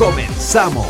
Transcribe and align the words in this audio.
Comenzamos. 0.00 0.86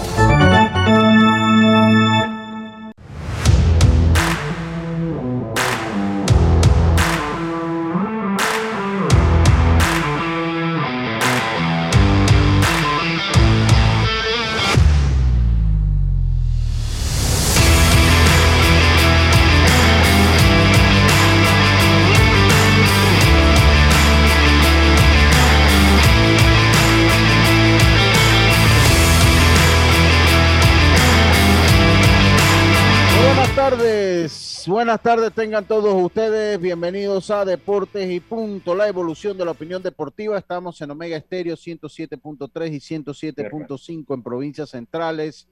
Buenas 34.71 35.03
tardes 35.03 35.33
tengan 35.33 35.65
todos 35.65 35.93
ustedes. 36.01 36.61
Bienvenidos 36.61 37.31
a 37.33 37.45
Deportes 37.45 38.09
y 38.09 38.21
Punto, 38.21 38.77
la 38.77 38.87
evolución 38.87 39.37
de 39.37 39.45
la 39.45 39.51
opinión 39.51 39.83
deportiva. 39.83 40.39
Estamos 40.39 40.81
en 40.81 40.93
Omega 40.93 41.17
Estéreo 41.17 41.57
107.3 41.57 42.73
y 42.73 42.77
107.5 42.77 44.15
en 44.15 44.23
provincias 44.23 44.71
centrales, 44.71 45.49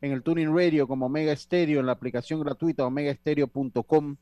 en 0.00 0.12
el 0.12 0.22
Tuning 0.22 0.56
Radio 0.56 0.88
como 0.88 1.06
Omega 1.06 1.32
Estéreo, 1.32 1.80
en 1.80 1.86
la 1.86 1.92
aplicación 1.92 2.40
gratuita 2.40 2.86
omegaestereo.com. 2.86 4.16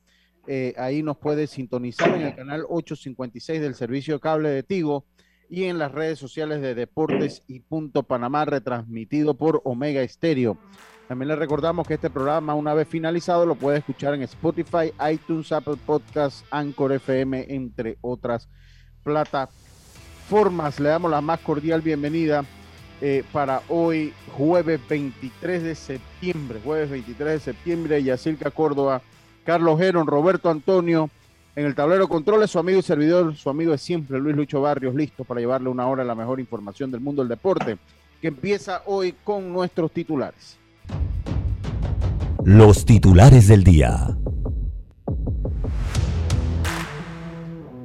Eh, 0.47 0.73
ahí 0.77 1.01
nos 1.01 1.17
puede 1.17 1.47
sintonizar 1.47 2.13
en 2.13 2.23
el 2.23 2.35
canal 2.35 2.65
856 2.67 3.61
del 3.61 3.75
servicio 3.75 4.15
de 4.15 4.19
cable 4.19 4.49
de 4.49 4.63
Tigo 4.63 5.05
y 5.49 5.65
en 5.65 5.77
las 5.77 5.93
redes 5.93 6.19
sociales 6.19 6.61
de 6.61 6.75
Deportes 6.75 7.43
y 7.47 7.61
Punto 7.61 8.03
Panamá, 8.03 8.43
retransmitido 8.43 9.33
por 9.35 9.61
Omega 9.63 10.01
Estéreo. 10.01 10.57
También 11.11 11.27
le 11.27 11.35
recordamos 11.35 11.85
que 11.85 11.95
este 11.95 12.09
programa, 12.09 12.55
una 12.55 12.73
vez 12.73 12.87
finalizado, 12.87 13.45
lo 13.45 13.55
puede 13.55 13.79
escuchar 13.79 14.13
en 14.13 14.21
Spotify, 14.21 14.93
iTunes, 15.11 15.51
Apple 15.51 15.75
Podcasts, 15.85 16.45
Anchor 16.49 16.93
FM, 16.93 17.47
entre 17.49 17.97
otras 17.99 18.47
plataformas. 19.03 20.79
Le 20.79 20.87
damos 20.87 21.11
la 21.11 21.19
más 21.19 21.41
cordial 21.41 21.81
bienvenida 21.81 22.45
eh, 23.01 23.25
para 23.33 23.61
hoy, 23.67 24.13
jueves 24.37 24.79
23 24.87 25.63
de 25.63 25.75
septiembre. 25.75 26.61
Jueves 26.63 26.89
23 26.89 27.27
de 27.33 27.39
septiembre, 27.41 28.01
Yacirca 28.01 28.49
Córdoba, 28.49 29.01
Carlos 29.43 29.79
Geron, 29.79 30.07
Roberto 30.07 30.49
Antonio. 30.49 31.09
En 31.57 31.65
el 31.65 31.75
tablero 31.75 32.07
controles, 32.07 32.51
su 32.51 32.57
amigo 32.57 32.79
y 32.79 32.83
servidor, 32.83 33.35
su 33.35 33.49
amigo 33.49 33.73
de 33.73 33.79
siempre, 33.79 34.17
Luis 34.17 34.37
Lucho 34.37 34.61
Barrios, 34.61 34.95
listo 34.95 35.25
para 35.25 35.41
llevarle 35.41 35.67
una 35.67 35.85
hora 35.87 36.05
la 36.05 36.15
mejor 36.15 36.39
información 36.39 36.89
del 36.89 37.01
mundo 37.01 37.21
del 37.21 37.27
deporte, 37.27 37.77
que 38.21 38.29
empieza 38.29 38.83
hoy 38.85 39.13
con 39.25 39.51
nuestros 39.51 39.91
titulares. 39.91 40.60
Los 42.43 42.85
titulares 42.85 43.47
del 43.47 43.63
día. 43.63 44.17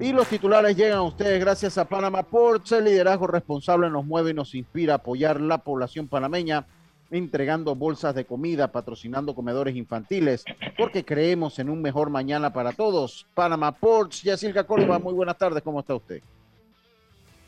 Y 0.00 0.12
los 0.14 0.26
titulares 0.28 0.74
llegan 0.74 0.98
a 0.98 1.02
ustedes 1.02 1.38
gracias 1.40 1.76
a 1.76 1.84
Panama 1.84 2.22
Ports. 2.22 2.72
El 2.72 2.84
liderazgo 2.84 3.26
responsable 3.26 3.90
nos 3.90 4.06
mueve 4.06 4.30
y 4.30 4.34
nos 4.34 4.54
inspira 4.54 4.94
a 4.94 4.96
apoyar 4.96 5.42
la 5.42 5.58
población 5.58 6.08
panameña, 6.08 6.64
entregando 7.10 7.74
bolsas 7.74 8.14
de 8.14 8.24
comida, 8.24 8.72
patrocinando 8.72 9.34
comedores 9.34 9.76
infantiles, 9.76 10.42
porque 10.78 11.04
creemos 11.04 11.58
en 11.58 11.68
un 11.68 11.82
mejor 11.82 12.08
mañana 12.08 12.54
para 12.54 12.72
todos. 12.72 13.26
Panama 13.34 13.72
Ports, 13.72 14.22
Yacirca 14.22 14.64
Córdoba, 14.64 14.98
muy 14.98 15.12
buenas 15.12 15.36
tardes, 15.36 15.62
¿cómo 15.62 15.80
está 15.80 15.94
usted? 15.94 16.22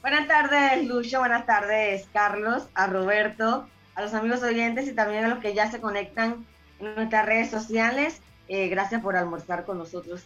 Buenas 0.03 0.29
tardes, 0.29 0.87
Lucho, 0.87 1.21
buenas 1.21 1.47
tardes, 1.47 2.07
Carlos, 2.13 2.69
a 2.75 2.87
Roberto, 2.87 3.67
a 3.95 4.03
los 4.03 4.13
amigos 4.13 4.43
oyentes 4.43 4.87
y 4.89 4.93
también 4.93 5.25
a 5.25 5.29
los 5.29 5.39
que 5.39 5.55
ya 5.55 5.71
se 5.71 5.81
conectan 5.81 6.45
nuestras 6.81 7.27
redes 7.27 7.51
sociales. 7.51 8.21
Eh, 8.49 8.69
gracias 8.69 9.03
por 9.03 9.17
almorzar 9.17 9.65
con 9.65 9.79
nosotros 9.79 10.25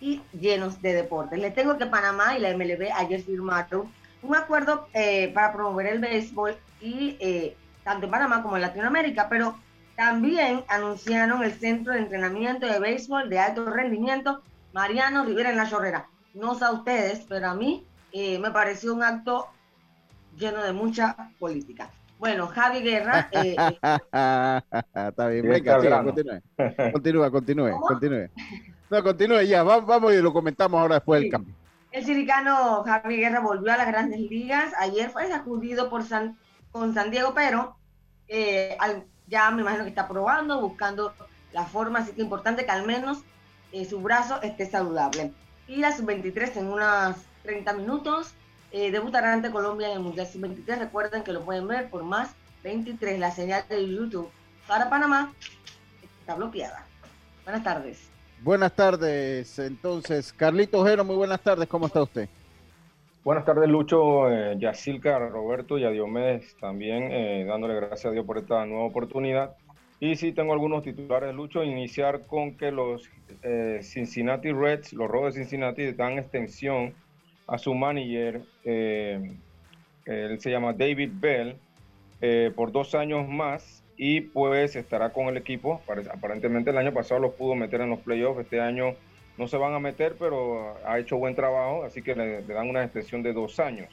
y 0.00 0.20
llenos 0.32 0.82
de 0.82 0.94
deportes. 0.94 1.38
Les 1.38 1.54
tengo 1.54 1.78
que 1.78 1.86
Panamá 1.86 2.36
y 2.36 2.40
la 2.40 2.54
MLB 2.56 2.90
ayer 2.94 3.22
firmaron 3.22 3.90
un 4.22 4.36
acuerdo 4.36 4.88
eh, 4.92 5.30
para 5.32 5.52
promover 5.52 5.86
el 5.86 5.98
béisbol 5.98 6.56
y 6.80 7.16
eh, 7.20 7.56
tanto 7.84 8.06
en 8.06 8.10
Panamá 8.10 8.42
como 8.42 8.56
en 8.56 8.62
Latinoamérica, 8.62 9.28
pero 9.28 9.56
también 9.96 10.64
anunciaron 10.68 11.42
el 11.42 11.52
centro 11.52 11.92
de 11.92 12.00
entrenamiento 12.00 12.66
de 12.66 12.78
béisbol 12.78 13.28
de 13.28 13.38
alto 13.38 13.64
rendimiento 13.66 14.42
Mariano 14.72 15.24
Rivera 15.24 15.50
en 15.50 15.56
la 15.56 15.68
Chorrera. 15.68 16.08
No 16.34 16.54
sé 16.54 16.64
a 16.64 16.72
ustedes, 16.72 17.24
pero 17.28 17.50
a 17.50 17.54
mí 17.54 17.86
me 18.12 18.50
pareció 18.50 18.94
un 18.94 19.02
acto 19.02 19.48
lleno 20.36 20.62
de 20.62 20.72
mucha 20.72 21.30
política. 21.38 21.90
Bueno, 22.22 22.46
Javi 22.46 22.82
Guerra. 22.82 23.28
Eh, 23.32 23.56
Está 25.08 25.26
bien, 25.26 25.48
venga, 25.48 26.04
continúe. 26.04 26.40
Continúa, 26.92 27.30
continúe, 27.32 27.80
continúe. 27.80 28.30
No, 28.88 29.02
continúe 29.02 29.42
ya, 29.42 29.64
vamos, 29.64 30.14
y 30.14 30.22
lo 30.22 30.32
comentamos 30.32 30.80
ahora 30.80 30.94
después 30.96 31.20
del 31.20 31.32
cambio. 31.32 31.52
El 31.90 32.04
ciricano 32.04 32.84
Javi 32.84 33.16
Guerra 33.16 33.40
volvió 33.40 33.72
a 33.72 33.76
las 33.76 33.88
grandes 33.88 34.20
ligas. 34.20 34.72
Ayer 34.78 35.10
fue 35.10 35.26
sacudido 35.26 35.90
por 35.90 36.04
San, 36.04 36.38
con 36.70 36.94
San 36.94 37.10
Diego, 37.10 37.34
pero 37.34 37.74
eh, 38.28 38.78
ya 39.26 39.50
me 39.50 39.62
imagino 39.62 39.82
que 39.82 39.90
está 39.90 40.06
probando, 40.06 40.60
buscando 40.60 41.12
la 41.52 41.64
forma, 41.64 41.98
así 41.98 42.12
que 42.12 42.22
importante 42.22 42.64
que 42.64 42.70
al 42.70 42.86
menos 42.86 43.24
eh, 43.72 43.84
su 43.84 44.00
brazo 44.00 44.40
esté 44.42 44.66
saludable. 44.66 45.32
Y 45.66 45.78
la 45.78 45.90
sub-23 45.90 46.56
en 46.56 46.66
unos 46.68 47.16
30 47.42 47.72
minutos 47.72 48.36
eh, 48.72 48.90
debutará 48.90 49.32
ante 49.32 49.50
Colombia 49.50 49.88
en 49.88 49.98
el 49.98 50.00
Mundial 50.00 50.26
Sub-23. 50.26 50.78
Recuerden 50.78 51.22
que 51.22 51.32
lo 51.32 51.44
pueden 51.44 51.68
ver 51.68 51.90
por 51.90 52.02
más 52.02 52.34
23. 52.64 53.18
La 53.18 53.30
señal 53.30 53.64
de 53.68 53.86
YouTube 53.88 54.30
para 54.66 54.88
Panamá 54.88 55.32
está 56.20 56.34
bloqueada. 56.34 56.86
Buenas 57.44 57.62
tardes. 57.62 58.08
Buenas 58.42 58.74
tardes, 58.74 59.58
entonces. 59.58 60.32
Carlito 60.32 60.80
Ojero, 60.80 61.04
muy 61.04 61.16
buenas 61.16 61.40
tardes. 61.40 61.68
¿Cómo 61.68 61.86
está 61.86 62.02
usted? 62.02 62.28
Buenas 63.24 63.44
tardes, 63.44 63.68
Lucho, 63.68 64.28
eh, 64.28 64.56
Yacilca, 64.58 65.16
Roberto 65.20 65.78
y 65.78 65.84
a 65.84 65.90
Diomedes 65.90 66.56
también, 66.56 67.04
eh, 67.12 67.44
dándole 67.46 67.76
gracias 67.76 68.06
a 68.06 68.10
Dios 68.10 68.26
por 68.26 68.38
esta 68.38 68.66
nueva 68.66 68.84
oportunidad. 68.84 69.54
Y 70.00 70.16
sí, 70.16 70.32
tengo 70.32 70.52
algunos 70.52 70.82
titulares, 70.82 71.32
Lucho. 71.32 71.62
Iniciar 71.62 72.26
con 72.26 72.56
que 72.56 72.72
los 72.72 73.08
eh, 73.42 73.78
Cincinnati 73.82 74.50
Reds, 74.50 74.92
los 74.92 75.08
Rojos 75.08 75.34
de 75.34 75.42
Cincinnati, 75.42 75.92
dan 75.92 76.18
extensión 76.18 76.94
a 77.46 77.58
su 77.58 77.74
manager, 77.74 78.42
eh, 78.64 79.36
él 80.04 80.40
se 80.40 80.50
llama 80.50 80.72
David 80.72 81.10
Bell, 81.14 81.56
eh, 82.20 82.52
por 82.54 82.72
dos 82.72 82.94
años 82.94 83.28
más 83.28 83.82
y 83.96 84.20
pues 84.20 84.76
estará 84.76 85.12
con 85.12 85.26
el 85.26 85.36
equipo. 85.36 85.80
Aparentemente 86.12 86.70
el 86.70 86.78
año 86.78 86.92
pasado 86.92 87.20
los 87.20 87.34
pudo 87.34 87.54
meter 87.54 87.80
en 87.80 87.90
los 87.90 88.00
playoffs, 88.00 88.40
este 88.40 88.60
año 88.60 88.94
no 89.38 89.48
se 89.48 89.56
van 89.56 89.74
a 89.74 89.80
meter, 89.80 90.16
pero 90.18 90.76
ha 90.86 90.98
hecho 90.98 91.16
buen 91.16 91.34
trabajo, 91.34 91.84
así 91.84 92.02
que 92.02 92.14
le, 92.14 92.42
dan 92.42 92.68
una 92.68 92.84
extensión 92.84 93.22
de 93.22 93.32
dos 93.32 93.58
años. 93.60 93.88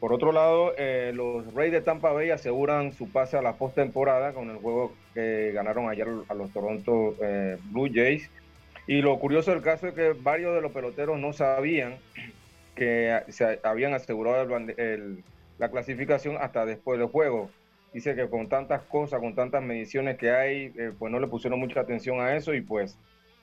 Por 0.00 0.12
otro 0.12 0.30
lado, 0.30 0.74
eh, 0.78 1.10
los 1.12 1.52
Reyes 1.54 1.72
de 1.72 1.80
Tampa 1.80 2.12
Bay 2.12 2.30
aseguran 2.30 2.92
su 2.92 3.08
pase 3.10 3.36
a 3.36 3.42
la 3.42 3.54
postemporada 3.54 4.32
con 4.32 4.48
el 4.48 4.58
juego 4.58 4.92
que 5.12 5.50
ganaron 5.52 5.88
ayer 5.88 6.06
a 6.28 6.34
los 6.34 6.52
Toronto 6.52 7.16
Blue 7.70 7.90
Jays. 7.92 8.30
Y 8.86 9.02
lo 9.02 9.18
curioso 9.18 9.50
del 9.50 9.60
caso 9.60 9.88
es 9.88 9.94
que 9.94 10.12
varios 10.12 10.54
de 10.54 10.60
los 10.60 10.70
peloteros 10.72 11.18
no 11.18 11.32
sabían 11.32 11.96
que 12.78 13.22
se 13.28 13.60
habían 13.62 13.92
asegurado 13.94 14.58
la 15.58 15.70
clasificación 15.70 16.36
hasta 16.40 16.64
después 16.64 16.98
del 16.98 17.08
juego. 17.08 17.50
Dice 17.92 18.14
que 18.14 18.28
con 18.28 18.48
tantas 18.48 18.82
cosas, 18.82 19.20
con 19.20 19.34
tantas 19.34 19.62
mediciones 19.62 20.18
que 20.18 20.30
hay, 20.30 20.72
eh, 20.78 20.92
pues 20.98 21.10
no 21.10 21.18
le 21.20 21.26
pusieron 21.26 21.58
mucha 21.58 21.80
atención 21.80 22.20
a 22.20 22.36
eso 22.36 22.54
y 22.54 22.60
pues 22.60 22.98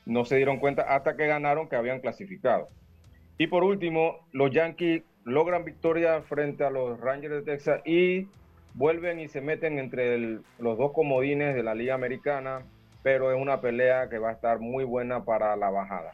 no 0.06 0.24
se 0.24 0.38
dieron 0.38 0.60
cuenta 0.60 0.84
hasta 0.84 1.18
que 1.18 1.28
ganaron 1.28 1.68
que 1.68 1.76
habían 1.76 2.00
clasificado. 2.00 2.70
Y 3.38 3.48
por 3.48 3.64
último, 3.64 4.26
los 4.32 4.52
Yankees 4.52 5.04
logran 5.26 5.66
victoria 5.66 6.22
frente 6.22 6.64
a 6.64 6.70
los 6.70 7.00
Rangers 7.00 7.34
de 7.34 7.42
Texas 7.42 7.82
y 7.86 8.28
vuelven 8.76 9.20
y 9.20 9.28
se 9.28 9.42
meten 9.42 9.80
entre 9.80 10.18
los 10.60 10.78
dos 10.78 10.94
comodines 10.94 11.56
de 11.56 11.64
la 11.64 11.76
Liga 11.76 11.96
Americana, 11.96 12.62
pero 13.04 13.32
es 13.32 13.42
una 13.42 13.60
pelea 13.62 14.10
que 14.10 14.20
va 14.20 14.30
a 14.30 14.34
estar 14.34 14.60
muy 14.60 14.84
buena 14.84 15.26
para 15.26 15.56
la 15.56 15.70
bajada. 15.70 16.14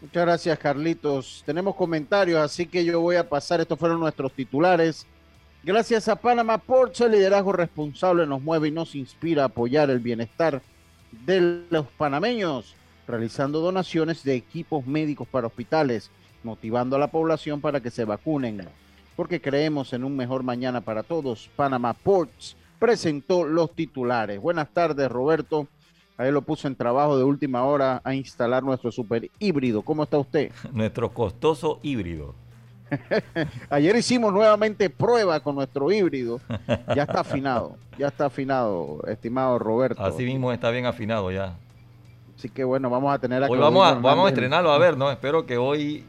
Muchas 0.00 0.24
gracias, 0.24 0.58
Carlitos. 0.58 1.42
Tenemos 1.44 1.76
comentarios, 1.76 2.40
así 2.40 2.66
que 2.66 2.84
yo 2.84 3.00
voy 3.00 3.16
a 3.16 3.28
pasar. 3.28 3.60
Estos 3.60 3.78
fueron 3.78 4.00
nuestros 4.00 4.32
titulares. 4.32 5.06
Gracias 5.62 6.08
a 6.08 6.16
Panama 6.16 6.56
Ports, 6.56 7.02
el 7.02 7.12
liderazgo 7.12 7.52
responsable 7.52 8.26
nos 8.26 8.40
mueve 8.40 8.68
y 8.68 8.70
nos 8.70 8.94
inspira 8.94 9.42
a 9.42 9.46
apoyar 9.46 9.90
el 9.90 9.98
bienestar 9.98 10.62
de 11.26 11.64
los 11.68 11.86
panameños, 11.98 12.74
realizando 13.06 13.60
donaciones 13.60 14.24
de 14.24 14.36
equipos 14.36 14.86
médicos 14.86 15.28
para 15.28 15.48
hospitales, 15.48 16.10
motivando 16.44 16.96
a 16.96 16.98
la 16.98 17.10
población 17.10 17.60
para 17.60 17.80
que 17.80 17.90
se 17.90 18.06
vacunen, 18.06 18.66
porque 19.16 19.42
creemos 19.42 19.92
en 19.92 20.04
un 20.04 20.16
mejor 20.16 20.42
mañana 20.42 20.80
para 20.80 21.02
todos. 21.02 21.50
Panama 21.56 21.92
Ports 21.92 22.56
presentó 22.78 23.44
los 23.44 23.74
titulares. 23.74 24.40
Buenas 24.40 24.70
tardes, 24.72 25.10
Roberto. 25.10 25.68
Ahí 26.20 26.30
lo 26.30 26.42
puso 26.42 26.68
en 26.68 26.76
trabajo 26.76 27.16
de 27.16 27.24
última 27.24 27.64
hora 27.64 28.02
a 28.04 28.14
instalar 28.14 28.62
nuestro 28.62 28.92
super 28.92 29.30
híbrido. 29.38 29.80
¿Cómo 29.80 30.02
está 30.02 30.18
usted? 30.18 30.52
Nuestro 30.74 31.14
costoso 31.14 31.80
híbrido. 31.82 32.34
Ayer 33.70 33.96
hicimos 33.96 34.30
nuevamente 34.30 34.90
prueba 34.90 35.40
con 35.40 35.54
nuestro 35.54 35.90
híbrido. 35.90 36.38
Ya 36.94 37.04
está 37.04 37.20
afinado, 37.20 37.78
ya 37.96 38.08
está 38.08 38.26
afinado, 38.26 39.02
estimado 39.08 39.58
Roberto. 39.58 40.04
Así 40.04 40.24
mismo 40.24 40.52
está 40.52 40.68
bien 40.70 40.84
afinado 40.84 41.30
ya. 41.30 41.56
Así 42.36 42.50
que 42.50 42.64
bueno, 42.64 42.90
vamos 42.90 43.14
a 43.14 43.18
tener 43.18 43.42
a 43.42 43.48
Hoy 43.48 43.58
vamos 43.58 43.86
a, 43.86 43.94
vamos 43.94 44.26
a 44.26 44.28
estrenarlo 44.28 44.72
a 44.72 44.78
ver, 44.78 44.98
¿no? 44.98 45.10
Espero 45.10 45.46
que 45.46 45.56
hoy 45.56 46.04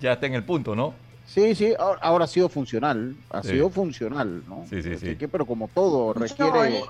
ya 0.00 0.14
esté 0.14 0.26
en 0.26 0.34
el 0.34 0.42
punto, 0.42 0.74
¿no? 0.74 0.92
Sí, 1.24 1.54
sí, 1.54 1.72
ahora, 1.78 2.24
ha 2.24 2.28
sido 2.28 2.48
funcional, 2.48 3.14
ha 3.30 3.44
sido 3.44 3.70
funcional, 3.70 4.42
¿no? 4.48 4.64
Sí, 4.68 4.82
sí, 4.82 4.96
sí. 4.98 5.16
pero 5.30 5.46
como 5.46 5.68
todo 5.68 6.14
requiere... 6.14 6.82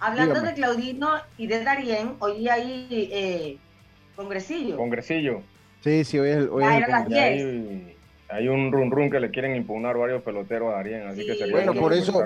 hablando 0.00 0.40
de 0.40 0.54
Claudino 0.54 1.10
y 1.36 1.46
de 1.46 1.62
Darien, 1.62 2.16
hoy 2.18 2.48
hay 2.48 2.88
eh, 2.90 3.58
congresillo. 4.16 4.76
Congresillo. 4.76 5.42
Sí, 5.82 6.04
sí, 6.04 6.18
hoy 6.18 6.30
es 6.30 6.36
el. 6.36 6.48
Hoy 6.48 6.64
Hay, 8.32 8.48
un 8.48 8.70
run 8.70 8.90
run 8.90 9.10
que 9.10 9.18
le 9.18 9.30
quieren 9.30 9.56
impugnar 9.56 9.96
varios 9.96 10.22
peloteros 10.22 10.72
a 10.72 10.76
Darien, 10.76 11.08
así 11.08 11.26
que 11.26 11.34
sería 11.34 11.52
Bueno, 11.52 11.74
por 11.74 11.92
eso, 11.92 12.22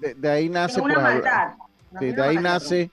de, 0.00 0.30
ahí 0.30 0.48
nace. 0.48 0.80
Pues, 0.80 0.94
de, 2.16 2.22
ahí 2.22 2.36
nace, 2.36 2.90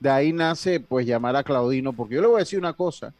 de 0.00 0.10
ahí 0.10 0.32
nace, 0.32 0.80
pues 0.80 1.06
llamar 1.06 1.36
a 1.36 1.44
Claudino, 1.44 1.92
porque 1.92 2.16
yo 2.16 2.20
le 2.20 2.26
voy 2.26 2.36
a 2.36 2.38
decir 2.40 2.58
una 2.58 2.72
cosa. 2.72 3.12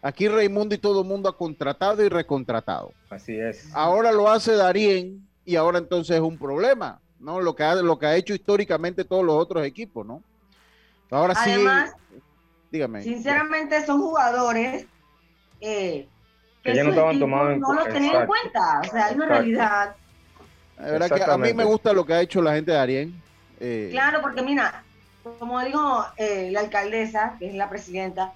Aquí 0.00 0.28
Raimundo 0.28 0.74
y 0.74 0.78
todo 0.78 1.02
el 1.02 1.06
mundo 1.06 1.28
ha 1.28 1.36
contratado 1.36 2.04
y 2.04 2.08
recontratado. 2.08 2.92
Así 3.10 3.38
es. 3.38 3.70
Ahora 3.74 4.10
lo 4.10 4.28
hace 4.28 4.56
Darien 4.56 5.28
y 5.44 5.56
ahora 5.56 5.78
entonces 5.78 6.16
es 6.16 6.22
un 6.22 6.38
problema, 6.38 7.00
¿no? 7.22 7.40
Lo 7.40 7.54
que 7.54 7.62
ha, 7.62 7.74
lo 7.76 7.98
que 7.98 8.06
ha 8.06 8.16
hecho 8.16 8.34
históricamente 8.34 9.04
todos 9.04 9.24
los 9.24 9.36
otros 9.36 9.64
equipos, 9.64 10.04
¿no? 10.04 10.22
Ahora 11.10 11.34
Además, 11.36 11.94
sí. 12.10 12.22
Dígame. 12.70 13.02
Sinceramente 13.02 13.84
son 13.84 14.00
jugadores 14.00 14.86
eh, 15.60 16.08
que, 16.62 16.74
ya 16.74 16.84
no 16.84 16.90
estaban 16.90 17.18
tomados 17.18 17.52
en 17.52 17.60
No 17.60 17.74
lo 17.74 17.84
tenían 17.84 18.22
en 18.22 18.26
cuenta, 18.26 18.80
o 18.80 18.90
sea, 18.90 19.10
es 19.10 19.16
una 19.16 19.26
realidad. 19.26 19.96
verdad 20.78 21.10
que 21.10 21.22
a 21.22 21.36
mí 21.36 21.52
me 21.52 21.64
gusta 21.64 21.92
lo 21.92 22.06
que 22.06 22.14
ha 22.14 22.20
hecho 22.22 22.40
la 22.40 22.54
gente 22.54 22.72
de 22.72 22.78
Arien. 22.78 23.22
Eh. 23.60 23.88
Claro, 23.92 24.22
porque 24.22 24.42
mira, 24.42 24.82
como 25.38 25.60
dijo 25.60 26.06
eh, 26.16 26.48
la 26.50 26.60
alcaldesa, 26.60 27.36
que 27.38 27.48
es 27.48 27.54
la 27.54 27.68
presidenta, 27.68 28.32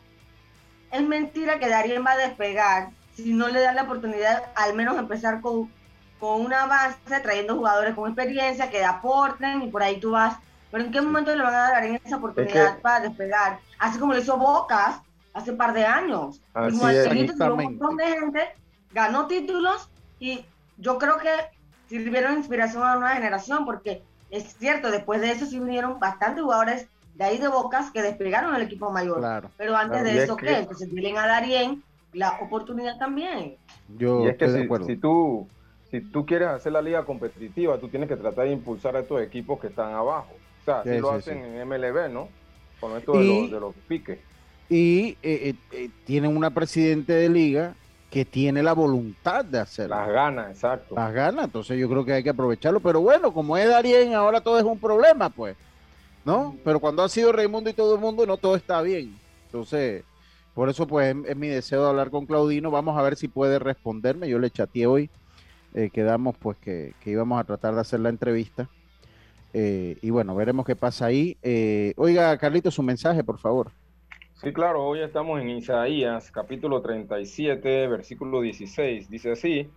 es 0.93 1.03
mentira 1.03 1.59
que 1.59 1.69
Darien 1.69 2.05
va 2.05 2.13
a 2.13 2.19
despegar 2.19 2.91
si 3.15 3.33
no 3.33 3.49
le 3.49 3.61
dan 3.61 3.77
la 3.77 3.85
oportunidad 3.85 4.51
al 4.55 4.75
menos 4.75 4.99
empezar 4.99 5.41
con, 5.41 5.71
con 6.19 6.41
una 6.41 6.67
base, 6.67 7.21
trayendo 7.23 7.57
jugadores 7.57 7.95
con 7.95 8.09
experiencia, 8.09 8.71
que 8.71 8.85
aporten 8.85 9.63
y 9.63 9.69
por 9.69 9.83
ahí 9.83 10.01
tú 10.01 10.13
vas. 10.13 10.37
Pero 10.71 10.85
¿en 10.85 10.91
qué 10.91 11.01
momento 11.01 11.35
le 11.35 11.43
van 11.43 11.55
a 11.55 11.71
dar 11.71 11.83
a 11.83 11.87
esa 11.87 12.17
oportunidad 12.17 12.81
para 12.81 13.01
despegar? 13.01 13.61
Así 13.79 13.99
como 13.99 14.15
lo 14.15 14.21
hizo 14.21 14.37
Bocas, 14.37 15.01
hace 15.33 15.51
un 15.51 15.57
par 15.57 15.73
de 15.75 15.85
años. 15.85 16.41
Así 16.55 16.77
un 16.77 17.57
montón 17.57 17.97
de 17.97 18.07
gente, 18.07 18.41
ganó 18.93 19.27
títulos 19.27 19.89
y 20.19 20.45
yo 20.79 20.99
creo 20.99 21.19
que 21.19 21.31
sirvieron 21.89 22.39
inspiración 22.39 22.83
a 22.83 22.93
una 22.93 22.97
nueva 22.97 23.15
generación 23.15 23.65
porque 23.65 24.03
es 24.31 24.57
cierto, 24.59 24.91
después 24.91 25.21
de 25.21 25.31
eso 25.31 25.47
sí 25.47 25.59
vinieron 25.59 26.01
bastantes 26.01 26.43
jugadores 26.43 26.89
de 27.15 27.25
ahí 27.25 27.39
de 27.39 27.49
Bocas 27.49 27.91
que 27.91 28.03
desplegaron 28.03 28.55
el 28.55 28.63
equipo 28.63 28.91
mayor. 28.91 29.51
Pero 29.57 29.77
antes 29.77 30.03
de 30.05 30.25
eso, 30.25 30.37
¿qué? 30.37 30.67
Que 30.69 30.75
se 30.75 30.87
tienen 30.87 31.17
a 31.17 31.27
Darien 31.27 31.83
la 32.13 32.39
oportunidad 32.41 32.99
también. 32.99 33.57
Yo 33.97 34.25
y 34.25 34.29
es 34.29 34.37
que 34.37 34.49
si, 34.49 34.87
si, 34.87 34.97
tú 34.97 35.47
si 35.91 36.01
tú 36.01 36.27
quieres 36.27 36.49
hacer 36.49 36.73
la 36.73 36.83
liga 36.83 37.05
competitiva, 37.05 37.79
tú 37.79 37.89
tienes 37.89 38.09
que 38.09 38.17
tratar 38.17 38.47
de 38.47 38.53
impulsar 38.53 38.97
a 38.97 39.01
estos 39.01 39.21
equipos 39.21 39.61
que 39.61 39.69
están 39.69 39.93
abajo. 39.93 40.35
O 40.63 40.65
sea, 40.65 40.83
si 40.83 40.99
lo 40.99 41.11
hacen 41.11 41.39
en 41.39 41.69
MLB, 41.69 42.11
¿no? 42.11 42.29
Con 42.81 42.97
esto 42.97 43.19
de, 43.19 43.25
los, 43.25 43.51
de 43.51 43.61
los 43.61 43.75
piques 43.89 44.19
y 44.69 45.11
eh, 45.11 45.17
eh, 45.23 45.55
eh, 45.73 45.91
tienen 46.05 46.37
una 46.37 46.51
presidente 46.51 47.13
de 47.13 47.29
liga 47.29 47.75
que 48.11 48.25
tiene 48.25 48.63
la 48.63 48.73
voluntad 48.73 49.45
de 49.45 49.59
hacerlo. 49.59 49.97
Las 49.97 50.09
ganas, 50.09 50.51
exacto. 50.51 50.95
Las 50.95 51.13
ganas, 51.13 51.45
entonces 51.47 51.79
yo 51.79 51.89
creo 51.89 52.05
que 52.05 52.13
hay 52.13 52.23
que 52.23 52.31
aprovecharlo, 52.31 52.81
pero 52.81 53.01
bueno, 53.01 53.33
como 53.33 53.57
es 53.57 53.69
Darien, 53.69 54.15
ahora 54.15 54.41
todo 54.41 54.59
es 54.59 54.65
un 54.65 54.79
problema, 54.79 55.29
pues, 55.29 55.57
¿no? 56.25 56.57
Pero 56.65 56.81
cuando 56.81 57.03
ha 57.03 57.09
sido 57.09 57.33
Raimundo 57.33 57.71
y 57.71 57.75
todo 57.75 57.95
el 57.95 58.01
mundo, 58.01 58.27
no 58.27 58.37
todo 58.37 58.57
está 58.57 58.81
bien. 58.83 59.17
Entonces, 59.47 60.05
por 60.55 60.69
eso 60.69 60.87
pues 60.87 61.15
es, 61.27 61.37
mi 61.37 61.49
deseo 61.49 61.83
de 61.83 61.89
hablar 61.91 62.11
con 62.11 62.27
Claudino, 62.27 62.71
vamos 62.71 62.97
a 62.97 63.03
ver 63.03 63.17
si 63.17 63.29
puede 63.29 63.59
responderme, 63.59 64.29
yo 64.29 64.39
le 64.39 64.51
chateé 64.51 64.87
hoy, 64.87 65.11
quedamos 65.93 66.37
pues 66.39 66.57
que, 66.59 66.95
íbamos 67.05 67.41
a 67.41 67.45
tratar 67.45 67.75
de 67.75 67.81
hacer 67.81 68.01
la 68.01 68.09
entrevista. 68.09 68.69
y 69.53 70.11
bueno, 70.11 70.35
veremos 70.35 70.67
qué 70.67 70.77
pasa 70.77 71.07
ahí. 71.07 71.37
oiga, 71.97 72.37
Carlito, 72.39 72.71
su 72.71 72.83
mensaje, 72.83 73.23
por 73.23 73.39
favor. 73.39 73.71
Sí, 74.43 74.53
claro, 74.53 74.85
hoy 74.85 75.01
estamos 75.01 75.41
en 75.41 75.49
Isaías, 75.49 76.31
capítulo 76.31 76.83
37, 76.83 77.89
versículo 77.89 78.43
16. 78.43 79.09
Dice 79.09 79.33
así, 79.33 79.71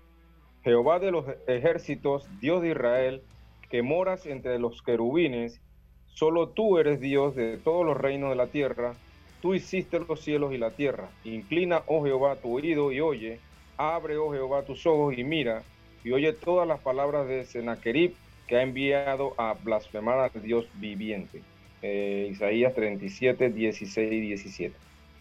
Jehová 0.65 0.99
de 0.99 1.11
los 1.11 1.25
ejércitos, 1.47 2.27
Dios 2.41 2.61
de 2.61 2.71
Israel, 2.71 3.21
que 3.69 3.81
moras 3.81 4.25
entre 4.25 4.59
los 4.59 4.81
querubines, 4.81 5.61
solo 6.07 6.49
tú 6.49 6.77
eres 6.77 6.99
Dios 6.99 7.35
de 7.35 7.57
todos 7.57 7.85
los 7.85 7.95
reinos 7.95 8.31
de 8.31 8.35
la 8.35 8.47
tierra, 8.47 8.95
tú 9.41 9.53
hiciste 9.53 9.99
los 9.99 10.19
cielos 10.19 10.53
y 10.53 10.57
la 10.57 10.71
tierra. 10.71 11.09
Inclina, 11.23 11.83
oh 11.87 12.03
Jehová, 12.03 12.35
tu 12.35 12.57
oído 12.57 12.91
y 12.91 12.99
oye, 12.99 13.39
abre, 13.77 14.17
oh 14.17 14.33
Jehová, 14.33 14.63
tus 14.63 14.85
ojos 14.85 15.17
y 15.17 15.23
mira, 15.23 15.63
y 16.03 16.11
oye 16.11 16.33
todas 16.33 16.67
las 16.67 16.79
palabras 16.79 17.27
de 17.27 17.45
Sennacherib 17.45 18.13
que 18.47 18.57
ha 18.57 18.63
enviado 18.63 19.33
a 19.37 19.53
blasfemar 19.53 20.19
al 20.19 20.41
Dios 20.41 20.67
viviente. 20.75 21.41
Eh, 21.81 22.29
Isaías 22.31 22.73
37, 22.73 23.49
16 23.51 24.11
y 24.11 24.19
17. 24.19 24.75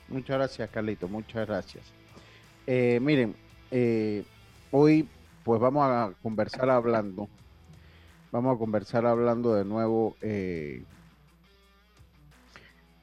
Muchas 0.09 0.37
gracias, 0.37 0.71
Carlito, 0.71 1.09
muchas 1.09 1.47
gracias. 1.47 1.85
Eh, 2.67 2.99
miren, 3.03 3.35
eh, 3.71 4.25
hoy 4.71 5.07
pues 5.45 5.61
vamos 5.61 5.85
a 5.85 6.13
conversar 6.23 6.71
hablando, 6.71 7.29
vamos 8.33 8.57
a 8.57 8.59
conversar 8.59 9.07
hablando 9.07 9.55
de 9.55 9.65
nuevo 9.65 10.17
de 10.21 10.83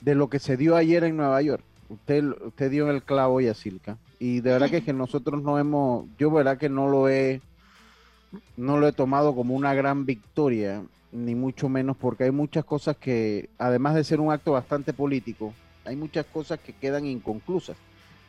lo 0.01 0.29
que 0.29 0.39
se 0.39 0.57
dio 0.57 0.75
ayer 0.75 1.03
en 1.03 1.17
Nueva 1.17 1.41
York. 1.41 1.63
Usted, 1.89 2.23
usted 2.23 2.71
dio 2.71 2.89
el 2.89 3.03
clavo, 3.03 3.41
Yacilca, 3.41 3.97
y 4.19 4.41
de 4.41 4.51
verdad 4.51 4.69
que, 4.69 4.83
que 4.83 4.93
nosotros 4.93 5.41
no 5.41 5.59
hemos, 5.59 6.05
yo 6.17 6.31
verdad 6.31 6.57
que 6.57 6.69
no 6.69 6.87
lo 6.87 7.09
he, 7.09 7.41
no 8.57 8.77
lo 8.77 8.87
he 8.87 8.91
tomado 8.91 9.35
como 9.35 9.55
una 9.55 9.73
gran 9.73 10.05
victoria 10.05 10.83
ni 11.11 11.35
mucho 11.35 11.69
menos, 11.69 11.95
porque 11.95 12.25
hay 12.25 12.31
muchas 12.31 12.65
cosas 12.65 12.97
que, 12.97 13.49
además 13.57 13.95
de 13.95 14.03
ser 14.03 14.19
un 14.19 14.33
acto 14.33 14.51
bastante 14.51 14.91
político, 14.91 15.53
hay 15.85 15.95
muchas 15.95 16.25
cosas 16.25 16.59
que 16.59 16.73
quedan 16.73 17.05
inconclusas. 17.05 17.77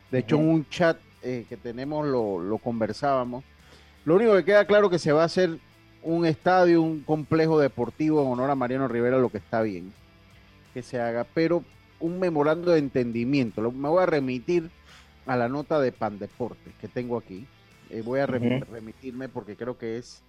De 0.09 0.19
hecho, 0.19 0.37
en 0.37 0.47
un 0.47 0.69
chat 0.69 0.97
eh, 1.21 1.45
que 1.49 1.57
tenemos 1.57 2.07
lo, 2.07 2.57
conversábamos. 2.63 3.43
Lo 4.05 4.15
único 4.15 4.33
que 4.35 4.45
queda 4.45 4.65
claro 4.65 4.89
que 4.89 4.99
se 4.99 5.11
va 5.11 5.23
a 5.23 5.25
hacer 5.25 5.57
un 6.03 6.25
estadio, 6.25 6.81
un 6.81 7.01
complejo 7.01 7.59
deportivo 7.59 8.21
en 8.21 8.31
honor 8.31 8.49
a 8.51 8.55
Mariano 8.55 8.87
Rivera, 8.87 9.17
lo 9.17 9.29
que 9.29 9.39
está 9.39 9.61
bien 9.61 9.91
que 10.73 10.83
se 10.83 11.01
haga, 11.01 11.25
pero 11.33 11.63
un 11.99 12.19
memorando 12.19 12.71
de 12.71 12.77
entendimiento. 12.77 13.71
me 13.71 13.89
voy 13.89 14.03
a 14.03 14.05
remitir 14.05 14.69
a 15.25 15.35
la 15.35 15.49
nota 15.49 15.79
de 15.79 15.91
Pan 15.91 16.19
Deportes 16.19 16.71
que 16.79 16.87
tengo 16.87 17.17
aquí. 17.17 17.47
Eh, 17.89 18.01
voy 18.03 18.19
a 18.19 18.25
remitirme 18.25 19.29
porque 19.29 19.55
creo 19.55 19.77
que 19.77 19.97
es 19.97 20.23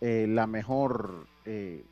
eh, 0.00 0.26
la 0.28 0.46
mejor 0.46 1.26
eh, 1.44 1.84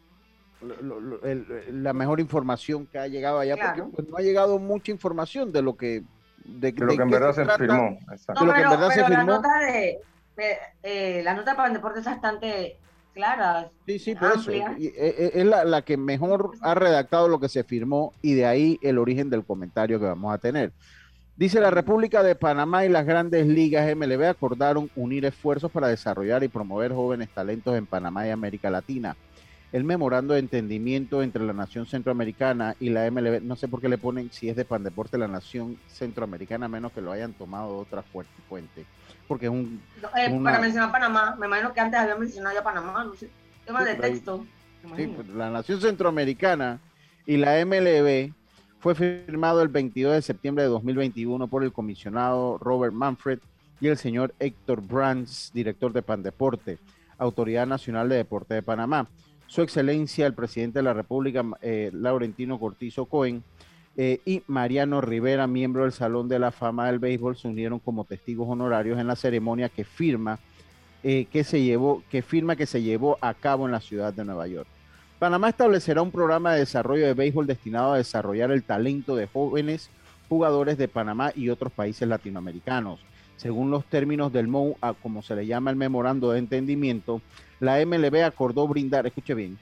la 1.71 1.93
mejor 1.93 2.21
información 2.21 2.87
que 2.87 2.99
ha 2.99 3.09
llegado 3.09 3.39
allá, 3.39 3.57
porque 3.57 3.83
pues, 3.95 4.09
no 4.09 4.17
ha 4.17 4.21
llegado 4.21 4.59
mucha 4.59 4.91
información 4.91 5.53
de 5.53 5.63
lo 5.63 5.77
que 5.77 6.03
de, 6.45 6.73
lo 6.73 6.97
que 6.97 7.03
en 7.03 7.11
verdad 7.11 7.35
se, 7.35 7.45
firmó. 7.45 7.99
lo 8.41 8.55
que 8.55 8.61
en 8.61 8.71
verdad 8.71 8.89
se 8.91 9.05
firmó. 9.05 9.17
La 9.17 9.25
nota 9.25 9.59
de, 9.59 9.99
eh, 10.83 11.21
la 11.25 11.35
nota 11.35 11.57
para 11.57 11.69
el 11.69 11.75
deporte 11.75 11.99
es 11.99 12.07
bastante 12.07 12.79
clara. 13.13 13.71
Sí, 13.87 13.99
sí, 13.99 14.15
por 14.15 14.33
eso. 14.37 14.51
Es 14.51 15.45
la, 15.45 15.65
la, 15.65 15.83
que 15.83 15.97
mejor 15.97 16.53
ha 16.61 16.75
redactado 16.75 17.29
lo 17.29 17.41
que 17.41 17.49
se 17.49 17.65
firmó 17.65 18.15
y 18.23 18.35
de 18.35 18.47
ahí 18.47 18.79
el 18.83 18.99
origen 18.99 19.29
del 19.29 19.45
comentario 19.45 19.99
que 19.99 20.07
vamos 20.07 20.33
a 20.33 20.39
tener. 20.39 20.73
Dice 21.37 21.61
la 21.61 21.71
República 21.71 22.23
de 22.23 22.35
Panamá 22.35 22.87
y 22.87 22.89
las 22.89 23.05
grandes 23.05 23.47
ligas 23.47 23.95
MLB 23.95 24.25
acordaron 24.25 24.91
unir 24.97 25.27
esfuerzos 25.27 25.71
para 25.71 25.89
desarrollar 25.89 26.43
y 26.43 26.49
promover 26.49 26.93
jóvenes 26.93 27.29
talentos 27.29 27.77
en 27.77 27.85
Panamá 27.85 28.27
y 28.27 28.31
América 28.31 28.71
Latina. 28.71 29.17
el 29.73 29.85
memorando 29.85 30.33
de 30.33 30.41
entendimiento 30.41 31.23
entre 31.23 31.45
la 31.45 31.53
Nación 31.53 31.85
Centroamericana 31.85 32.75
y 32.81 32.89
la 32.89 33.11
MLB. 33.11 33.43
No 33.43 33.57
sé 33.57 33.69
por 33.69 33.83
qué 33.83 33.91
le 33.91 33.99
ponen 33.99 34.33
si 34.33 34.49
es 34.49 34.57
de 34.57 34.65
Pandeporte 34.65 35.19
la 35.19 35.29
Nación 35.29 35.77
Centroamericana, 35.89 36.69
menos 36.69 36.93
que 36.93 37.03
lo 37.03 37.13
hayan 37.13 37.35
tomado 37.35 37.75
de 37.75 37.81
otra 37.83 38.03
fuente. 38.03 38.87
Porque 39.29 39.47
es 39.47 39.53
un. 39.53 39.83
Eh, 40.17 40.41
para 40.43 40.59
mencionar 40.59 40.91
Panamá, 40.91 41.37
me 41.39 41.47
imagino 41.49 41.75
que 41.75 41.81
antes 41.81 42.01
había 42.01 42.17
mencionado 42.17 42.55
ya 42.55 42.63
Panamá, 42.63 43.05
no 43.05 43.15
sé. 43.15 43.29
Tema 43.67 43.85
de 43.85 43.97
texto. 43.97 44.47
Sí, 44.97 45.15
la 45.35 45.51
Nación 45.51 45.83
Centroamericana 45.83 46.81
y 47.27 47.37
la 47.37 47.63
MLB 47.67 48.33
fue 48.79 48.95
firmado 48.95 49.63
el 49.63 49.69
22 49.69 50.15
de 50.15 50.23
septiembre 50.23 50.65
de 50.65 50.71
2021 50.71 51.49
por 51.49 51.65
el 51.65 51.73
comisionado 51.73 52.59
Robert 52.59 52.93
Manfred 52.93 53.39
y 53.81 53.89
el 53.89 53.97
señor 53.97 54.35
Héctor 54.39 54.81
Brands, 54.81 55.51
director 55.53 55.93
de 55.93 56.03
Pandeporte, 56.03 56.79
Autoridad 57.19 57.67
Nacional 57.67 58.09
de 58.09 58.17
Deporte 58.17 58.55
de 58.55 58.63
Panamá. 58.63 59.09
Su 59.47 59.63
Excelencia, 59.63 60.27
el 60.27 60.35
presidente 60.35 60.81
de 60.81 60.83
la 60.83 60.93
República, 60.93 61.45
eh, 61.63 61.91
Laurentino 61.93 62.59
Cortizo 62.59 63.07
Cohen, 63.07 63.43
eh, 63.99 64.21
y 64.27 64.43
Mariano 64.47 65.01
Rivera, 65.01 65.47
miembro 65.47 65.85
del 65.85 65.93
Salón 65.93 66.29
de 66.29 66.39
la 66.39 66.51
Fama 66.51 66.87
del 66.87 66.99
Béisbol, 66.99 67.37
se 67.37 67.49
unieron 67.49 67.79
como 67.79 68.05
testigos 68.05 68.47
honorarios 68.49 68.99
en 68.99 69.07
la 69.07 69.17
ceremonia 69.17 69.71
que 69.71 69.85
firma, 69.85 70.39
eh, 71.03 71.27
que 71.33 71.45
se 71.45 71.63
llevó, 71.63 72.03
que 72.11 72.21
firma 72.21 72.57
que 72.57 72.67
se 72.67 72.83
llevó 72.83 73.17
a 73.23 73.33
cabo 73.33 73.65
en 73.65 73.73
la 73.73 73.81
ciudad 73.81 74.13
de 74.13 74.25
Nueva 74.25 74.47
York. 74.49 74.69
Panamá 75.19 75.49
establecerá 75.49 76.03
un 76.03 76.11
programa 76.11 76.53
de 76.53 76.59
desarrollo 76.59 77.07
de 77.07 77.15
béisbol 77.15 77.47
destinado 77.47 77.95
a 77.95 77.97
desarrollar 77.97 78.51
el 78.51 78.63
talento 78.63 79.17
de 79.17 79.27
jóvenes 79.27 79.89
jugadores 80.29 80.77
de 80.77 80.89
Panamá 80.89 81.33
y 81.35 81.49
otros 81.49 81.73
países 81.73 82.07
latinoamericanos. 82.07 83.01
Según 83.39 83.71
los 83.71 83.87
términos 83.87 84.31
del 84.31 84.47
MOU, 84.47 84.77
como 85.03 85.23
se 85.23 85.35
le 85.35 85.47
llama 85.47 85.71
el 85.71 85.77
memorando 85.77 86.31
de 86.33 86.39
entendimiento, 86.39 87.23
la 87.61 87.83
MLB 87.85 88.25
acordó 88.25 88.69
brindar, 88.69 89.07
escuche 89.07 89.33
bien, 89.33 89.57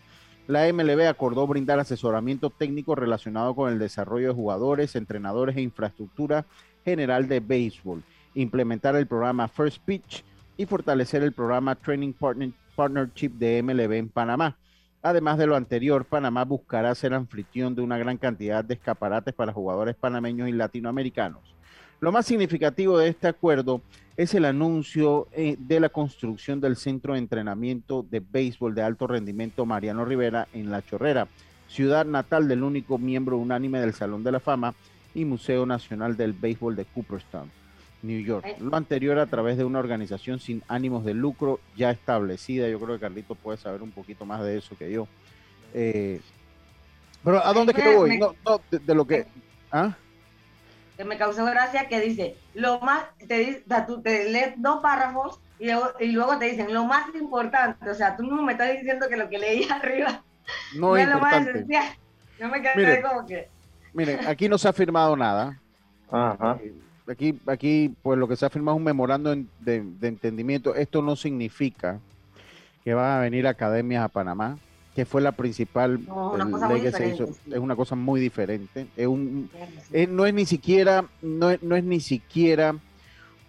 la 0.49 0.73
MLB 0.73 1.07
acordó 1.07 1.47
brindar 1.47 1.79
asesoramiento 1.79 2.51
técnico 2.51 2.97
relacionado 2.97 3.55
con 3.55 3.73
el 3.73 3.79
desarrollo 3.79 4.29
de 4.29 4.35
jugadores, 4.35 4.97
entrenadores 4.97 5.57
e 5.57 5.63
infraestructura 5.63 6.47
general 6.85 7.29
de 7.29 7.39
béisbol, 7.39 8.03
implementar 8.35 8.97
el 8.97 9.07
programa 9.07 9.47
First 9.47 9.79
Pitch 9.85 10.25
y 10.57 10.67
fortalecer 10.67 11.23
el 11.23 11.33
programa 11.33 11.77
Training 11.77 12.13
Partnership 12.75 13.31
de 13.31 13.63
MLB 13.63 13.93
en 13.93 14.09
Panamá. 14.09 14.57
Además 15.05 15.37
de 15.37 15.47
lo 15.47 15.55
anterior, 15.55 16.07
Panamá 16.07 16.47
buscará 16.47 16.95
ser 16.95 17.13
anfitrión 17.13 17.75
de 17.75 17.83
una 17.83 17.99
gran 17.99 18.17
cantidad 18.17 18.65
de 18.65 18.73
escaparates 18.73 19.35
para 19.35 19.53
jugadores 19.53 19.95
panameños 19.97 20.49
y 20.49 20.53
latinoamericanos. 20.53 21.43
Lo 22.01 22.11
más 22.11 22.25
significativo 22.25 22.97
de 22.97 23.09
este 23.09 23.29
acuerdo 23.29 23.83
es 24.17 24.33
el 24.33 24.47
anuncio 24.47 25.29
eh, 25.33 25.57
de 25.59 25.79
la 25.79 25.91
construcción 25.91 26.59
del 26.59 26.77
Centro 26.77 27.13
de 27.13 27.19
Entrenamiento 27.19 28.03
de 28.11 28.21
Béisbol 28.21 28.75
de 28.75 28.81
Alto 28.81 29.07
Rendimiento 29.07 29.67
Mariano 29.67 30.07
Rivera 30.07 30.49
en 30.55 30.71
La 30.71 30.81
Chorrera, 30.81 31.29
ciudad 31.69 32.07
natal 32.07 32.49
del 32.49 32.63
único 32.63 32.97
miembro 32.97 33.37
unánime 33.37 33.81
del 33.81 33.93
Salón 33.93 34.25
de 34.25 34.33
la 34.33 34.41
Fama 34.41 34.75
y 35.15 35.27
Museo 35.27 35.67
Nacional 35.67 36.17
del 36.17 36.33
Béisbol 36.33 36.77
de 36.77 36.87
Cooperstown, 36.87 37.51
New 38.05 38.21
York. 38.21 38.47
Lo 38.61 38.77
anterior 38.77 39.19
a 39.19 39.27
través 39.27 39.57
de 39.57 39.65
una 39.65 39.79
organización 39.79 40.39
sin 40.39 40.63
ánimos 40.69 41.05
de 41.05 41.15
lucro 41.15 41.61
ya 41.77 41.91
establecida. 41.91 42.69
Yo 42.69 42.79
creo 42.79 42.95
que 42.95 43.01
Carlito 43.01 43.35
puede 43.35 43.59
saber 43.59 43.83
un 43.83 43.91
poquito 43.91 44.25
más 44.25 44.43
de 44.43 44.59
eso 44.59 44.77
que 44.77 44.91
yo. 44.91 45.09
Eh, 45.73 46.21
pero 47.25 47.45
¿a 47.45 47.53
dónde 47.53 47.73
es 47.73 47.79
que 47.79 47.93
yo 47.93 47.99
voy? 47.99 48.19
No, 48.19 48.35
de, 48.71 48.79
de, 48.79 48.95
lo 48.95 49.07
que... 49.07 49.27
¿ah? 49.73 49.97
que 50.97 51.05
me 51.05 51.17
causó 51.17 51.45
gracia 51.45 51.89
que 51.89 52.01
dice, 52.01 52.37
lo 52.55 52.79
más, 52.81 53.05
te, 53.27 53.65
tú 53.87 54.01
te 54.01 54.31
lees 54.31 54.55
dos 54.59 54.81
párrafos 54.81 55.41
y 55.59 55.67
luego, 55.67 55.91
y 55.99 56.07
luego 56.13 56.39
te 56.39 56.47
dicen, 56.47 56.73
lo 56.73 56.85
más 56.85 57.13
importante, 57.15 57.91
o 57.91 57.95
sea, 57.95 58.17
tú 58.17 58.23
no 58.25 58.43
me 58.43 58.53
estás 58.53 58.73
diciendo 58.73 59.09
que 59.09 59.17
lo 59.17 59.29
que 59.29 59.39
leí 59.39 59.67
arriba 59.71 60.23
no 60.77 60.97
es 60.97 61.09
lo 61.09 61.19
más 61.19 61.47
esencial. 61.47 61.87
No 62.39 62.49
me 62.49 62.61
quedé 62.61 63.01
como 63.03 63.27
que... 63.27 63.49
Miren, 63.93 64.27
aquí 64.27 64.49
no 64.49 64.59
se 64.59 64.69
ha 64.69 64.73
firmado 64.73 65.17
nada. 65.17 65.59
Ajá. 66.11 66.59
Eh, 66.63 66.75
aquí, 67.07 67.39
aquí, 67.47 67.95
pues 68.03 68.19
lo 68.19 68.29
que 68.29 68.37
se 68.37 68.47
ha 68.47 68.51
firmado 68.51 68.77
es 68.77 68.81
un 68.81 68.85
memorando 68.85 69.35
de, 69.35 69.83
de 69.83 70.09
entendimiento. 70.09 70.75
Esto 70.75 71.03
no 71.03 71.17
significa 71.17 72.01
que 72.83 72.95
van 72.95 73.19
a 73.19 73.21
venir 73.21 73.47
academias 73.47 74.05
a 74.05 74.09
Panamá 74.09 74.59
que 74.95 75.05
fue 75.05 75.21
la 75.21 75.33
principal 75.33 76.07
no, 76.07 76.37
ley 76.69 76.81
que 76.81 76.93
se 76.93 77.09
hizo, 77.09 77.29
es 77.51 77.59
una 77.59 77.75
cosa 77.75 77.97
muy 77.97 78.21
diferente. 78.21 78.87
Es 78.97 79.07
un, 79.07 79.51
no 80.09 80.27
es 80.27 80.35
ni 80.35 80.47
siquiera, 80.47 81.05
no 81.21 81.51
es, 81.51 81.63
no 81.63 81.75
es 81.75 81.83
ni 81.83 81.99
siquiera 81.99 82.77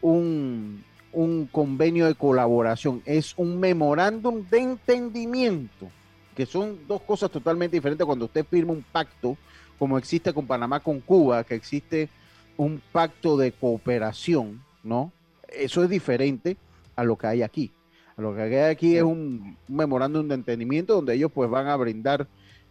un, 0.02 0.84
un, 1.14 1.46
convenio 1.52 2.08
de 2.08 2.16
colaboración, 2.16 3.02
es 3.06 3.36
un 3.38 3.60
memorándum 3.60 4.44
de 4.50 4.58
entendimiento, 4.58 5.88
que 6.36 6.48
son 6.48 6.80
dos 6.88 7.02
cosas 7.04 7.30
totalmente 7.30 7.78
diferentes 7.78 8.06
cuando 8.06 8.26
usted 8.26 8.46
firma 8.46 8.74
un 8.74 8.84
pacto, 8.92 9.38
como 9.78 10.00
existe 10.00 10.34
con 10.34 10.48
Panamá, 10.48 10.80
con 10.80 11.00
Cuba, 11.00 11.44
que 11.44 11.54
existe 11.54 12.10
un 12.58 12.82
pacto 12.92 13.38
de 13.38 13.52
cooperación, 13.52 14.64
¿no? 14.84 15.12
Eso 15.48 15.84
es 15.84 15.90
diferente 15.90 16.58
a 16.96 17.04
lo 17.04 17.18
que 17.18 17.28
hay 17.28 17.42
aquí. 17.44 17.72
Lo 18.18 18.34
que 18.34 18.42
hay 18.42 18.72
aquí 18.72 18.96
es 18.96 19.04
un, 19.04 19.58
memorándum 19.68 20.28
de 20.28 20.36
entendimiento 20.36 20.96
donde 20.96 21.16
ellos 21.16 21.32
pues 21.34 21.50
van 21.50 21.68
a 21.68 21.76
brindar 21.76 22.28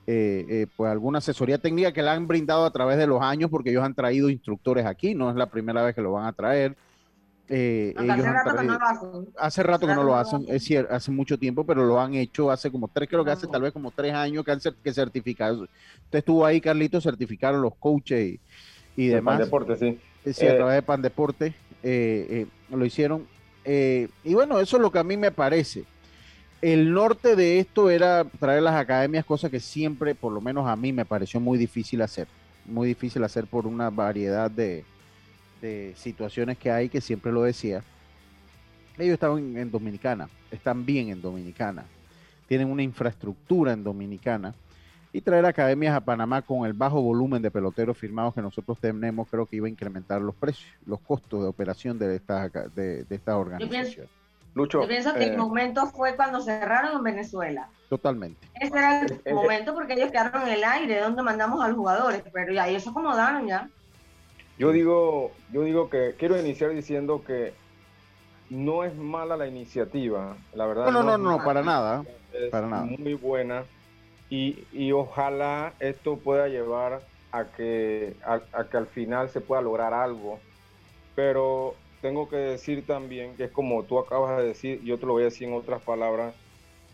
eh, 0.07 0.47
eh, 0.49 0.67
pues 0.77 0.91
alguna 0.91 1.19
asesoría 1.19 1.59
técnica 1.59 1.93
que 1.93 2.03
le 2.03 2.11
han 2.11 2.27
brindado 2.27 2.65
a 2.65 2.71
través 2.71 2.99
de 2.99 3.07
los 3.07 3.23
años 3.23 3.51
porque 3.51 3.71
ellos 3.71 3.85
han 3.85 3.95
traído 3.95 4.29
instructores 4.29 4.87
aquí, 4.87 5.15
no 5.15 5.31
es 5.31 5.37
la 5.37 5.47
primera 5.47 5.83
vez 5.83 5.95
que 5.95 6.03
lo 6.03 6.13
van 6.13 6.27
a 6.27 6.33
traer. 6.33 6.77
Eh, 7.47 7.95
hace, 7.99 8.33
rato 8.33 8.57
que 8.57 8.65
no 8.65 8.79
lo 8.79 8.87
hacen. 8.87 9.29
hace 9.37 9.63
rato 9.63 9.87
que 9.87 9.95
no 9.95 10.03
lo 10.03 10.17
hacen, 10.17 10.45
es 10.49 10.65
cierto, 10.65 10.95
hace 10.95 11.11
mucho 11.11 11.39
tiempo, 11.39 11.65
pero 11.65 11.85
lo 11.85 12.01
han 12.01 12.15
hecho 12.15 12.51
hace 12.51 12.71
como 12.71 12.89
tres, 12.89 13.07
creo 13.07 13.23
que 13.23 13.33
hace 13.33 13.47
tal 13.47 13.61
vez 13.61 13.73
como 13.73 13.91
tres 13.91 14.15
años 14.15 14.45
que 14.45 14.51
han 14.51 14.61
que 14.83 14.95
certificado. 14.95 15.63
Usted 15.63 16.19
estuvo 16.19 16.47
ahí, 16.47 16.59
Carlito, 16.59 17.03
certificaron 17.03 17.61
los 17.61 17.75
coaches 17.75 18.35
y, 18.35 18.41
demás. 18.97 19.39
Pan 19.39 19.45
Deporte, 19.45 19.77
sí. 19.77 19.99
Sí, 20.33 20.47
a 20.47 20.57
través 20.57 20.77
de 20.77 20.83
Pan 20.83 21.03
Deporte 21.03 21.55
lo 22.71 22.85
hicieron. 22.85 23.27
Eh, 23.65 24.09
y 24.23 24.35
bueno, 24.35 24.61
eso 24.61 24.77
es 24.77 24.83
lo 24.83 24.91
que 24.91 24.99
a 24.99 25.05
mí 25.05 25.17
me 25.17 25.31
parece. 25.31 25.85
El 26.63 26.93
norte 26.93 27.37
de 27.37 27.59
esto 27.59 27.91
era 27.91 28.25
traer 28.25 28.63
las 28.63 28.75
academias, 28.75 29.25
cosa 29.25 29.51
que 29.51 29.61
siempre, 29.61 30.15
por 30.15 30.33
lo 30.33 30.41
menos 30.41 30.67
a 30.67 30.77
mí, 30.77 30.93
me 30.93 31.05
pareció 31.05 31.41
muy 31.41 31.59
difícil 31.59 32.01
hacer. 32.03 32.27
Muy 32.65 32.89
difícil 32.89 33.23
hacer 33.25 33.47
por 33.47 33.67
una 33.67 33.91
variedad 33.91 34.51
de, 34.51 34.85
situaciones 35.97 36.59
que 36.59 36.71
hay, 36.71 36.89
que 36.89 37.01
siempre 37.01 37.33
lo 37.33 37.43
decía. 37.43 37.83
Ellos 38.99 39.15
estaban 39.15 39.57
en 39.57 39.71
Dominicana, 39.71 40.29
están 40.51 40.85
bien 40.85 41.09
en 41.09 41.23
Dominicana, 41.23 41.85
tienen 42.47 42.71
una 42.71 42.83
infraestructura 42.83 43.73
en 43.73 43.83
Dominicana 43.83 44.55
y 45.15 45.21
traer 45.21 45.47
academias 45.47 45.95
a 45.95 46.01
Panamá 46.01 46.43
con 46.43 46.67
el 46.67 46.73
bajo 46.73 47.01
volumen 47.01 47.41
de 47.41 47.49
peloteros 47.49 47.97
firmados 47.97 48.35
que 48.35 48.43
nosotros 48.43 48.77
tenemos, 48.81 49.29
creo 49.31 49.47
que 49.47 49.55
iba 49.55 49.69
a 49.69 49.71
incrementar 49.71 50.21
los 50.21 50.35
precios, 50.35 50.69
los 50.87 50.99
costos 50.99 51.41
de 51.41 51.49
operación 51.49 52.01
de 52.01 52.17
estas 52.17 52.53
de, 52.75 53.05
de 53.05 53.15
esta 53.15 53.39
organización. 53.39 54.09
Yo 54.57 54.87
pienso, 54.89 55.15
que 55.15 55.25
el 55.25 55.35
eh, 55.35 55.37
momento 55.37 55.87
fue 55.87 56.17
cuando 56.17 56.41
cerraron 56.41 56.97
en 56.97 57.03
Venezuela. 57.05 57.69
Totalmente. 57.89 58.49
Ese 58.61 58.77
era 58.77 59.03
el 59.03 59.21
eh, 59.25 59.35
momento 59.35 59.73
porque 59.73 59.93
ellos 59.93 60.11
quedaron 60.11 60.49
en 60.49 60.55
el 60.55 60.65
aire, 60.65 60.99
donde 60.99 61.23
mandamos 61.23 61.65
a 61.65 61.69
los 61.69 61.77
jugadores, 61.77 62.25
pero 62.33 62.53
ya 62.53 62.67
ellos 62.67 62.83
se 62.83 62.91
acomodaron 62.91 63.47
ya. 63.47 63.69
Yo 64.59 64.73
digo, 64.73 65.31
yo 65.53 65.63
digo 65.63 65.91
que 65.91 66.17
quiero 66.19 66.41
iniciar 66.41 66.71
diciendo 66.71 67.23
que 67.25 67.55
no 68.51 68.83
es 68.83 68.97
mala 68.97 69.37
la 69.37 69.47
iniciativa, 69.47 70.37
la 70.55 70.67
verdad. 70.67 70.87
No, 70.87 71.05
no, 71.05 71.17
no, 71.17 71.39
no, 71.39 71.45
para 71.45 71.63
nada. 71.63 72.05
para 72.51 72.67
nada. 72.67 72.85
Muy 72.85 73.15
buena 73.15 73.63
y, 74.73 74.93
ojalá 74.93 75.75
esto 75.81 76.17
pueda 76.17 76.49
llevar 76.49 77.03
a 77.33 77.45
que, 77.45 78.17
a, 78.25 78.65
que 78.65 78.77
al 78.77 78.87
final 78.87 79.29
se 79.29 79.41
pueda 79.41 79.63
lograr 79.63 79.95
algo. 79.95 80.39
Pero 81.15 81.75
tengo 82.01 82.29
que 82.29 82.37
decir 82.37 82.87
también 82.87 83.37
que 83.37 83.45
es 83.45 83.51
como 83.51 83.85
tú 83.85 83.99
acabas 83.99 84.39
de 84.39 84.45
decir, 84.45 84.83
yo 84.83 84.99
te 84.99 85.07
lo 85.07 85.13
voy 85.13 85.23
a 85.23 85.27
decir 85.27 85.49
en 85.49 85.55
otras 85.55 85.83
palabras, 85.83 86.35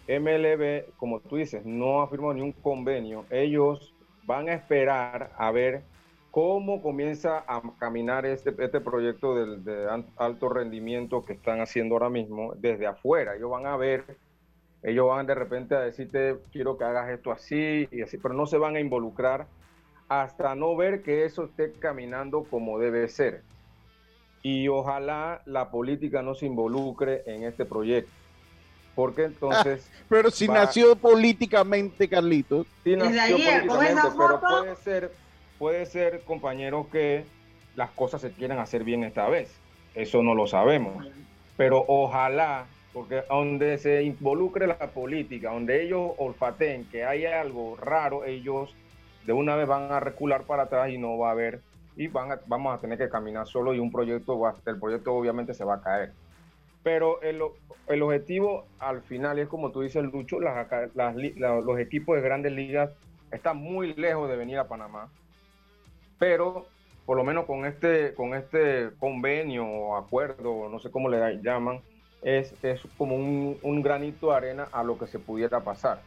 MLB, 0.09 0.93
como 0.97 1.21
tú 1.21 1.37
dices, 1.37 1.65
no 1.65 2.03
ha 2.03 2.09
firmado 2.09 2.35
ni 2.35 2.43
un 2.43 2.53
convenio. 2.53 3.25
Ellos 3.31 3.95
van 4.25 4.49
a 4.49 4.55
esperar 4.55 5.33
a 5.37 5.51
ver 5.51 5.83
cómo 6.31 6.83
comienza 6.83 7.45
a 7.47 7.63
caminar 7.79 8.27
este, 8.27 8.55
este 8.59 8.81
proyecto 8.81 9.35
de, 9.35 9.59
de 9.59 10.05
alto 10.17 10.49
rendimiento 10.49 11.25
que 11.25 11.33
están 11.33 11.61
haciendo 11.61 11.95
ahora 11.95 12.11
mismo 12.11 12.55
desde 12.57 12.87
afuera. 12.87 13.35
Ellos 13.35 13.51
van 13.51 13.67
a 13.67 13.77
ver 13.77 14.05
ellos 14.83 15.09
van 15.09 15.27
de 15.27 15.35
repente 15.35 15.75
a 15.75 15.81
decirte, 15.81 16.37
quiero 16.53 16.79
que 16.79 16.85
hagas 16.85 17.11
esto 17.11 17.33
así 17.33 17.89
y 17.91 18.03
así, 18.03 18.17
pero 18.19 18.35
no 18.35 18.47
se 18.47 18.57
van 18.57 18.77
a 18.77 18.81
involucrar 18.81 19.47
hasta 20.09 20.55
no 20.55 20.75
ver 20.75 21.03
que 21.03 21.25
eso 21.25 21.45
esté 21.45 21.73
caminando 21.73 22.45
como 22.45 22.79
debe 22.79 23.09
ser. 23.09 23.43
Y 24.43 24.69
ojalá 24.69 25.43
la 25.45 25.71
política 25.71 26.23
no 26.23 26.35
se 26.35 26.47
involucre 26.47 27.23
en 27.27 27.45
este 27.45 27.67
proyecto. 27.67 28.11
Porque 28.95 29.25
entonces... 29.25 29.89
Ah, 29.93 30.05
pero 30.09 30.31
si 30.31 30.49
nació 30.49 30.97
políticamente, 30.97 32.09
Carlitos. 32.09 32.67
Sí 32.83 32.97
nació 32.97 33.37
políticamente, 33.37 34.03
pero 34.17 34.41
puede 34.41 34.77
ser, 34.77 35.13
puede 35.59 35.87
ser, 35.87 36.23
compañeros, 36.23 36.89
que 36.89 37.25
las 37.77 37.91
cosas 37.91 38.23
se 38.23 38.33
quieran 38.33 38.59
hacer 38.59 38.83
bien 38.83 39.05
esta 39.05 39.29
vez. 39.29 39.55
Eso 39.95 40.23
no 40.23 40.35
lo 40.35 40.47
sabemos. 40.47 41.07
Pero 41.57 41.85
ojalá 41.87 42.67
porque 42.93 43.23
donde 43.29 43.79
se 43.79 44.03
involucre 44.03 44.67
la 44.67 44.79
política, 44.79 45.53
donde 45.53 45.83
ellos 45.83 46.13
olfateen 46.19 46.87
que 46.87 47.05
hay 47.05 47.25
algo 47.25 47.77
raro, 47.77 48.25
ellos 48.25 48.75
de 49.27 49.33
una 49.33 49.55
vez 49.55 49.69
van 49.69 49.93
a 49.93 50.01
recular 50.01 50.43
para 50.43 50.65
atrás 50.65 50.91
y 50.91 50.99
no 50.99 51.17
va 51.19 51.29
a 51.29 51.33
haber, 51.33 51.61
y 51.97 52.09
van 52.09 52.41
vamos 52.47 52.77
a 52.77 52.81
tener 52.81 52.99
que 52.99 53.09
caminar 53.09 53.47
solo 53.47 53.75
y 53.75 53.79
un 53.79 53.93
proyecto, 53.93 54.41
el 54.67 54.79
proyecto 54.79 55.15
obviamente 55.15 55.55
se 55.55 55.65
va 55.65 55.75
a 55.75 55.81
caer. 55.81 56.13
Pero 56.83 57.21
el, 57.21 57.41
el 57.89 58.03
objetivo 58.03 58.65
al 58.79 59.03
final, 59.03 59.39
es 59.39 59.49
como 59.49 59.71
tú 59.71 59.83
dices, 59.83 60.03
Lucho, 60.03 60.41
las, 60.41 60.67
los 60.95 61.79
equipos 61.79 62.17
de 62.17 62.23
grandes 62.23 62.53
ligas 62.53 62.91
están 63.31 63.59
muy 63.59 63.95
lejos 63.95 64.29
de 64.29 64.37
venir 64.37 64.59
a 64.59 64.67
Panamá, 64.67 65.09
pero 66.19 66.67
por 67.07 67.17
lo 67.17 67.25
menos 67.25 67.45
con 67.45 67.67
este, 67.67 68.15
con 68.15 68.35
este 68.35 68.91
convenio 68.99 69.67
o 69.67 69.97
acuerdo, 69.97 70.69
no 70.69 70.79
sé 70.79 70.91
cómo 70.91 71.09
le 71.09 71.41
llaman, 71.43 71.81
es, 72.23 72.55
es 72.63 72.81
como 72.99 73.17
un, 73.17 73.59
un, 73.63 73.83
granito 73.83 74.31
de 74.31 74.37
arena 74.37 74.69
a 74.73 74.83
lo 74.83 74.99
que 74.99 75.07
se 75.07 75.19
pudiera 75.19 75.61
pasar. 75.61 76.03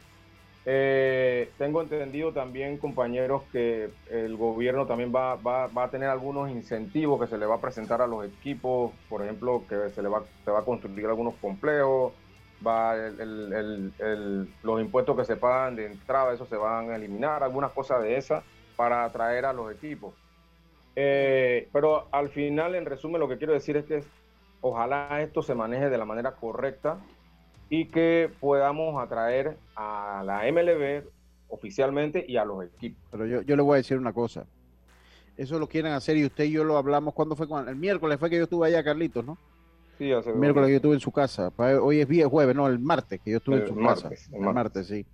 Eh, 0.66 1.50
tengo 1.58 1.82
entendido 1.82 2.32
también, 2.32 2.78
compañeros, 2.78 3.44
que 3.52 3.90
el 4.10 4.38
gobierno 4.38 4.86
también 4.86 5.14
va, 5.14 5.36
va, 5.36 5.68
va, 5.68 5.86
a 5.86 5.90
tener 5.90 6.08
algunos 6.08 6.50
incentivos 6.50 7.20
que 7.20 7.28
se 7.28 7.38
le 7.38 7.46
va 7.46 7.56
a 7.56 7.62
presentar 7.62 8.02
a 8.02 8.08
los 8.08 8.26
equipos, 8.26 8.92
por 9.10 9.24
ejemplo, 9.24 9.64
que 9.68 9.90
se 9.90 10.02
le 10.02 10.08
va, 10.08 10.24
se 10.46 10.52
va 10.52 10.60
a 10.60 10.66
construir 10.66 11.06
algunos 11.08 11.36
complejos, 11.36 12.14
va 12.66 12.96
el, 12.96 13.94
el, 14.00 14.50
los 14.64 14.82
impuestos 14.82 15.18
que 15.18 15.26
se 15.26 15.36
pagan 15.36 15.76
de 15.76 15.88
entrada, 15.88 16.34
eso 16.34 16.46
se 16.46 16.56
van 16.56 16.92
a 16.92 16.96
eliminar, 16.96 17.44
algunas 17.44 17.72
cosas 17.72 18.02
de 18.02 18.16
esas 18.16 18.44
para 18.78 19.04
atraer 19.04 19.46
a 19.46 19.54
los 19.54 19.72
equipos. 19.74 20.14
Eh, 20.96 21.68
pero 21.74 22.08
al 22.12 22.30
final, 22.30 22.76
en 22.76 22.86
resumen, 22.86 23.20
lo 23.20 23.28
que 23.28 23.38
quiero 23.38 23.54
decir 23.54 23.78
es 23.78 23.86
que 23.86 24.04
ojalá 24.64 25.22
esto 25.22 25.44
se 25.44 25.54
maneje 25.54 25.90
de 25.90 25.98
la 25.98 26.06
manera 26.06 26.32
correcta 26.32 26.98
y 27.70 27.88
que 27.88 28.32
podamos 28.40 29.02
atraer 29.04 29.58
a 29.76 30.24
la 30.26 30.50
MLB 30.52 31.04
oficialmente 31.50 32.26
y 32.28 32.38
a 32.38 32.46
los 32.46 32.64
equipos. 32.64 33.04
Pero 33.12 33.26
yo, 33.26 33.42
yo 33.42 33.56
le 33.56 33.62
voy 33.62 33.76
a 33.76 33.78
decir 33.78 33.98
una 33.98 34.14
cosa. 34.14 34.46
Eso 35.36 35.60
lo 35.60 35.68
quieren 35.68 35.92
hacer 35.92 36.16
y 36.16 36.26
usted 36.26 36.46
y 36.46 36.52
yo 36.52 36.64
lo 36.64 36.78
hablamos. 36.78 37.14
¿Cuándo 37.14 37.36
fue? 37.36 37.46
El 37.68 37.76
miércoles 37.76 38.18
fue 38.20 38.30
que 38.30 38.38
yo 38.38 38.44
estuve 38.44 38.68
allá, 38.68 38.84
Carlitos, 38.84 39.26
¿no? 39.26 39.38
Sí, 39.98 40.12
hace 40.12 40.30
El 40.30 40.38
miércoles 40.38 40.68
que 40.68 40.72
yo 40.72 40.78
estuve 40.78 40.94
en 40.94 41.00
su 41.02 41.12
casa. 41.12 41.52
Hoy 41.82 42.00
es 42.00 42.08
viernes, 42.08 42.32
jueves, 42.32 42.56
no, 42.56 42.68
el 42.68 42.80
martes 42.80 43.20
que 43.20 43.32
yo 43.32 43.38
estuve 43.38 43.58
en 43.58 43.68
su 43.68 43.76
casa. 43.76 44.10
El 44.32 44.42
martes. 44.42 44.88
sí. 44.88 45.06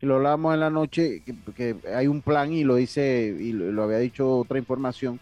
Y 0.00 0.06
lo 0.06 0.16
hablamos 0.16 0.54
en 0.54 0.60
la 0.60 0.70
noche, 0.70 1.22
que, 1.56 1.76
hay 1.94 2.08
un 2.08 2.22
plan 2.22 2.52
y 2.52 2.64
lo 2.64 2.74
dice, 2.74 3.36
y 3.38 3.52
lo, 3.52 3.84
había 3.84 3.98
dicho 3.98 4.38
otra 4.38 4.58
información, 4.58 5.20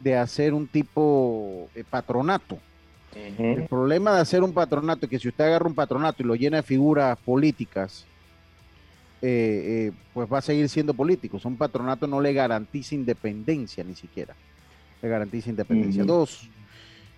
de 0.00 0.16
hacer 0.16 0.54
un 0.54 0.66
tipo 0.66 1.68
de 1.74 1.82
patronato 1.82 2.58
el 3.38 3.66
problema 3.68 4.14
de 4.14 4.20
hacer 4.20 4.42
un 4.42 4.52
patronato 4.52 5.06
es 5.06 5.10
que 5.10 5.18
si 5.18 5.28
usted 5.28 5.44
agarra 5.44 5.66
un 5.66 5.74
patronato 5.74 6.22
y 6.22 6.26
lo 6.26 6.34
llena 6.34 6.58
de 6.58 6.62
figuras 6.62 7.16
políticas, 7.18 8.06
eh, 9.20 9.90
eh, 9.90 9.92
pues 10.14 10.32
va 10.32 10.38
a 10.38 10.42
seguir 10.42 10.68
siendo 10.68 10.94
político. 10.94 11.40
Un 11.44 11.56
patronato 11.56 12.06
no 12.06 12.20
le 12.20 12.32
garantiza 12.32 12.94
independencia 12.94 13.82
ni 13.82 13.94
siquiera. 13.94 14.34
Le 15.02 15.08
garantiza 15.08 15.50
independencia. 15.50 16.04
Dos, 16.04 16.48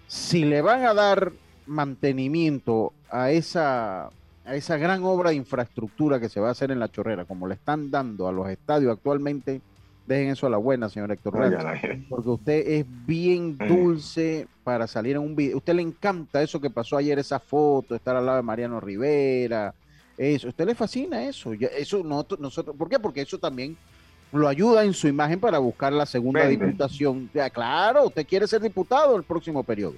si 0.07 0.45
le 0.45 0.63
van 0.63 0.85
a 0.85 0.95
dar 0.95 1.33
mantenimiento 1.67 2.93
a 3.11 3.31
esa, 3.31 4.07
a 4.07 4.55
esa 4.55 4.77
gran 4.77 5.05
obra 5.05 5.31
de 5.31 5.37
infraestructura 5.37 6.21
que 6.21 6.29
se 6.29 6.41
va 6.41 6.49
a 6.49 6.53
hacer 6.53 6.71
en 6.71 6.81
la 6.81 6.91
chorrera, 6.91 7.25
como 7.25 7.47
le 7.47 7.55
están 7.55 7.91
dando 7.91 8.29
a 8.29 8.33
los 8.33 8.49
estadios 8.49 8.93
actualmente, 8.93 9.61
Dejen 10.07 10.31
eso 10.31 10.47
a 10.47 10.51
la 10.51 10.57
buena, 10.57 10.89
señor 10.89 11.13
Héctor 11.13 11.33
porque 12.09 12.29
usted 12.29 12.65
es 12.67 12.87
bien 13.07 13.57
dulce 13.57 14.49
para 14.65 14.87
salir 14.87 15.17
en 15.17 15.23
un 15.23 15.37
video. 15.37 15.59
Usted 15.59 15.75
le 15.75 15.83
encanta 15.83 16.43
eso 16.43 16.61
que 16.61 16.71
pasó 16.71 16.97
ayer, 16.97 17.19
esa 17.19 17.39
foto, 17.39 17.95
estar 17.95 18.17
al 18.17 18.27
lado 18.27 18.39
de 18.39 18.43
Mariano 18.43 18.81
Rivera, 18.81 19.73
eso. 20.17 20.49
usted 20.49 20.67
le 20.67 20.75
fascina 20.75 21.25
eso. 21.25 21.53
Eso 21.53 22.03
nosotros, 22.03 22.41
nosotros, 22.41 22.77
¿por 22.77 22.89
qué? 22.89 22.99
Porque 22.99 23.21
eso 23.21 23.39
también 23.39 23.77
lo 24.33 24.49
ayuda 24.49 24.85
en 24.85 24.95
su 24.95 25.09
imagen 25.09 25.39
para 25.39 25.59
buscar 25.59 25.93
la 25.93 26.07
segunda 26.07 26.47
diputación. 26.47 27.31
Ya, 27.33 27.49
claro, 27.51 28.07
usted 28.07 28.27
quiere 28.27 28.47
ser 28.47 28.61
diputado 28.61 29.17
el 29.17 29.23
próximo 29.23 29.63
periodo. 29.63 29.95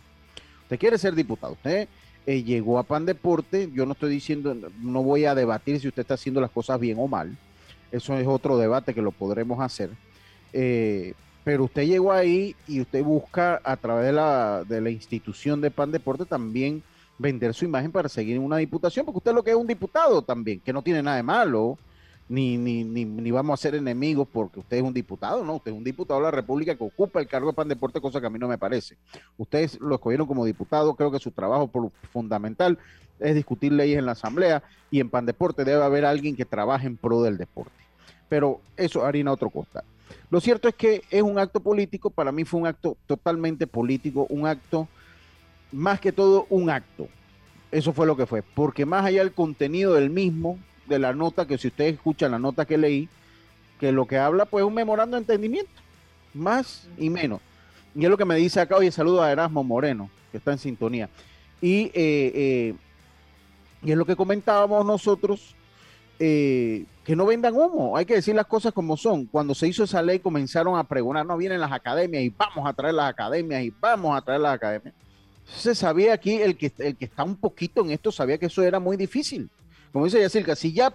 Usted 0.65 0.79
quiere 0.79 0.99
ser 0.99 1.15
diputado. 1.15 1.55
Usted 1.55 1.89
eh, 2.27 2.43
llegó 2.43 2.79
a 2.79 2.83
Pan 2.83 3.07
Deporte. 3.07 3.71
Yo 3.73 3.87
no 3.87 3.93
estoy 3.93 4.11
diciendo, 4.11 4.55
no 4.81 5.03
voy 5.03 5.25
a 5.25 5.35
debatir 5.35 5.81
si 5.81 5.89
usted 5.89 6.03
está 6.03 6.15
haciendo 6.15 6.41
las 6.41 6.51
cosas 6.51 6.79
bien 6.79 6.99
o 6.99 7.07
mal 7.07 7.37
eso 7.93 8.17
es 8.17 8.27
otro 8.27 8.57
debate 8.57 8.95
que 8.95 9.03
lo 9.03 9.13
podremos 9.13 9.61
hacer. 9.61 9.91
Eh, 10.53 11.15
pero 11.45 11.65
usted 11.65 11.87
llegó 11.87 12.13
ahí 12.13 12.57
y 12.67 12.81
usted 12.81 13.03
busca 13.03 13.61
a 13.65 13.77
través 13.77 14.07
de 14.07 14.13
la, 14.13 14.65
de 14.65 14.81
la 14.81 14.91
institución 14.91 15.61
de 15.61 15.71
Pan 15.71 15.91
Deporte 15.91 16.25
también 16.25 16.83
vender 17.19 17.53
su 17.55 17.65
imagen 17.65 17.93
para 17.93 18.09
seguir 18.09 18.37
en 18.37 18.43
una 18.43 18.57
diputación, 18.57 19.05
porque 19.05 19.19
usted 19.19 19.35
lo 19.35 19.43
que 19.43 19.51
es 19.51 19.57
un 19.57 19.67
diputado 19.67 20.23
también, 20.23 20.61
que 20.61 20.73
no 20.73 20.83
tiene 20.83 21.03
nada 21.03 21.17
de 21.17 21.23
malo, 21.23 21.79
ni, 22.29 22.57
ni, 22.57 22.85
ni, 22.85 23.05
ni, 23.05 23.31
vamos 23.31 23.59
a 23.59 23.63
ser 23.63 23.75
enemigos 23.75 24.27
porque 24.33 24.61
usted 24.61 24.79
es 24.79 24.83
un 24.83 24.95
diputado, 24.95 25.45
no, 25.45 25.57
usted 25.57 25.73
es 25.73 25.77
un 25.77 25.85
diputado 25.85 26.21
de 26.21 26.25
la 26.25 26.31
República 26.31 26.75
que 26.75 26.85
ocupa 26.85 27.21
el 27.21 27.27
cargo 27.27 27.49
de 27.49 27.55
Pan 27.55 27.69
Deporte, 27.69 28.01
cosa 28.01 28.21
que 28.21 28.27
a 28.27 28.31
mí 28.31 28.39
no 28.39 28.49
me 28.49 28.57
parece. 28.57 28.97
Ustedes 29.37 29.79
lo 29.81 29.97
escogieron 29.97 30.27
como 30.27 30.45
diputado, 30.45 30.95
creo 30.95 31.11
que 31.11 31.19
su 31.19 31.31
trabajo 31.33 31.67
por 31.67 31.91
fundamental 32.13 32.79
es 33.21 33.35
discutir 33.35 33.73
leyes 33.73 33.99
en 33.99 34.07
la 34.07 34.13
Asamblea 34.13 34.63
y 34.91 35.01
en 35.01 35.11
Pan 35.11 35.27
Deporte 35.27 35.65
debe 35.65 35.83
haber 35.83 36.05
alguien 36.05 36.37
que 36.37 36.45
trabaje 36.45 36.87
en 36.87 36.97
pro 36.97 37.23
del 37.23 37.37
deporte 37.37 37.82
pero 38.33 38.63
eso 38.79 39.05
harina 39.05 39.31
otro 39.31 39.51
costa. 39.51 39.85
Lo 40.31 40.41
cierto 40.41 40.67
es 40.67 40.75
que 40.75 41.03
es 41.11 41.21
un 41.21 41.39
acto 41.39 41.61
político, 41.61 42.09
para 42.09 42.33
mí 42.33 42.47
fue 42.47 42.61
un 42.61 42.67
acto 42.67 42.97
totalmente 43.07 43.67
político, 43.67 44.27
un 44.31 44.47
acto, 44.47 44.89
más 45.71 46.01
que 46.01 46.13
todo 46.13 46.47
un 46.49 46.71
acto. 46.71 47.09
Eso 47.71 47.93
fue 47.93 48.07
lo 48.07 48.17
que 48.17 48.25
fue, 48.25 48.41
porque 48.43 48.87
más 48.87 49.05
allá 49.05 49.19
del 49.19 49.35
contenido 49.35 49.93
del 49.93 50.09
mismo, 50.09 50.59
de 50.87 50.99
la 50.99 51.13
nota, 51.13 51.47
que 51.47 51.59
si 51.59 51.69
ustedes 51.69 51.93
escuchan 51.93 52.31
la 52.31 52.39
nota 52.39 52.65
que 52.65 52.79
leí, 52.79 53.07
que 53.79 53.93
lo 53.93 54.07
que 54.07 54.17
habla 54.17 54.47
pues 54.47 54.63
es 54.63 54.67
un 54.67 54.73
memorando 54.73 55.19
de 55.19 55.21
entendimiento, 55.21 55.83
más 56.33 56.89
y 56.97 57.11
menos. 57.11 57.43
Y 57.95 58.03
es 58.03 58.09
lo 58.09 58.17
que 58.17 58.25
me 58.25 58.37
dice 58.37 58.61
acá, 58.61 58.77
oye, 58.77 58.91
saludo 58.91 59.23
a 59.23 59.31
Erasmo 59.31 59.63
Moreno, 59.63 60.09
que 60.31 60.39
está 60.39 60.53
en 60.53 60.59
sintonía. 60.59 61.11
Y, 61.61 61.83
eh, 61.93 61.93
eh, 62.35 62.75
y 63.83 63.91
es 63.93 63.99
lo 63.99 64.07
que 64.07 64.17
comentábamos 64.17 64.87
nosotros, 64.87 65.55
eh, 66.19 66.87
que 67.05 67.17
no 67.17 67.27
vendan 67.27 67.55
humo, 67.55 67.97
hay 67.97 68.05
que 68.05 68.15
decir 68.15 68.35
las 68.35 68.47
cosas 68.47 68.73
como 68.73 68.97
son. 68.97 69.27
Cuando 69.27 69.55
se 69.55 69.67
hizo 69.67 69.85
esa 69.85 70.03
ley 70.03 70.21
comenzaron 70.21 70.79
a 70.79 70.85
pregonar, 70.85 71.27
no 71.27 71.37
vienen 71.37 71.61
las 71.61 71.73
academias 71.73 72.23
y 72.23 72.29
vamos 72.31 72.67
a 72.67 72.73
traer 72.73 72.95
las 72.95 73.11
academias 73.11 73.63
y 73.65 73.73
vamos 73.81 74.17
a 74.17 74.23
traer 74.23 74.41
las 74.41 74.55
academias. 74.55 74.95
Se 75.45 75.75
sabía 75.75 76.15
aquí, 76.15 76.35
el 76.35 76.57
que, 76.57 76.73
el 76.79 76.97
que 76.97 77.05
está 77.05 77.25
un 77.25 77.37
poquito 77.37 77.83
en 77.83 77.91
esto 77.91 78.13
sabía 78.13 78.39
que 78.39 78.47
eso 78.47 78.63
era 78.63 78.79
muy 78.79 78.97
difícil. 78.97 79.51
Como 79.93 80.05
dice 80.05 80.21
Yacirca, 80.21 80.55
si 80.55 80.73
ya, 80.73 80.93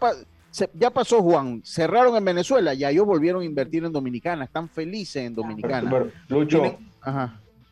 ya 0.74 0.90
pasó 0.90 1.22
Juan, 1.22 1.62
cerraron 1.66 2.16
en 2.16 2.24
Venezuela, 2.24 2.74
ya 2.74 2.90
ellos 2.90 3.06
volvieron 3.06 3.42
a 3.42 3.46
invertir 3.46 3.84
en 3.84 3.92
Dominicana, 3.92 4.46
están 4.46 4.70
felices 4.70 5.24
en 5.24 5.36
Dominicana. 5.36 6.06
Lucho, 6.30 6.78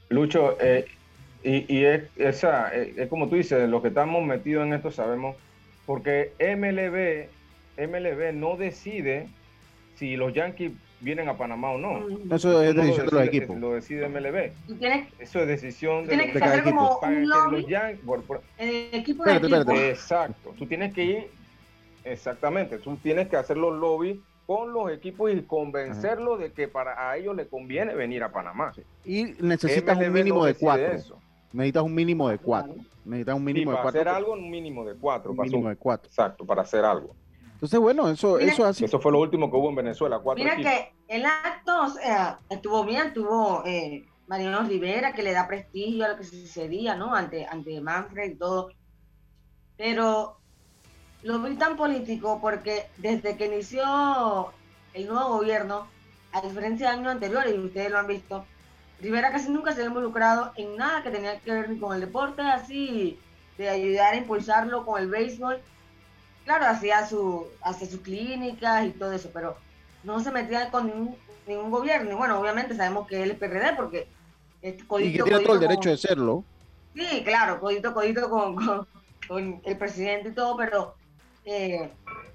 Lucho 0.09 0.57
eh, 0.59 0.85
y, 1.41 1.83
es, 1.83 2.03
esa, 2.17 2.75
eh, 2.75 2.95
es 2.97 3.07
como 3.07 3.29
tú 3.29 3.35
dices, 3.35 3.69
los 3.69 3.81
que 3.81 3.87
estamos 3.87 4.23
metidos 4.23 4.65
en 4.65 4.73
esto 4.73 4.91
sabemos, 4.91 5.35
porque 5.85 6.33
MLB 6.39 7.29
MLB 7.77 8.33
no 8.33 8.57
decide 8.57 9.27
si 9.95 10.15
los 10.15 10.33
Yankees 10.33 10.71
vienen 10.99 11.29
a 11.29 11.37
Panamá 11.37 11.71
o 11.71 11.77
no. 11.77 12.35
Eso 12.35 12.61
es 12.61 12.75
decisión 12.75 13.05
de 13.07 13.11
los 13.11 13.23
equipos. 13.23 13.57
Lo 13.57 13.73
decide 13.73 14.07
MLB. 14.07 14.51
Eso 15.19 15.39
es 15.39 15.47
decisión 15.47 16.05
de, 16.05 16.17
los, 16.17 16.25
que 16.27 16.37
hacer 16.39 16.63
como 16.63 16.99
un 16.99 17.29
lobby 17.29 17.65
el 18.57 18.89
equipo 18.93 19.23
de 19.23 19.89
Exacto. 19.89 20.53
Tú 20.57 20.65
tienes 20.65 20.93
que 20.93 21.03
ir, 21.03 21.27
exactamente, 22.03 22.79
tú 22.79 22.97
tienes 22.97 23.27
que 23.27 23.37
hacer 23.37 23.57
los 23.57 23.77
lobbies 23.77 24.17
con 24.45 24.73
los 24.73 24.91
equipos 24.91 25.31
y 25.31 25.41
convencerlos 25.41 26.39
de 26.39 26.51
que 26.51 26.67
para 26.67 27.09
a 27.09 27.17
ellos 27.17 27.35
les 27.35 27.47
conviene 27.47 27.95
venir 27.95 28.23
a 28.23 28.31
Panamá. 28.31 28.73
Y 29.03 29.25
necesitas 29.39 29.97
un 29.97 30.13
mínimo 30.13 30.45
de 30.45 30.53
cuatro. 30.55 31.19
Necesitas 31.51 31.83
un 31.83 31.95
mínimo 31.95 32.29
de 32.29 32.37
cuatro. 32.37 32.75
Necesitas 33.05 33.35
un 33.35 33.43
mínimo 33.43 33.71
de 33.71 33.77
cuatro. 33.77 33.91
Para 33.91 34.01
hacer 34.01 34.07
algo, 34.07 34.33
un 34.33 34.49
mínimo 34.49 34.85
de 34.85 34.95
cuatro. 34.95 35.31
Un 35.31 35.37
mínimo 35.37 35.69
de 35.69 35.75
cuatro. 35.77 36.09
Exacto, 36.09 36.45
para 36.45 36.61
hacer 36.63 36.83
algo. 36.83 37.15
Entonces, 37.65 37.79
bueno, 37.79 38.07
eso, 38.09 38.37
eso 38.37 38.63
así. 38.63 38.85
Eso 38.85 38.99
fue 38.99 39.11
lo 39.11 39.19
último 39.19 39.49
que 39.49 39.57
hubo 39.57 39.69
en 39.69 39.75
Venezuela. 39.75 40.19
Cuatro 40.19 40.43
Mira 40.43 40.55
que 40.55 40.93
el 41.07 41.25
acto, 41.25 41.81
o 41.81 41.89
sea, 41.89 42.37
estuvo 42.47 42.85
bien, 42.85 43.11
tuvo 43.11 43.63
eh, 43.65 44.05
Mariano 44.27 44.61
Rivera, 44.61 45.13
que 45.13 45.23
le 45.23 45.33
da 45.33 45.47
prestigio 45.47 46.05
a 46.05 46.09
lo 46.09 46.17
que 46.17 46.25
sucedía, 46.25 46.93
¿no? 46.93 47.15
Ante, 47.15 47.47
ante 47.47 47.81
Manfred 47.81 48.33
y 48.33 48.35
todo. 48.35 48.69
Pero 49.77 50.37
lo 51.23 51.39
vi 51.39 51.55
tan 51.55 51.75
político 51.75 52.37
porque 52.39 52.85
desde 52.97 53.35
que 53.35 53.47
inició 53.47 54.53
el 54.93 55.07
nuevo 55.07 55.37
gobierno, 55.37 55.87
a 56.33 56.41
diferencia 56.41 56.91
de 56.91 56.97
años 56.97 57.13
anteriores, 57.13 57.55
y 57.55 57.57
ustedes 57.57 57.89
lo 57.89 57.97
han 57.97 58.05
visto, 58.05 58.45
Rivera 59.01 59.31
casi 59.31 59.49
nunca 59.49 59.71
se 59.71 59.81
ha 59.81 59.85
involucrado 59.85 60.51
en 60.55 60.77
nada 60.77 61.01
que 61.01 61.09
tenía 61.09 61.39
que 61.39 61.51
ver 61.51 61.67
ni 61.67 61.79
con 61.79 61.95
el 61.95 62.01
deporte, 62.01 62.43
así 62.43 63.17
de 63.57 63.69
ayudar 63.69 64.13
a 64.13 64.17
impulsarlo 64.17 64.85
con 64.85 65.01
el 65.01 65.09
béisbol 65.09 65.59
claro, 66.45 66.65
hacía, 66.67 67.05
su, 67.07 67.47
hacía 67.61 67.89
sus 67.89 67.99
clínicas 67.99 68.85
y 68.85 68.91
todo 68.91 69.11
eso, 69.11 69.29
pero 69.33 69.57
no 70.03 70.19
se 70.21 70.31
metía 70.31 70.71
con 70.71 70.87
ningún, 70.87 71.71
gobierno. 71.71 72.11
Y 72.11 72.15
bueno, 72.15 72.39
obviamente 72.39 72.75
sabemos 72.75 73.07
que 73.07 73.21
él 73.21 73.31
es 73.31 73.37
PRD 73.37 73.75
porque... 73.75 74.07
y 74.61 74.71
que 74.71 75.23
tiene 75.23 75.39
todo 75.41 75.55
el 75.55 75.59
derecho 75.59 75.89
de 75.89 75.97
serlo. 75.97 76.43
Sí, 76.95 77.23
claro, 77.25 77.59
codito, 77.59 77.93
codito 77.93 78.29
con, 78.29 78.55
con 79.27 79.61
el 79.63 79.77
presidente 79.77 80.29
y 80.29 80.33
todo, 80.33 80.55
pero 80.55 80.95
eh, 81.43 81.91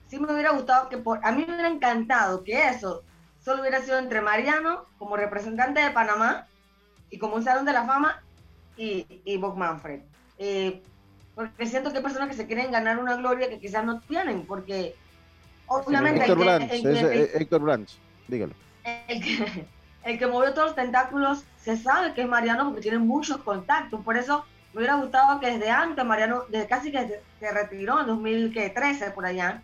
sí 0.08 0.18
me 0.18 0.32
hubiera 0.32 0.50
gustado 0.50 0.88
que 0.88 0.98
por, 0.98 1.24
a 1.24 1.32
mí 1.32 1.44
me 1.46 1.54
hubiera 1.54 1.68
encantado 1.68 2.44
que 2.44 2.68
eso 2.68 3.02
solo 3.42 3.62
hubiera 3.62 3.80
sido 3.80 3.98
entre 3.98 4.20
Mariano 4.20 4.84
como 4.98 5.16
representante 5.16 5.80
de 5.80 5.90
Panamá 5.90 6.46
y 7.10 7.18
como 7.18 7.36
un 7.36 7.44
salón 7.44 7.64
de 7.64 7.72
la 7.72 7.86
fama 7.86 8.22
y, 8.76 9.06
y 9.24 9.36
Bob 9.38 9.56
Manfred. 9.56 10.02
Eh, 10.38 10.82
porque 11.40 11.66
siento 11.66 11.90
que 11.90 11.96
hay 11.98 12.02
personas 12.02 12.28
que 12.28 12.34
se 12.34 12.46
quieren 12.46 12.70
ganar 12.70 12.98
una 12.98 13.16
gloria 13.16 13.48
que 13.48 13.58
quizás 13.58 13.82
no 13.84 14.00
tienen, 14.00 14.44
porque 14.46 14.94
obviamente... 15.66 16.20
Héctor 16.20 16.38
Brands, 16.38 16.72
eh, 16.72 17.30
Héctor 17.34 17.62
Brands, 17.62 17.98
dígalo. 18.28 18.52
el 19.08 19.22
que, 19.22 19.66
el 20.04 20.18
que 20.18 20.26
movió 20.26 20.52
todos 20.52 20.68
los 20.68 20.76
tentáculos 20.76 21.44
se 21.56 21.76
sabe 21.78 22.12
que 22.12 22.22
es 22.22 22.28
Mariano 22.28 22.66
porque 22.66 22.82
tiene 22.82 22.98
muchos 22.98 23.38
contactos. 23.38 24.02
Por 24.04 24.16
eso 24.18 24.44
me 24.74 24.78
hubiera 24.80 24.96
gustado 24.96 25.40
que 25.40 25.46
desde 25.52 25.70
antes 25.70 26.04
Mariano, 26.04 26.44
desde 26.50 26.66
casi 26.66 26.92
que 26.92 26.98
se- 27.08 27.22
se 27.38 27.50
retiró 27.52 28.00
en 28.00 28.06
2013 28.06 29.10
por 29.12 29.24
allá, 29.24 29.62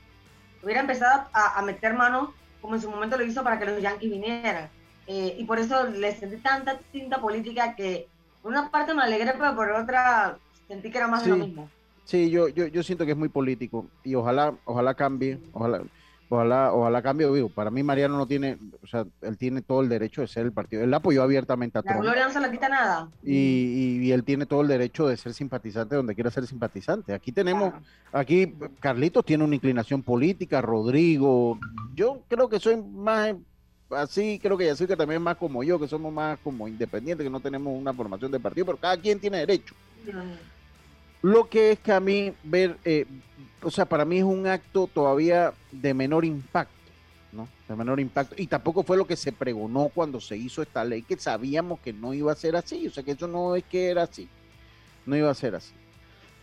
hubiera 0.62 0.81
empezado 0.81 1.29
a, 1.35 1.59
a 1.59 1.62
meter 1.62 1.93
mano 1.93 2.33
como 2.62 2.75
en 2.75 2.81
su 2.81 2.91
momento 2.91 3.19
lo 3.19 3.25
hizo 3.25 3.45
para 3.45 3.59
que 3.59 3.67
los 3.67 3.83
Yankees 3.83 4.11
vinieran. 4.11 4.71
Eh, 5.07 5.37
y 5.39 5.45
por 5.45 5.59
eso 5.59 5.85
le 5.89 6.17
sentí 6.17 6.39
tanta 6.39 6.79
tinta 6.91 7.21
política 7.21 7.77
que 7.77 8.09
por 8.43 8.51
una 8.51 8.71
parte 8.71 8.95
me 8.95 9.03
alegré, 9.03 9.35
pero 9.39 9.55
por 9.55 9.71
otra 9.71 10.39
sentí 10.69 10.91
que 10.91 10.99
era 10.99 11.09
más 11.09 11.25
de 11.25 11.31
lo 11.31 11.37
mismo. 11.37 11.71
Sí, 12.05 12.31
yo, 12.31 12.49
yo, 12.49 12.67
yo 12.67 12.83
siento 12.83 13.05
que 13.05 13.13
es 13.13 13.17
muy 13.17 13.29
político 13.29 13.89
y 14.05 14.15
ojalá, 14.15 14.57
ojalá 14.65 14.95
cambie, 14.95 15.41
ojalá, 15.51 15.83
ojalá, 16.29 16.73
ojalá 16.73 17.03
cambie. 17.03 17.27
Digo, 17.33 17.49
para 17.49 17.71
mí 17.71 17.83
Mariano 17.83 18.17
no 18.17 18.27
tiene, 18.29 18.57
o 18.81 18.87
sea, 18.87 19.05
él 19.23 19.37
tiene 19.37 19.61
todo 19.63 19.81
el 19.81 19.89
derecho 19.89 20.21
de 20.21 20.29
ser 20.29 20.47
el 20.47 20.53
partido. 20.53 20.85
Él 20.85 20.95
apoyó 20.95 21.23
abiertamente 21.25 21.79
a 21.79 21.83
La 21.83 21.89
Trump 21.91 22.03
gloria 22.05 22.27
no 22.27 22.33
se 22.33 22.41
le 22.41 22.51
quita 22.51 22.69
nada. 22.69 23.11
y, 23.23 23.33
y- 23.35 24.07
y 24.07 24.13
él 24.13 24.23
tiene 24.23 24.47
todo 24.47 24.61
el 24.61 24.69
derecho 24.69 25.09
de 25.09 25.17
ser 25.17 25.35
simpatizante 25.35 25.97
donde 25.97 26.15
quiera 26.15 26.31
ser 26.31 26.47
simpatizante. 26.47 27.13
Aquí 27.13 27.33
tenemos, 27.33 27.71
Claro. 27.71 27.85
aquí 28.13 28.57
Carlitos 28.79 29.25
tiene 29.25 29.43
una 29.43 29.57
inclinación 29.57 30.03
política, 30.05 30.61
Rodrigo, 30.61 31.59
yo 31.95 32.23
creo 32.29 32.49
que 32.49 32.61
soy 32.61 32.77
más 32.81 33.35
así, 33.91 34.39
creo 34.41 34.57
que 34.57 34.67
Yacirca 34.67 34.97
también 34.97 35.21
es 35.21 35.25
más 35.25 35.37
como 35.37 35.65
yo, 35.65 35.79
que 35.81 35.89
somos 35.89 36.13
más 36.13 36.39
como 36.41 36.69
independientes, 36.69 37.25
que 37.25 37.31
no 37.31 37.41
tenemos 37.41 37.73
una 37.77 37.93
formación 37.93 38.31
de 38.31 38.39
partido, 38.39 38.67
pero 38.67 38.79
cada 38.79 38.97
quien 38.97 39.19
tiene 39.19 39.39
derecho. 39.39 39.75
Lo 41.23 41.49
que 41.49 41.73
es 41.73 41.79
que 41.81 41.93
a 41.93 42.01
mí 42.01 42.33
ver, 42.45 42.77
eh, 42.85 43.07
o 43.63 43.71
sea, 43.71 43.85
para 43.87 44.05
mí 44.05 44.19
es 44.19 44.25
un 44.25 44.47
acto 44.47 44.87
todavía 44.93 45.53
de 45.73 45.93
menor 45.95 46.25
impacto, 46.25 46.73
¿no? 47.33 47.49
De 47.69 47.75
menor 47.75 47.99
impacto. 48.01 48.35
Y 48.39 48.47
tampoco 48.47 48.83
fue 48.83 48.97
lo 48.97 49.07
que 49.07 49.17
se 49.17 49.33
pregonó 49.33 49.89
cuando 49.93 50.21
se 50.21 50.37
hizo 50.37 50.63
esta 50.63 50.85
ley, 50.85 51.03
que 51.03 51.19
sabíamos 51.19 51.81
que 51.81 51.93
no 51.93 52.15
iba 52.15 52.33
a 52.33 52.37
ser 52.37 52.55
así. 52.57 52.87
O 52.87 52.91
sea, 52.91 53.03
que 53.03 53.13
eso 53.13 53.27
no 53.27 53.57
es 53.57 53.65
que 53.65 53.89
era 53.89 54.03
así. 54.05 54.29
No 55.05 55.17
iba 55.17 55.31
a 55.31 55.35
ser 55.35 55.55
así. 55.57 55.73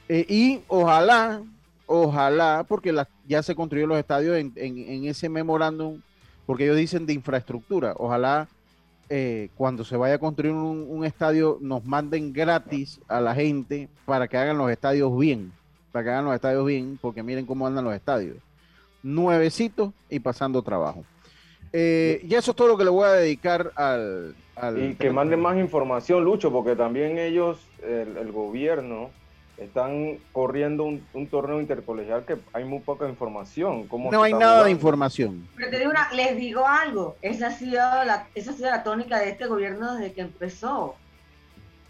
Eh, 0.10 0.26
y 0.28 0.62
ojalá, 0.68 1.42
ojalá, 1.86 2.66
porque 2.68 2.94
ya 3.28 3.42
se 3.44 3.56
construyeron 3.56 3.90
los 3.90 4.00
estadios 4.00 4.38
en, 4.38 4.52
en- 4.56 4.78
en 4.78 5.06
ese 5.06 5.30
memorándum, 5.30 6.02
porque 6.46 6.66
ellos 6.66 6.78
dicen 6.78 7.06
de 7.06 7.14
infraestructura. 7.14 7.94
Ojalá 7.98 8.50
eh, 9.10 9.50
cuando 9.56 9.84
se 9.84 9.98
vaya 9.98 10.16
a 10.16 10.20
construir 10.20 10.54
un, 10.54 10.86
un 10.90 11.06
estadio 11.06 11.58
nos 11.62 11.86
manden 11.86 12.34
gratis 12.34 13.00
a 13.08 13.22
la 13.22 13.36
gente 13.36 13.90
para 14.06 14.28
que 14.28 14.38
hagan 14.38 14.58
los 14.58 14.72
estadios 14.72 15.18
bien, 15.18 15.52
para 15.92 16.04
que 16.04 16.10
hagan 16.12 16.26
los 16.26 16.36
estadios 16.36 16.66
bien, 16.66 16.98
porque 17.02 17.24
miren 17.24 17.46
cómo 17.46 17.68
andan 17.68 17.86
los 17.86 17.94
estadios. 17.94 18.38
Nuevecitos 19.04 19.92
y 20.10 20.20
pasando 20.20 20.62
trabajo. 20.62 21.04
Eh, 21.74 22.22
y 22.28 22.36
eso 22.36 22.52
es 22.52 22.58
todo 22.58 22.68
lo 22.68 22.78
que 22.78 22.84
le 22.84 22.92
voy 22.92 23.06
a 23.06 23.14
dedicar 23.14 23.72
al... 23.76 24.36
al 24.56 24.84
Y 24.84 24.96
que 24.96 25.12
manden 25.12 25.42
más 25.42 25.58
información, 25.58 26.24
Lucho, 26.24 26.52
porque 26.52 26.76
también 26.76 27.18
ellos, 27.18 27.60
el, 27.82 28.16
el 28.18 28.32
gobierno, 28.32 29.10
están 29.58 30.18
corriendo 30.32 30.84
un, 30.84 31.06
un 31.14 31.28
torneo 31.28 31.62
intercolegial 31.62 32.26
que 32.26 32.38
hay 32.54 32.64
muy 32.64 32.80
poca 32.80 33.08
información. 33.08 33.88
cómo 33.88 34.12
No 34.12 34.24
hay 34.24 34.34
nada 34.34 34.64
de 34.64 34.72
información. 34.72 35.48
Pero 35.56 35.70
te 35.70 35.78
digo 35.80 35.92
una- 35.92 36.12
les 36.14 36.36
digo 36.38 36.68
algo, 36.68 37.16
esa 37.22 37.48
ha, 37.48 37.52
sido 37.52 37.80
la, 38.04 38.28
esa 38.36 38.52
ha 38.52 38.54
sido 38.54 38.70
la 38.72 38.84
tónica 38.84 39.20
de 39.20 39.30
este 39.30 39.46
gobierno 39.46 39.96
desde 39.96 40.14
que 40.14 40.22
empezó. 40.22 40.96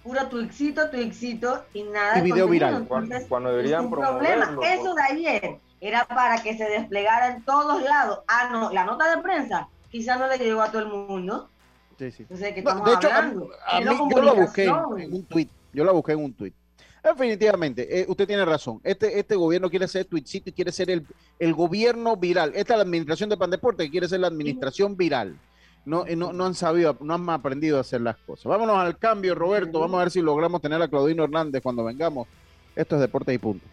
Puro 0.04 0.28
tuixito, 0.28 0.90
tuixito 0.90 1.64
y 1.74 1.84
nada 1.84 2.16
Y 2.18 2.22
de 2.22 2.24
video 2.26 2.48
viral. 2.50 2.86
Cuando, 2.86 3.06
Entonces, 3.06 3.30
cuando 3.30 3.50
deberían 3.52 3.90
problema. 3.90 4.48
promoverlo. 4.48 4.62
Eso 4.64 4.94
de 4.96 5.02
ayer 5.02 5.56
era 5.80 6.06
para 6.06 6.44
que 6.44 6.58
se 6.58 6.66
desplegara 6.66 7.36
en 7.36 7.44
todos 7.44 7.82
lados. 7.84 8.20
Ah, 8.28 8.50
no, 8.52 8.70
la 8.74 8.84
nota 8.84 9.16
de 9.16 9.22
prensa 9.22 9.70
quizás 9.90 10.20
no 10.20 10.28
le 10.28 10.38
llegó 10.38 10.62
a 10.62 10.70
todo 10.72 10.82
el 10.82 10.90
mundo. 10.90 11.50
Sí, 11.98 12.12
sí. 12.12 12.24
Entonces, 12.24 12.48
¿de 12.48 12.54
qué 12.56 12.62
No, 12.64 12.70
estamos 12.72 12.90
de 12.90 12.96
hecho, 12.96 13.08
hablando? 13.16 13.50
a 13.66 13.80
mí, 13.80 13.86
yo 14.14 14.22
la 14.22 14.34
busqué 14.34 14.64
en 14.66 15.14
un 15.14 15.24
tweet. 15.26 15.48
Yo 15.72 15.84
la 15.86 15.92
busqué 15.94 16.12
en 16.12 16.20
un 16.26 16.34
tweet. 16.34 16.54
Definitivamente, 17.04 18.00
eh, 18.02 18.06
usted 18.08 18.26
tiene 18.26 18.46
razón. 18.46 18.80
Este, 18.84 19.20
este 19.20 19.36
gobierno 19.36 19.70
quiere 19.70 19.88
ser 19.90 20.06
tweetcito 20.06 20.50
y 20.50 20.54
quiere 20.54 20.72
ser 20.72 20.90
el, 20.90 21.06
el 21.38 21.54
gobierno 21.54 22.16
viral. 22.16 22.54
Esta 22.56 22.74
es 22.74 22.78
la 22.78 22.84
administración 22.84 23.30
de 23.30 23.36
Pandeporte 23.36 23.84
que 23.84 23.92
quiere 23.92 24.08
ser 24.08 24.22
la 24.22 24.28
administración 24.28 24.96
viral. 24.96 25.38
No, 25.86 26.06
eh, 26.06 26.16
no, 26.16 26.32
no 26.32 26.46
han 26.46 26.56
sabido, 26.56 26.96
no 27.02 27.14
han 27.14 27.30
aprendido 27.30 27.78
a 27.78 27.82
hacer 27.82 28.00
las 28.00 28.16
cosas. 28.16 28.46
Vámonos 28.46 28.78
al 28.78 28.98
cambio, 28.98 29.36
Roberto. 29.36 29.82
Vamos 29.82 30.00
a 30.00 30.04
ver 30.04 30.12
si 30.12 30.22
logramos 30.22 30.62
tener 30.62 30.82
a 30.82 30.88
Claudino 30.88 31.26
Hernández 31.26 31.62
cuando 31.62 31.84
vengamos. 31.84 32.26
Esto 32.74 32.96
es 32.96 33.02
Deportes 33.02 33.36
y 33.36 33.38
Punto. 33.38 33.66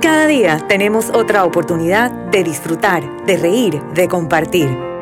Cada 0.00 0.26
día 0.26 0.66
tenemos 0.68 1.10
otra 1.10 1.44
oportunidad 1.44 2.10
de 2.32 2.42
disfrutar, 2.42 3.24
de 3.24 3.36
reír, 3.36 3.80
de 3.94 4.08
compartir. 4.08 4.91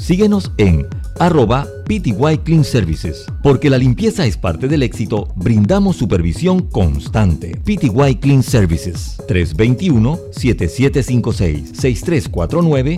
Síguenos 0.00 0.52
en 0.58 0.86
arroba 1.18 1.66
PTY 1.86 2.38
Clean 2.44 2.62
Services. 2.64 3.24
Porque 3.42 3.70
la 3.70 3.78
limpieza 3.78 4.26
es 4.26 4.36
parte 4.36 4.68
del 4.68 4.82
éxito, 4.82 5.32
brindamos 5.36 5.96
supervisión 5.96 6.68
constante. 6.68 7.58
PTY 7.64 8.16
Clean 8.20 8.42
Services 8.42 9.16
321-7756 9.28 11.72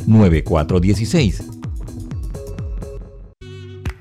6349-9416. 0.05 1.45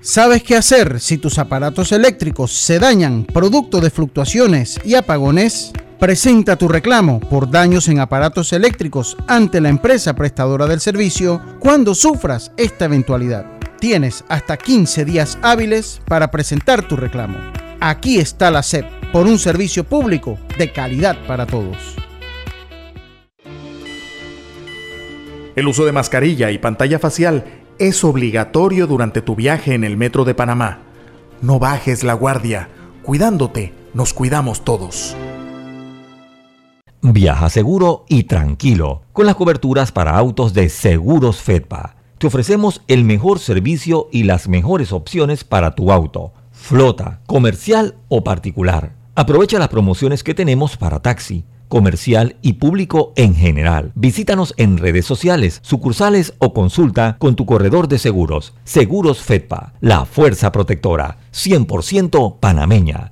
¿Sabes 0.02 0.42
qué 0.42 0.56
hacer 0.56 1.00
si 1.02 1.18
tus 1.18 1.38
aparatos 1.38 1.92
eléctricos 1.92 2.54
se 2.54 2.80
dañan 2.80 3.26
producto 3.26 3.82
de 3.82 3.90
fluctuaciones 3.90 4.80
y 4.86 4.96
apagones? 4.96 5.74
Presenta 6.00 6.58
tu 6.58 6.68
reclamo 6.68 7.20
por 7.20 7.50
daños 7.50 7.88
en 7.88 8.00
aparatos 8.00 8.54
eléctricos 8.54 9.18
ante 9.28 9.60
la 9.60 9.70
empresa 9.70 10.14
prestadora 10.14 10.68
del 10.68 10.80
servicio 10.80 11.42
cuando 11.60 11.96
sufras 11.96 12.52
esta 12.56 12.86
eventualidad. 12.86 13.48
Tienes 13.80 14.24
hasta 14.30 14.58
15 14.58 15.06
días 15.06 15.40
hábiles 15.42 16.00
para 16.06 16.30
presentar 16.30 16.88
tu 16.88 16.98
reclamo. 16.98 17.40
Aquí 17.80 18.20
está 18.20 18.52
la 18.52 18.62
SEP 18.62 18.86
por 19.12 19.26
un 19.26 19.40
servicio 19.40 19.86
público 19.86 20.38
de 20.60 20.72
calidad 20.72 21.18
para 21.26 21.48
todos. 21.48 21.96
El 25.56 25.68
uso 25.68 25.84
de 25.84 25.94
mascarilla 25.94 26.52
y 26.52 26.60
pantalla 26.60 27.00
facial 27.00 27.44
es 27.80 28.04
obligatorio 28.04 28.86
durante 28.86 29.24
tu 29.24 29.36
viaje 29.36 29.74
en 29.74 29.84
el 29.84 29.98
metro 29.98 30.26
de 30.26 30.36
Panamá. 30.36 30.78
No 31.42 31.58
bajes 31.58 32.04
la 32.04 32.14
guardia. 32.14 32.70
Cuidándote, 33.02 33.74
nos 33.96 34.14
cuidamos 34.14 34.64
todos. 34.64 35.16
Viaja 37.02 37.50
seguro 37.50 38.06
y 38.10 38.24
tranquilo 38.24 39.04
con 39.14 39.28
las 39.28 39.36
coberturas 39.36 39.92
para 39.92 40.18
autos 40.18 40.54
de 40.54 40.68
Seguros 40.68 41.38
Fedpa. 41.38 41.96
Te 42.18 42.26
ofrecemos 42.26 42.82
el 42.88 43.04
mejor 43.04 43.38
servicio 43.38 44.10
y 44.12 44.24
las 44.24 44.48
mejores 44.48 44.92
opciones 44.92 45.44
para 45.44 45.76
tu 45.76 45.92
auto, 45.92 46.34
flota, 46.52 47.22
comercial 47.28 47.96
o 48.10 48.24
particular. 48.24 48.96
Aprovecha 49.14 49.60
las 49.60 49.68
promociones 49.68 50.24
que 50.24 50.34
tenemos 50.34 50.76
para 50.76 51.00
taxi, 51.00 51.46
comercial 51.68 52.38
y 52.42 52.54
público 52.54 53.14
en 53.16 53.36
general. 53.36 53.92
Visítanos 53.94 54.56
en 54.58 54.80
redes 54.80 55.06
sociales, 55.06 55.60
sucursales 55.62 56.34
o 56.40 56.52
consulta 56.52 57.18
con 57.20 57.36
tu 57.36 57.46
corredor 57.46 57.88
de 57.88 58.00
seguros. 58.00 58.56
Seguros 58.64 59.20
Fedpa, 59.22 59.74
la 59.82 60.06
fuerza 60.06 60.52
protectora, 60.52 61.20
100% 61.32 62.40
panameña 62.40 63.12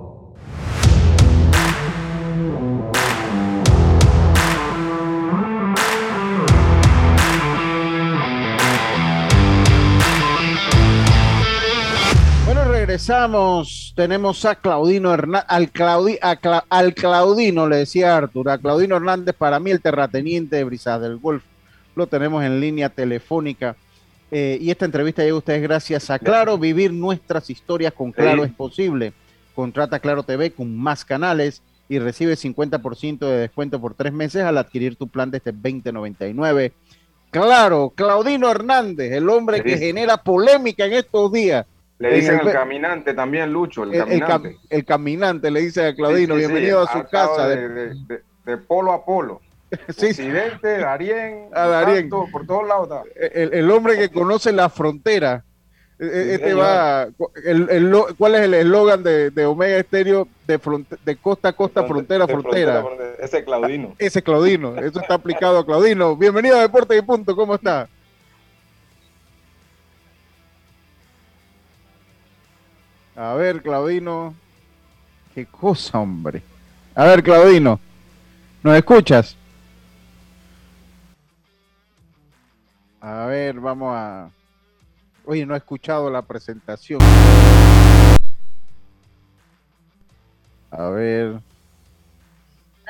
Regresamos. 12.91 13.93
Tenemos 13.95 14.43
a 14.43 14.55
Claudino 14.55 15.13
Hernández, 15.13 15.45
al, 15.47 15.71
Claudi, 15.71 16.17
al 16.21 16.93
Claudino, 16.93 17.65
le 17.65 17.77
decía 17.77 18.17
Artur, 18.17 18.49
a 18.49 18.57
Claudino 18.57 18.97
Hernández, 18.97 19.33
para 19.33 19.61
mí 19.61 19.71
el 19.71 19.79
terrateniente 19.79 20.57
de 20.57 20.65
Brisas 20.65 20.99
del 20.99 21.15
Golf. 21.15 21.41
Lo 21.95 22.07
tenemos 22.07 22.43
en 22.43 22.59
línea 22.59 22.89
telefónica. 22.89 23.77
Eh, 24.29 24.57
y 24.59 24.71
esta 24.71 24.83
entrevista 24.83 25.21
llega 25.21 25.35
a 25.35 25.37
ustedes 25.37 25.61
gracias 25.61 26.09
a 26.09 26.19
Claro. 26.19 26.57
Vivir 26.57 26.91
nuestras 26.91 27.49
historias 27.49 27.93
con 27.93 28.11
Claro 28.11 28.43
es 28.43 28.51
posible. 28.51 29.13
Contrata 29.55 29.99
Claro 29.99 30.23
TV 30.23 30.51
con 30.51 30.75
más 30.75 31.05
canales 31.05 31.61
y 31.87 31.97
recibe 31.97 32.33
50% 32.35 33.19
de 33.19 33.37
descuento 33.37 33.79
por 33.79 33.93
tres 33.93 34.11
meses 34.11 34.43
al 34.43 34.57
adquirir 34.57 34.97
tu 34.97 35.07
plan 35.07 35.31
desde 35.31 35.53
2099. 35.53 36.73
Claro, 37.29 37.93
Claudino 37.95 38.51
Hernández, 38.51 39.13
el 39.13 39.29
hombre 39.29 39.63
que 39.63 39.77
genera 39.77 40.17
polémica 40.17 40.85
en 40.85 40.91
estos 40.91 41.31
días 41.31 41.65
le 42.01 42.15
dicen 42.15 42.39
el, 42.39 42.51
caminante 42.51 43.13
también, 43.13 43.53
Lucho, 43.53 43.83
el, 43.83 43.91
caminante. 43.91 44.57
El, 44.69 44.85
caminante, 44.85 45.51
le 45.51 45.61
dice 45.61 45.85
a 45.85 45.93
Claudino, 45.93 46.35
bienvenido 46.35 46.81
a 46.81 46.91
su 46.91 47.07
casa. 47.09 47.47
De, 47.47 48.57
polo 48.67 48.91
a 48.91 49.05
polo. 49.05 49.39
Occidente, 49.87 50.79
Darien, 50.79 51.49
a 51.53 51.67
Darien. 51.67 52.09
por 52.09 52.45
todos 52.47 52.67
lados. 52.67 53.07
El, 53.15 53.69
hombre 53.69 53.97
que 53.97 54.09
conoce 54.09 54.51
la 54.51 54.69
frontera. 54.69 55.43
E, 55.99 56.05
e, 56.05 56.33
este 56.33 56.53
va, 56.55 57.09
¿Cuál 58.17 58.35
es 58.35 58.41
el 58.41 58.55
eslogan 58.55 59.03
de, 59.03 59.45
Omega 59.45 59.77
Estéreo 59.77 60.27
de, 60.47 60.59
de 61.05 61.15
costa 61.17 61.49
a 61.49 61.53
costa, 61.53 61.83
frontera 61.83 62.23
a 62.23 62.27
frontera? 62.27 62.83
Ese 63.19 63.43
Claudino. 63.43 63.93
Ese 63.99 64.23
Claudino, 64.23 64.75
eso 64.77 64.99
está 64.99 65.13
aplicado 65.13 65.59
a 65.59 65.65
Claudino. 65.65 66.15
Bienvenido 66.15 66.57
a 66.57 66.61
Deportes 66.61 66.97
y 66.97 67.03
Punto, 67.03 67.35
¿cómo 67.35 67.53
está? 67.53 67.87
A 73.21 73.35
ver, 73.35 73.61
Claudino. 73.61 74.33
Qué 75.35 75.45
cosa, 75.45 75.99
hombre. 75.99 76.41
A 76.95 77.03
ver, 77.03 77.21
Claudino. 77.21 77.79
¿Nos 78.63 78.75
escuchas? 78.75 79.37
A 82.99 83.25
ver, 83.27 83.59
vamos 83.59 83.93
a... 83.95 84.31
Oye, 85.23 85.45
no 85.45 85.53
he 85.53 85.57
escuchado 85.59 86.09
la 86.09 86.23
presentación. 86.23 86.99
A 90.71 90.89
ver. 90.89 91.39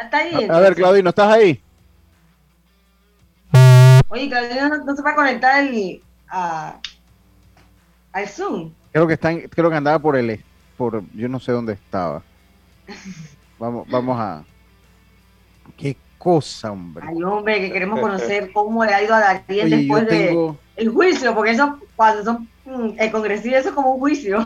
¿Está 0.02 0.18
ahí, 0.18 0.48
a, 0.50 0.60
ver, 0.62 0.76
Claudino, 0.76 1.10
¿estás 1.10 1.28
ahí? 1.28 1.62
Oye, 4.08 4.30
Claudino 4.30 4.78
no, 4.78 4.96
se 4.96 5.02
va 5.02 5.12
a 5.12 5.16
conectar 5.16 5.62
el, 5.62 6.02
a, 6.30 6.80
al 8.14 8.28
Zoom. 8.30 8.72
Creo 8.92 9.08
que 9.08 9.14
están, 9.14 9.40
creo 9.42 9.70
que 9.70 9.76
andaba 9.76 10.00
por 10.00 10.16
el 10.16 10.44
por 10.78 11.04
yo 11.14 11.30
no 11.30 11.40
sé 11.40 11.52
dónde 11.52 11.74
estaba. 11.74 12.24
Vamos, 13.60 13.88
vamos 13.90 14.20
a 14.20 14.44
qué 15.78 15.96
cosa, 16.18 16.72
hombre. 16.72 17.06
Ay, 17.08 17.24
hombre, 17.24 17.62
que 17.62 17.72
queremos 17.72 18.00
conocer 18.00 18.52
cómo 18.54 18.84
le 18.84 18.94
ha 18.94 19.04
ido 19.04 19.14
a 19.14 19.20
Darien 19.20 19.70
después 19.70 20.08
del 20.08 20.56
de 20.78 20.88
juicio, 20.88 21.34
porque 21.36 21.52
eso 21.52 21.80
cuando 21.96 22.24
son 22.24 22.50
mm, 22.66 23.00
el 23.00 23.12
congresista 23.12 23.60
eso 23.60 23.70
es 23.70 23.76
como 23.76 23.94
un 23.94 24.00
juicio. 24.00 24.46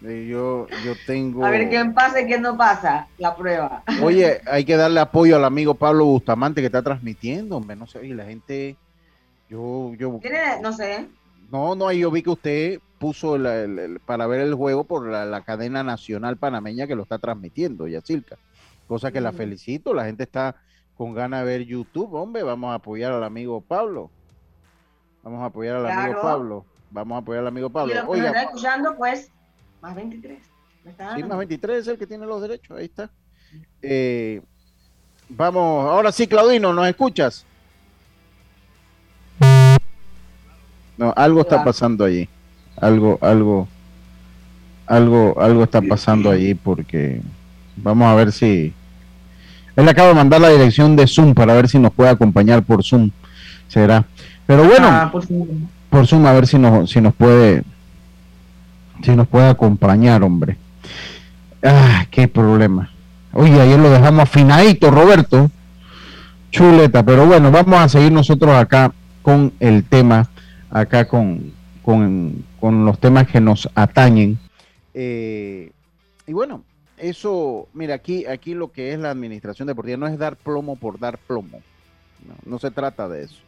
Yo, 0.00 0.66
yo 0.84 0.92
tengo. 1.06 1.44
A 1.44 1.50
ver 1.50 1.70
quién 1.70 1.94
pasa 1.94 2.20
y 2.20 2.26
quién 2.26 2.42
no 2.42 2.58
pasa 2.58 3.08
la 3.16 3.34
prueba. 3.34 3.82
Oye, 4.02 4.40
hay 4.46 4.64
que 4.64 4.76
darle 4.76 5.00
apoyo 5.00 5.36
al 5.36 5.44
amigo 5.44 5.74
Pablo 5.74 6.04
Bustamante 6.04 6.60
que 6.60 6.66
está 6.66 6.82
transmitiendo, 6.82 7.56
hombre. 7.56 7.74
No 7.74 7.86
sé, 7.86 8.04
y 8.06 8.12
la 8.12 8.26
gente. 8.26 8.76
Yo, 9.48 9.92
yo. 9.96 10.18
¿Tiene? 10.20 10.60
No 10.60 10.72
sé. 10.72 11.08
No, 11.50 11.74
no, 11.74 11.90
yo 11.90 12.10
vi 12.10 12.22
que 12.22 12.30
usted 12.30 12.80
puso 12.98 13.36
para 14.06 14.26
ver 14.26 14.40
el 14.40 14.54
juego 14.54 14.84
por 14.84 15.06
la, 15.06 15.40
cadena 15.42 15.82
nacional 15.82 16.36
panameña 16.36 16.86
que 16.86 16.94
lo 16.94 17.02
está 17.02 17.18
transmitiendo, 17.18 17.86
Yacilca. 17.86 18.36
Cosa 18.86 19.10
que 19.12 19.20
la 19.20 19.32
felicito, 19.32 19.94
la 19.94 20.04
gente 20.04 20.24
está 20.24 20.56
con 20.96 21.14
ganas 21.14 21.40
de 21.40 21.46
ver 21.46 21.64
YouTube, 21.64 22.14
hombre, 22.14 22.42
vamos 22.42 22.70
a 22.70 22.74
apoyar 22.74 23.12
al 23.12 23.24
amigo 23.24 23.60
Pablo. 23.60 24.10
Vamos 25.22 25.42
a 25.42 25.46
apoyar 25.46 25.76
al 25.76 25.86
amigo 25.86 26.20
Pablo. 26.20 26.64
Vamos 26.90 27.16
a 27.16 27.18
apoyar 27.18 27.40
al 27.40 27.48
amigo 27.48 27.70
Pablo. 27.70 27.92
Y 27.92 28.20
lo 28.20 28.26
está 28.26 28.42
escuchando, 28.42 28.94
pues, 28.96 29.30
más 29.80 29.94
23. 29.94 30.38
sí, 31.16 31.22
más 31.24 31.38
23 31.38 31.78
es 31.78 31.88
el 31.88 31.98
que 31.98 32.06
tiene 32.06 32.26
los 32.26 32.40
derechos, 32.42 32.78
ahí 32.78 32.84
está. 32.84 33.10
Eh, 33.82 34.42
vamos, 35.28 35.90
ahora 35.90 36.12
sí, 36.12 36.26
Claudino, 36.26 36.72
¿nos 36.72 36.86
escuchas? 36.86 37.44
No, 40.96 41.12
algo 41.16 41.40
está 41.40 41.64
pasando 41.64 42.04
allí 42.04 42.28
algo, 42.80 43.18
algo, 43.20 43.68
algo, 44.86 45.40
algo 45.40 45.64
está 45.64 45.80
pasando 45.82 46.30
allí 46.30 46.54
porque 46.54 47.20
vamos 47.76 48.06
a 48.08 48.14
ver 48.14 48.32
si 48.32 48.72
él 49.76 49.88
acaba 49.88 50.08
de 50.08 50.14
mandar 50.14 50.40
la 50.40 50.50
dirección 50.50 50.96
de 50.96 51.06
Zoom 51.06 51.34
para 51.34 51.54
ver 51.54 51.68
si 51.68 51.78
nos 51.78 51.92
puede 51.92 52.10
acompañar 52.10 52.62
por 52.62 52.84
Zoom. 52.84 53.10
Será. 53.68 54.04
Pero 54.46 54.64
bueno, 54.64 54.86
ah, 54.88 55.10
por, 55.10 56.06
Zoom. 56.06 56.26
a 56.26 56.32
ver 56.32 56.46
si 56.46 56.58
nos, 56.58 56.90
si 56.90 57.00
nos 57.00 57.14
puede, 57.14 57.64
si 59.02 59.16
nos 59.16 59.26
puede 59.26 59.48
acompañar, 59.48 60.22
hombre. 60.22 60.56
Ah, 61.62 62.06
qué 62.10 62.28
problema. 62.28 62.90
Oye, 63.32 63.60
ayer 63.60 63.78
lo 63.78 63.90
dejamos 63.90 64.22
afinadito, 64.22 64.90
Roberto. 64.90 65.50
Chuleta, 66.50 67.02
pero 67.02 67.26
bueno, 67.26 67.50
vamos 67.50 67.80
a 67.80 67.88
seguir 67.88 68.12
nosotros 68.12 68.54
acá 68.54 68.92
con 69.22 69.52
el 69.58 69.82
tema, 69.82 70.28
acá 70.70 71.06
con, 71.08 71.52
con, 71.84 72.44
con 72.60 72.84
los 72.84 72.98
temas 72.98 73.28
que 73.28 73.40
nos 73.40 73.68
atañen. 73.74 74.38
Eh, 74.94 75.70
y 76.26 76.32
bueno, 76.32 76.64
eso, 76.96 77.68
mira, 77.74 77.94
aquí, 77.94 78.26
aquí 78.26 78.54
lo 78.54 78.72
que 78.72 78.92
es 78.92 78.98
la 78.98 79.10
administración 79.10 79.68
deportiva 79.68 79.96
no 79.96 80.06
es 80.06 80.18
dar 80.18 80.36
plomo 80.36 80.76
por 80.76 80.98
dar 80.98 81.18
plomo. 81.18 81.60
No, 82.46 82.58
se 82.58 82.70
trata 82.70 83.08
de 83.08 83.24
eso. 83.24 83.42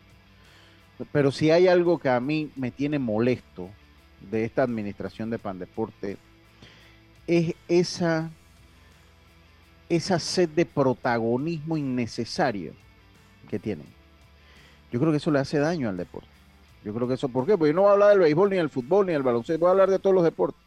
Pero 1.12 1.30
si 1.30 1.50
hay 1.50 1.66
algo 1.66 1.98
que 1.98 2.10
a 2.10 2.20
mí 2.20 2.50
me 2.56 2.70
tiene 2.70 2.98
molesto 2.98 3.70
de 4.30 4.44
esta 4.44 4.62
administración 4.62 5.30
de 5.30 5.38
Pandeporte, 5.38 6.18
es 7.26 7.54
esa, 7.68 8.30
esa 9.88 10.18
sed 10.18 10.50
de 10.50 10.66
protagonismo 10.66 11.76
innecesario 11.76 12.72
que 13.48 13.58
tienen. 13.58 13.86
Yo 14.92 15.00
creo 15.00 15.10
que 15.10 15.18
eso 15.18 15.30
le 15.30 15.38
hace 15.38 15.58
daño 15.58 15.88
al 15.88 15.96
deporte. 15.96 16.35
Yo 16.86 16.94
creo 16.94 17.08
que 17.08 17.14
eso, 17.14 17.28
¿por 17.28 17.44
qué? 17.46 17.58
Porque 17.58 17.72
yo 17.72 17.74
no 17.74 17.82
voy 17.82 17.88
a 17.88 17.92
hablar 17.94 18.10
del 18.10 18.20
béisbol, 18.20 18.48
ni 18.48 18.56
del 18.58 18.70
fútbol, 18.70 19.06
ni 19.06 19.12
del 19.12 19.24
baloncesto, 19.24 19.58
voy 19.58 19.66
a 19.66 19.72
hablar 19.72 19.90
de 19.90 19.98
todos 19.98 20.14
los 20.14 20.22
deportes. 20.22 20.62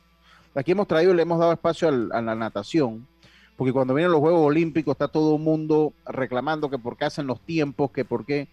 Aquí 0.53 0.73
hemos 0.73 0.86
traído, 0.86 1.13
le 1.13 1.21
hemos 1.21 1.39
dado 1.39 1.53
espacio 1.53 1.88
a 1.88 2.21
la 2.21 2.36
natación, 2.36 3.08
porque 3.55 3.71
cuando 3.71 3.93
vienen 3.93 4.12
los 4.12 4.19
Juegos 4.19 4.45
Olímpicos 4.45 4.91
está 4.91 5.08
todo 5.08 5.38
el 5.38 5.41
mundo 5.41 5.93
reclamando 6.05 6.69
que 6.69 6.77
por 6.77 6.97
qué 6.97 7.05
hacen 7.05 7.25
los 7.25 7.39
tiempos, 7.39 7.91
que 7.91 8.03
por 8.03 8.25
qué 8.25 8.49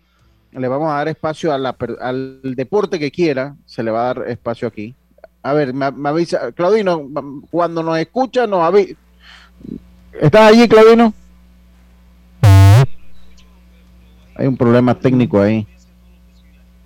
le 0.52 0.68
vamos 0.68 0.92
a 0.92 0.94
dar 0.94 1.08
espacio 1.08 1.52
al 1.52 2.40
deporte 2.54 3.00
que 3.00 3.10
quiera, 3.10 3.56
se 3.64 3.82
le 3.82 3.90
va 3.90 4.02
a 4.02 4.14
dar 4.14 4.28
espacio 4.28 4.68
aquí. 4.68 4.94
A 5.42 5.52
ver, 5.52 5.74
me, 5.74 5.86
avisa, 6.08 6.52
Claudino, 6.52 7.02
cuando 7.50 7.82
nos 7.82 7.98
escucha, 7.98 8.46
nos 8.46 8.62
avisa. 8.62 8.94
¿Estás 10.12 10.52
allí, 10.52 10.68
Claudino? 10.68 11.12
Hay 14.36 14.46
un 14.46 14.56
problema 14.56 14.94
técnico 14.94 15.40
ahí. 15.40 15.66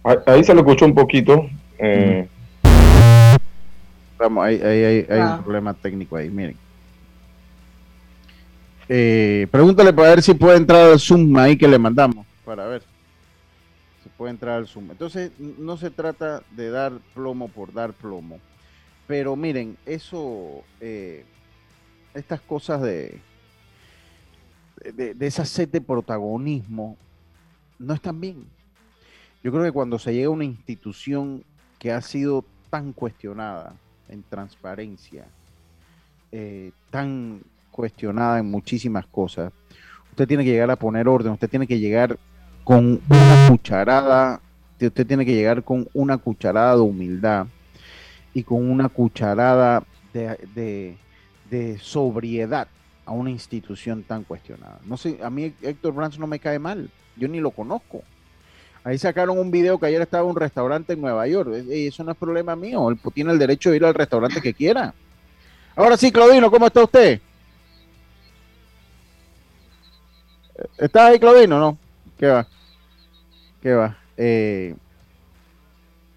Ahí 0.03 0.45
se 0.45 0.55
lo 0.55 0.61
escuchó 0.61 0.87
un 0.87 0.95
poquito. 0.95 1.49
Eh. 1.79 2.29
Vamos, 4.19 4.45
ahí, 4.45 4.61
hay 4.63 5.07
un 5.09 5.27
ah. 5.27 5.41
problema 5.43 5.75
técnico 5.75 6.17
ahí, 6.17 6.29
miren. 6.31 6.57
Eh, 8.93 9.47
pregúntale 9.53 9.93
para 9.93 10.11
ver 10.11 10.21
si 10.21 10.35
puede 10.35 10.57
entrar 10.57 10.91
al 10.91 10.99
Zoom 10.99 11.37
ahí 11.37 11.57
que 11.57 11.69
le 11.69 11.79
mandamos, 11.79 12.27
para 12.45 12.67
ver 12.67 12.83
si 14.03 14.09
puede 14.09 14.33
entrar 14.33 14.57
al 14.57 14.67
Zoom. 14.67 14.91
Entonces, 14.91 15.31
no 15.39 15.77
se 15.77 15.91
trata 15.91 16.43
de 16.51 16.71
dar 16.71 16.95
plomo 17.15 17.47
por 17.47 17.73
dar 17.73 17.93
plomo, 17.93 18.41
pero 19.07 19.37
miren, 19.37 19.77
eso, 19.87 20.65
eh, 20.81 21.25
estas 22.15 22.41
cosas 22.41 22.83
de, 22.83 23.21
de, 24.93 25.15
de 25.15 25.27
esa 25.27 25.45
sed 25.45 25.69
de 25.69 25.81
protagonismo 25.81 26.97
no 27.79 27.95
están 27.95 28.21
bien. 28.21 28.45
Yo 29.43 29.51
creo 29.51 29.65
que 29.65 29.73
cuando 29.73 29.99
se 29.99 30.13
llega 30.13 30.27
a 30.27 30.31
una 30.31 30.45
institución 30.45 31.43
que 31.79 31.93
ha 31.93 32.01
sido 32.03 32.45
tan 32.69 32.93
cuestionada 32.93 33.75
en 34.09 34.23
transparencia, 34.23 35.25
eh, 36.31 36.73
tan 36.91 37.41
cuestionada 37.71 38.39
en 38.39 38.51
muchísimas 38.51 39.07
cosas, 39.07 39.53
usted 40.11 40.29
tiene 40.29 40.45
que 40.45 40.51
llegar 40.51 40.71
a 40.71 40.77
poner 40.77 41.09
orden, 41.09 41.33
usted 41.33 41.49
tiene 41.49 41.67
que 41.67 41.79
llegar 41.79 42.19
con 42.65 43.01
una 43.09 43.49
cucharada, 43.49 44.41
usted 44.79 45.07
tiene 45.07 45.25
que 45.25 45.35
llegar 45.35 45.65
con 45.65 45.89
una 45.95 46.19
cucharada 46.19 46.75
de 46.75 46.83
humildad 46.83 47.47
y 48.35 48.43
con 48.43 48.71
una 48.71 48.91
cucharada 48.91 49.83
de, 50.13 50.99
de 51.51 51.79
sobriedad 51.79 52.69
a 53.07 53.13
una 53.13 53.31
institución 53.31 54.03
tan 54.03 54.25
cuestionada. 54.25 54.79
No 54.85 54.99
sé, 54.99 55.19
a 55.23 55.31
mí 55.31 55.55
Héctor 55.63 55.95
Brands 55.95 56.19
no 56.19 56.27
me 56.27 56.39
cae 56.39 56.59
mal, 56.59 56.91
yo 57.17 57.27
ni 57.27 57.41
lo 57.41 57.51
conozco. 57.51 58.03
Ahí 58.83 58.97
sacaron 58.99 59.39
un 59.39 59.51
video 59.51 59.79
que 59.79 59.87
ayer 59.87 60.01
estaba 60.01 60.25
un 60.25 60.37
restaurante 60.37 60.95
en 60.95 61.01
Nueva 61.01 61.27
York. 61.27 61.51
Eso 61.71 62.03
no 62.03 62.13
es 62.13 62.17
problema 62.17 62.57
mío. 62.57 62.89
Tiene 63.13 63.33
el 63.33 63.39
derecho 63.39 63.71
de 63.71 63.77
ir 63.77 63.85
al 63.85 63.95
restaurante 63.95 64.41
que 64.41 64.55
quiera. 64.55 64.95
Ahora 65.77 65.97
sí, 65.97 66.11
Claudino, 66.11 66.51
¿cómo 66.51 66.67
está 66.67 66.83
usted? 66.83 67.21
¿Está 70.79 71.07
ahí, 71.07 71.19
Claudino? 71.19 71.59
No. 71.59 71.79
¿Qué 72.19 72.27
va? 72.27 72.47
¿Qué 73.63 73.73
va? 73.73 73.99
Eh, 74.17 74.75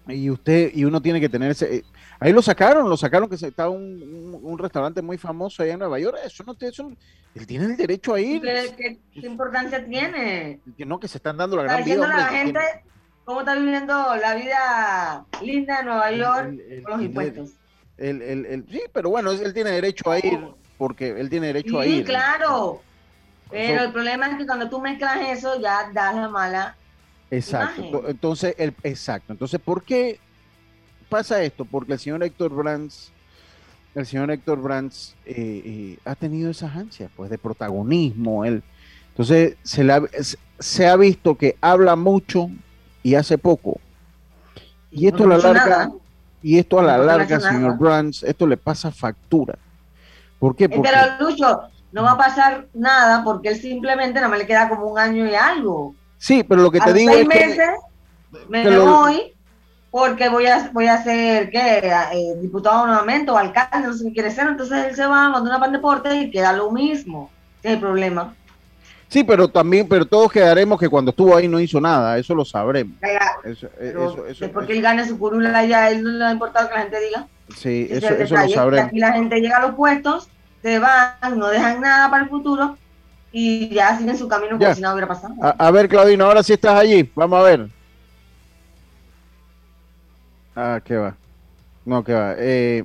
y 0.08 0.30
usted, 0.30 0.70
y 0.74 0.84
uno 0.84 1.00
tiene 1.00 1.20
que 1.20 1.28
tenerse. 1.28 1.84
Ahí 2.24 2.32
lo 2.32 2.40
sacaron, 2.40 2.88
lo 2.88 2.96
sacaron 2.96 3.28
que 3.28 3.34
estaba 3.34 3.68
un, 3.68 4.40
un, 4.42 4.58
restaurante 4.58 5.02
muy 5.02 5.18
famoso 5.18 5.62
allá 5.62 5.74
en 5.74 5.80
Nueva 5.80 5.98
York. 5.98 6.16
Eso 6.24 6.42
no, 6.42 6.56
eso, 6.58 6.90
él 7.34 7.46
tiene 7.46 7.66
el 7.66 7.76
derecho 7.76 8.14
a 8.14 8.20
ir. 8.20 8.40
¿Qué, 8.40 8.98
importancia 9.16 9.84
tiene? 9.84 10.58
Que 10.74 10.86
no, 10.86 10.98
que 10.98 11.06
se 11.06 11.18
están 11.18 11.36
dando 11.36 11.58
la 11.58 11.64
gran 11.64 11.84
vida. 11.84 12.02
a 12.02 12.16
la 12.16 12.26
gente 12.28 12.60
cómo 13.26 13.40
está 13.40 13.54
viviendo 13.56 14.16
la 14.16 14.34
vida 14.36 15.26
linda 15.42 15.80
en 15.80 15.84
Nueva 15.84 16.12
York 16.12 16.54
con 16.84 16.92
los 16.92 17.02
impuestos. 17.02 17.50
sí, 17.98 18.82
pero 18.90 19.10
bueno, 19.10 19.32
él 19.32 19.52
tiene 19.52 19.72
derecho 19.72 20.10
a 20.10 20.18
ir 20.18 20.48
porque 20.78 21.10
él 21.10 21.28
tiene 21.28 21.48
derecho 21.48 21.78
a 21.78 21.84
ir. 21.84 21.98
Sí, 21.98 22.04
claro. 22.04 22.80
Pero 23.50 23.84
el 23.84 23.92
problema 23.92 24.28
es 24.28 24.38
que 24.38 24.46
cuando 24.46 24.70
tú 24.70 24.80
mezclas 24.80 25.18
eso 25.28 25.60
ya 25.60 25.90
das 25.92 26.16
la 26.16 26.30
mala. 26.30 26.74
Exacto. 27.30 28.08
Entonces, 28.08 28.54
el, 28.56 28.74
exacto. 28.82 29.34
Entonces, 29.34 29.60
¿por 29.60 29.82
qué 29.82 30.20
pasa 31.04 31.42
esto? 31.42 31.64
Porque 31.64 31.94
el 31.94 31.98
señor 31.98 32.22
Héctor 32.22 32.54
Brands 32.54 33.12
el 33.94 34.06
señor 34.06 34.30
Héctor 34.30 34.60
Brands 34.60 35.14
eh, 35.24 35.34
eh, 35.36 35.98
ha 36.04 36.14
tenido 36.14 36.50
esas 36.50 36.74
ansias 36.74 37.10
pues, 37.16 37.30
de 37.30 37.38
protagonismo. 37.38 38.44
Él. 38.44 38.62
Entonces 39.10 39.56
se, 39.62 39.86
se 40.58 40.86
ha 40.88 40.96
visto 40.96 41.36
que 41.36 41.56
habla 41.60 41.94
mucho 41.94 42.50
y 43.02 43.14
hace 43.14 43.38
poco. 43.38 43.78
Y 44.90 45.06
esto 45.06 45.24
a 45.24 45.28
la 45.28 45.38
larga, 45.38 45.90
y 46.42 46.58
esto 46.58 46.78
a 46.78 46.82
la 46.82 46.98
larga, 46.98 47.40
señor 47.40 47.76
Brands, 47.78 48.22
esto 48.22 48.46
le 48.46 48.56
pasa 48.56 48.90
factura. 48.92 49.58
¿Por 50.38 50.54
qué? 50.54 50.68
Porque... 50.68 50.88
Pero 50.88 51.30
Lucho, 51.30 51.62
no 51.92 52.02
va 52.04 52.12
a 52.12 52.16
pasar 52.16 52.66
nada 52.74 53.24
porque 53.24 53.50
él 53.50 53.56
simplemente 53.56 54.20
no 54.20 54.28
me 54.28 54.38
le 54.38 54.46
queda 54.46 54.68
como 54.68 54.86
un 54.86 54.98
año 54.98 55.26
y 55.26 55.34
algo. 55.34 55.94
Sí, 56.18 56.44
pero 56.44 56.62
lo 56.62 56.70
que 56.70 56.80
te 56.80 56.92
digo 56.92 57.12
es 57.12 57.26
meses, 57.26 57.70
me 58.48 58.78
voy 58.78 59.33
porque 59.94 60.28
voy 60.28 60.44
a, 60.46 60.70
voy 60.72 60.88
a 60.88 61.00
ser 61.04 61.50
¿qué? 61.50 61.86
Eh, 61.86 62.34
diputado 62.42 62.84
nuevamente 62.84 63.30
o 63.30 63.38
alcalde, 63.38 63.86
no 63.86 63.94
sé 63.94 64.06
qué 64.06 64.12
quiere 64.14 64.30
ser, 64.32 64.48
entonces 64.48 64.86
él 64.86 64.96
se 64.96 65.06
va, 65.06 65.28
manda 65.28 65.48
una 65.48 65.60
pan 65.60 65.70
deporte 65.70 66.12
y 66.16 66.32
queda 66.32 66.52
lo 66.52 66.72
mismo, 66.72 67.30
es 67.62 67.74
el 67.74 67.78
problema. 67.78 68.34
Sí, 69.06 69.22
pero 69.22 69.46
también, 69.46 69.86
pero 69.88 70.04
todos 70.04 70.32
quedaremos 70.32 70.80
que 70.80 70.88
cuando 70.88 71.12
estuvo 71.12 71.36
ahí 71.36 71.46
no 71.46 71.60
hizo 71.60 71.80
nada, 71.80 72.18
eso 72.18 72.34
lo 72.34 72.44
sabremos. 72.44 72.96
Eso, 73.44 73.68
eso, 73.78 74.50
porque 74.52 74.72
él 74.72 74.82
gane 74.82 75.06
su 75.06 75.16
curula 75.16 75.64
ya, 75.64 75.88
él 75.88 76.02
no 76.02 76.10
le 76.10 76.24
ha 76.24 76.32
importado 76.32 76.68
que 76.68 76.74
la 76.74 76.80
gente 76.80 77.00
diga. 77.00 77.28
Sí, 77.54 77.86
eso, 77.88 78.08
eso 78.08 78.34
lo 78.34 78.48
sabremos. 78.48 78.88
Aquí 78.88 78.98
la 78.98 79.12
gente 79.12 79.40
llega 79.40 79.58
a 79.58 79.62
los 79.68 79.76
puestos, 79.76 80.28
se 80.60 80.80
van, 80.80 81.38
no 81.38 81.46
dejan 81.46 81.80
nada 81.80 82.10
para 82.10 82.24
el 82.24 82.30
futuro 82.30 82.76
y 83.30 83.72
ya 83.72 83.96
siguen 83.96 84.18
su 84.18 84.26
camino 84.26 84.58
como 84.58 84.74
si 84.74 84.80
nada 84.80 84.94
hubiera 84.94 85.06
pasado. 85.06 85.34
A, 85.40 85.50
a 85.50 85.70
ver, 85.70 85.88
Claudino, 85.88 86.24
ahora 86.24 86.42
sí 86.42 86.54
estás 86.54 86.80
allí, 86.80 87.08
vamos 87.14 87.38
a 87.38 87.42
ver. 87.44 87.68
Ah, 90.54 90.80
qué 90.84 90.96
va. 90.96 91.16
No, 91.84 92.02
qué 92.04 92.14
va. 92.14 92.34
Eh, 92.38 92.84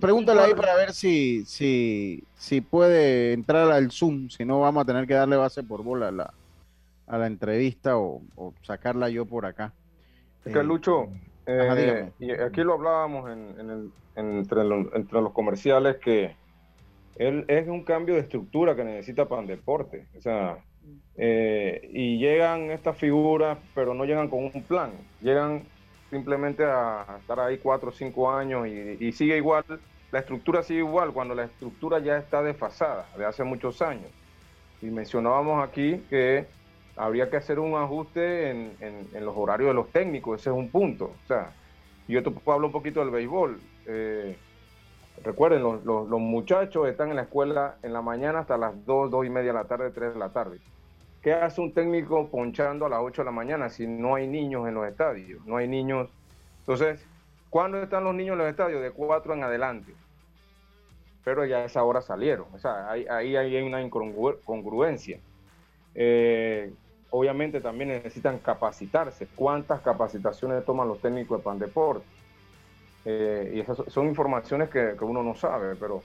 pregúntale 0.00 0.40
ahí 0.40 0.54
para 0.54 0.74
ver 0.76 0.92
si, 0.92 1.44
si, 1.44 2.24
si 2.36 2.60
puede 2.60 3.32
entrar 3.32 3.70
al 3.70 3.90
Zoom. 3.90 4.28
Si 4.28 4.44
no, 4.44 4.60
vamos 4.60 4.82
a 4.82 4.86
tener 4.86 5.06
que 5.06 5.14
darle 5.14 5.36
base 5.36 5.62
por 5.62 5.82
bola 5.82 6.08
a 6.08 6.12
la, 6.12 6.34
a 7.06 7.18
la 7.18 7.26
entrevista 7.26 7.98
o, 7.98 8.22
sacarla 8.62 9.08
yo 9.08 9.26
por 9.26 9.46
acá. 9.46 9.72
Es 10.44 10.52
que, 10.52 10.62
Lucho, 10.62 11.08
eh, 11.46 12.10
y 12.18 12.30
aquí 12.32 12.62
lo 12.62 12.74
hablábamos 12.74 13.30
en, 13.30 13.92
entre, 14.16 14.64
los, 14.64 15.32
comerciales 15.32 15.96
que 15.96 16.36
él 17.16 17.44
es 17.48 17.68
un 17.68 17.84
cambio 17.84 18.14
de 18.14 18.20
estructura 18.20 18.74
que 18.76 18.84
necesita 18.84 19.26
para 19.26 19.42
el 19.42 19.48
deporte. 19.48 20.06
O 20.18 20.20
sea, 20.20 20.58
eh, 21.16 21.88
y 21.92 22.18
llegan 22.18 22.70
estas 22.70 22.96
figuras, 22.98 23.58
pero 23.74 23.94
no 23.94 24.04
llegan 24.04 24.28
con 24.28 24.44
un 24.44 24.62
plan. 24.64 24.92
Llegan 25.22 25.62
simplemente 26.10 26.64
a 26.64 27.18
estar 27.20 27.40
ahí 27.40 27.58
cuatro 27.58 27.90
o 27.90 27.92
cinco 27.92 28.30
años 28.30 28.66
y, 28.66 29.12
sigue 29.12 29.36
igual, 29.36 29.64
la 30.12 30.20
estructura 30.20 30.62
sigue 30.62 30.80
igual 30.80 31.12
cuando 31.12 31.34
la 31.34 31.44
estructura 31.44 31.98
ya 31.98 32.18
está 32.18 32.42
desfasada 32.42 33.06
de 33.16 33.24
hace 33.24 33.44
muchos 33.44 33.82
años. 33.82 34.06
Y 34.80 34.86
mencionábamos 34.86 35.66
aquí 35.66 36.04
que 36.10 36.46
habría 36.96 37.28
que 37.30 37.36
hacer 37.36 37.58
un 37.58 37.74
ajuste 37.74 38.50
en, 38.50 39.08
los 39.20 39.36
horarios 39.36 39.68
de 39.68 39.74
los 39.74 39.90
técnicos, 39.90 40.40
ese 40.40 40.50
es 40.50 40.56
un 40.56 40.68
punto. 40.68 41.06
O 41.24 41.26
sea, 41.26 41.52
yo 42.06 42.22
te 42.22 42.30
hablar 42.30 42.66
un 42.66 42.72
poquito 42.72 43.00
del 43.00 43.10
béisbol. 43.10 43.58
Eh, 43.86 44.36
recuerden, 45.24 45.62
los, 45.62 45.84
los, 45.84 46.20
muchachos 46.20 46.86
están 46.88 47.10
en 47.10 47.16
la 47.16 47.22
escuela 47.22 47.76
en 47.82 47.92
la 47.92 48.02
mañana 48.02 48.40
hasta 48.40 48.56
las 48.56 48.84
2, 48.86 49.10
2 49.10 49.26
y 49.26 49.30
media 49.30 49.52
de 49.52 49.58
la 49.58 49.64
tarde, 49.64 49.90
3 49.90 50.14
de 50.14 50.18
la 50.18 50.28
tarde. 50.28 50.58
¿Qué 51.24 51.32
hace 51.32 51.62
un 51.62 51.72
técnico 51.72 52.28
ponchando 52.28 52.84
a 52.84 52.90
las 52.90 53.00
8 53.00 53.22
de 53.22 53.24
la 53.24 53.30
mañana 53.30 53.70
si 53.70 53.86
no 53.86 54.14
hay 54.14 54.26
niños 54.26 54.68
en 54.68 54.74
los 54.74 54.86
estadios? 54.86 55.42
No 55.46 55.56
hay 55.56 55.66
niños. 55.66 56.10
Entonces, 56.60 57.02
¿cuándo 57.48 57.82
están 57.82 58.04
los 58.04 58.14
niños 58.14 58.34
en 58.34 58.40
los 58.40 58.48
estadios? 58.50 58.82
De 58.82 58.90
4 58.90 59.32
en 59.32 59.42
adelante. 59.42 59.94
Pero 61.24 61.46
ya 61.46 61.60
a 61.60 61.64
esa 61.64 61.82
hora 61.82 62.02
salieron. 62.02 62.44
O 62.52 62.58
sea, 62.58 62.90
ahí, 62.90 63.06
hay 63.08 63.62
una 63.62 63.80
incongruencia. 63.80 65.18
Eh, 65.94 66.70
obviamente 67.08 67.62
también 67.62 67.88
necesitan 67.88 68.36
capacitarse. 68.38 69.26
¿Cuántas 69.34 69.80
capacitaciones 69.80 70.62
toman 70.66 70.88
los 70.88 71.00
técnicos 71.00 71.38
de 71.38 71.42
Pandeport? 71.42 72.04
Eh, 73.06 73.52
y 73.54 73.60
esas 73.60 73.78
son 73.86 74.08
informaciones 74.08 74.68
que, 74.68 74.94
que 74.98 75.04
uno 75.06 75.22
no 75.22 75.34
sabe, 75.34 75.74
pero 75.76 76.02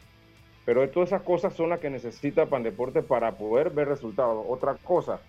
pero 0.69 0.87
todas 0.91 1.09
esas 1.09 1.23
cosas 1.23 1.55
son 1.55 1.71
las 1.71 1.79
que 1.79 1.89
necesita 1.89 2.45
Pandeporte 2.45 3.01
para 3.01 3.31
poder 3.31 3.71
ver 3.71 3.87
resultados. 3.87 4.45
Otra 4.47 4.75
cosa, 4.75 5.19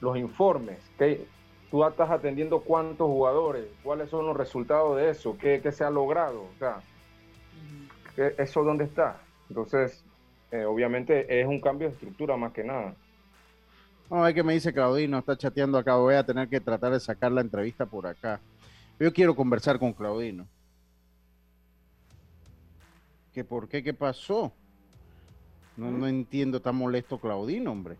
los 0.00 0.16
informes. 0.16 0.78
que 0.96 1.26
Tú 1.70 1.84
estás 1.84 2.08
atendiendo 2.08 2.60
cuántos 2.60 3.06
jugadores, 3.06 3.66
cuáles 3.82 4.08
son 4.08 4.24
los 4.24 4.34
resultados 4.34 4.96
de 4.96 5.10
eso, 5.10 5.36
qué, 5.36 5.60
se 5.70 5.84
ha 5.84 5.90
logrado. 5.90 6.44
O 6.44 6.58
sea, 6.58 6.80
¿eso 8.38 8.64
dónde 8.64 8.84
está? 8.84 9.20
Entonces, 9.50 10.02
eh, 10.50 10.64
obviamente 10.64 11.42
es 11.42 11.46
un 11.46 11.60
cambio 11.60 11.88
de 11.88 11.92
estructura 11.92 12.38
más 12.38 12.54
que 12.54 12.64
nada. 12.64 12.94
Vamos 14.08 14.22
a 14.22 14.26
ver 14.28 14.34
qué 14.34 14.42
me 14.42 14.54
dice 14.54 14.72
Claudino, 14.72 15.18
está 15.18 15.36
chateando 15.36 15.76
acá, 15.76 15.96
voy 15.96 16.14
a 16.14 16.24
tener 16.24 16.48
que 16.48 16.58
tratar 16.58 16.92
de 16.92 17.00
sacar 17.00 17.32
la 17.32 17.42
entrevista 17.42 17.84
por 17.84 18.06
acá. 18.06 18.40
Yo 18.98 19.12
quiero 19.12 19.36
conversar 19.36 19.78
con 19.78 19.92
Claudino. 19.92 20.46
¿Qué 23.34 23.44
por 23.44 23.68
qué? 23.68 23.82
¿Qué 23.82 23.92
pasó? 23.92 24.54
No, 25.76 25.90
no 25.90 26.06
entiendo, 26.06 26.56
está 26.58 26.72
molesto 26.72 27.18
Claudino, 27.18 27.72
hombre. 27.72 27.96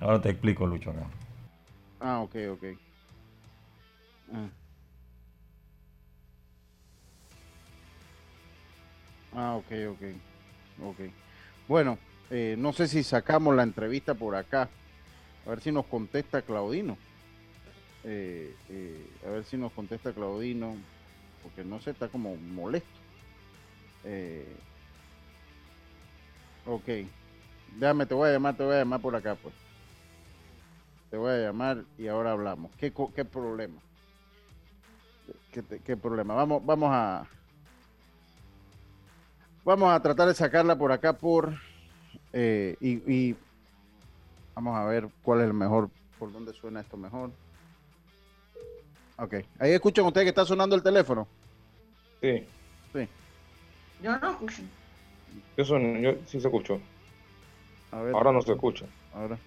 Ahora 0.00 0.20
te 0.20 0.30
explico, 0.30 0.66
Lucho. 0.66 0.90
acá. 0.90 1.06
Ah, 2.00 2.20
ok, 2.20 2.36
ok. 2.52 2.64
Ah. 4.32 4.48
Ah, 9.32 9.56
ok, 9.56 9.72
ok. 9.90 10.02
Ok. 10.82 11.00
Bueno, 11.68 11.98
eh, 12.30 12.54
no 12.58 12.72
sé 12.72 12.86
si 12.86 13.02
sacamos 13.02 13.54
la 13.56 13.64
entrevista 13.64 14.14
por 14.14 14.36
acá. 14.36 14.70
A 15.44 15.50
ver 15.50 15.60
si 15.60 15.72
nos 15.72 15.86
contesta 15.86 16.42
Claudino. 16.42 16.96
Eh, 18.04 18.54
eh, 18.68 19.06
a 19.26 19.30
ver 19.30 19.44
si 19.44 19.56
nos 19.56 19.72
contesta 19.72 20.12
Claudino. 20.12 20.76
Porque 21.42 21.64
no 21.64 21.80
sé, 21.80 21.90
está 21.90 22.08
como 22.08 22.36
molesto. 22.36 23.00
Ok. 26.66 26.88
Déjame, 27.68 28.06
te 28.06 28.14
voy 28.14 28.28
a 28.28 28.32
llamar, 28.32 28.56
te 28.56 28.64
voy 28.64 28.74
a 28.74 28.78
llamar 28.78 29.00
por 29.00 29.14
acá, 29.16 29.36
pues. 29.36 29.54
Te 31.10 31.16
voy 31.16 31.30
a 31.30 31.38
llamar 31.38 31.84
y 31.96 32.08
ahora 32.08 32.32
hablamos. 32.32 32.72
¿Qué, 32.76 32.92
co- 32.92 33.12
qué 33.14 33.24
problema? 33.24 33.80
¿Qué, 35.50 35.62
te- 35.62 35.80
qué 35.80 35.96
problema? 35.96 36.34
Vamos, 36.34 36.64
vamos 36.64 36.90
a. 36.92 37.28
Vamos 39.64 39.90
a 39.92 40.00
tratar 40.00 40.28
de 40.28 40.34
sacarla 40.34 40.76
por 40.78 40.92
acá 40.92 41.12
por. 41.12 41.54
eh, 42.32 42.76
y, 42.80 43.12
y 43.30 43.36
vamos 44.54 44.76
a 44.76 44.84
ver 44.84 45.08
cuál 45.22 45.40
es 45.40 45.46
el 45.46 45.54
mejor. 45.54 45.90
¿Por 46.18 46.32
dónde 46.32 46.52
suena 46.52 46.80
esto 46.80 46.96
mejor? 46.96 47.32
Ok. 49.18 49.34
Ahí 49.58 49.72
escuchan 49.72 50.06
ustedes 50.06 50.24
que 50.26 50.30
está 50.30 50.44
sonando 50.44 50.76
el 50.76 50.82
teléfono. 50.82 51.28
Sí, 52.22 52.46
Sí. 52.94 53.08
Yo 54.00 54.18
no 54.18 54.30
escucho. 54.30 54.62
Yo, 55.56 55.64
son, 55.64 56.00
yo 56.02 56.12
sí 56.26 56.40
se 56.40 56.48
escuchó. 56.48 56.80
A 57.92 58.02
ver. 58.02 58.14
Ahora 58.14 58.32
no 58.32 58.42
se 58.42 58.52
escucha. 58.52 58.86
Ahora. 59.12 59.38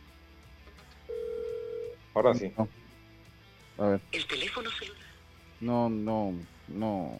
Ahora 2.15 2.33
sí. 2.33 2.51
A 3.77 3.87
ver. 3.87 4.01
El 4.11 4.25
teléfono 4.25 4.69
celular. 4.71 5.05
No, 5.61 5.89
no, 5.89 6.33
no. 6.67 7.19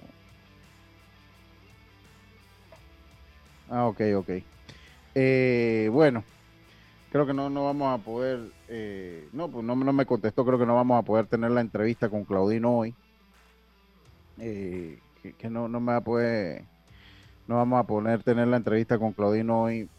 Ah, 3.70 3.88
ok, 3.88 4.02
ok. 4.18 4.30
Eh, 5.16 5.90
bueno, 5.92 6.24
creo 7.12 7.26
que 7.26 7.34
no, 7.34 7.50
no 7.50 7.66
vamos 7.66 8.00
a 8.00 8.04
poder. 8.04 8.40
eh, 8.68 9.30
no, 9.34 9.50
pues 9.50 9.64
no, 9.64 9.76
no 9.76 9.94
me 9.94 10.06
contestó. 10.06 10.46
Creo 10.46 10.58
que 10.58 10.66
no 10.66 10.76
vamos 10.76 11.00
a 11.00 11.04
poder 11.04 11.28
tener 11.28 11.52
la 11.52 11.62
entrevista 11.62 12.10
con 12.10 12.26
Claudino 12.26 12.80
hoy. 12.80 12.96
Eh, 14.40 15.00
que, 15.22 15.34
que 15.34 15.50
no, 15.50 15.68
no 15.68 15.80
me 15.80 15.92
va 15.92 15.98
a 15.98 16.04
poder. 16.04 16.64
No 17.50 17.56
vamos 17.56 17.80
a 17.80 17.84
poder 17.84 18.22
tener 18.22 18.48
la 18.48 18.58
entrevista 18.58 19.00
con 19.00 19.12
Claudino 19.12 19.64
hoy. 19.64 19.90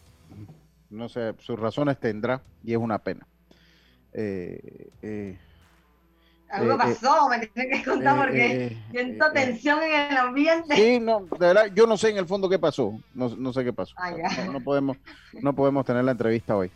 No 0.89 1.09
sé, 1.09 1.35
sus 1.41 1.59
razones 1.59 1.99
tendrá 1.99 2.41
y 2.63 2.71
es 2.71 2.79
una 2.79 3.01
pena. 3.01 3.27
Eh, 4.13 4.89
eh, 5.03 5.37
Algo 6.49 6.71
Eh, 6.71 6.75
eh, 6.75 6.79
pasó, 6.79 7.29
me 7.29 7.45
tienes 7.45 7.77
que 7.77 7.91
contar 7.91 8.15
eh, 8.15 8.21
porque 8.21 8.67
eh, 8.67 8.83
siento 8.93 9.33
tensión 9.33 9.83
en 9.83 10.13
el 10.13 10.17
ambiente. 10.17 10.77
Sí, 10.77 11.01
no, 11.01 11.23
de 11.23 11.39
verdad, 11.39 11.67
yo 11.75 11.89
no 11.89 11.97
sé 11.97 12.11
en 12.11 12.19
el 12.19 12.27
fondo 12.27 12.49
qué 12.49 12.61
pasó. 12.61 12.97
No, 13.15 13.29
no 13.37 13.53
sé 13.53 13.65
qué 13.65 13.73
pasó. 13.73 13.97
Ah. 13.99 14.13
No, 14.47 14.53
no 14.53 14.61
podemos, 14.61 14.97
no 15.43 15.53
podemos 15.53 15.85
tener 15.85 16.05
la 16.05 16.13
entrevista 16.13 16.57
hoy. 16.57 16.71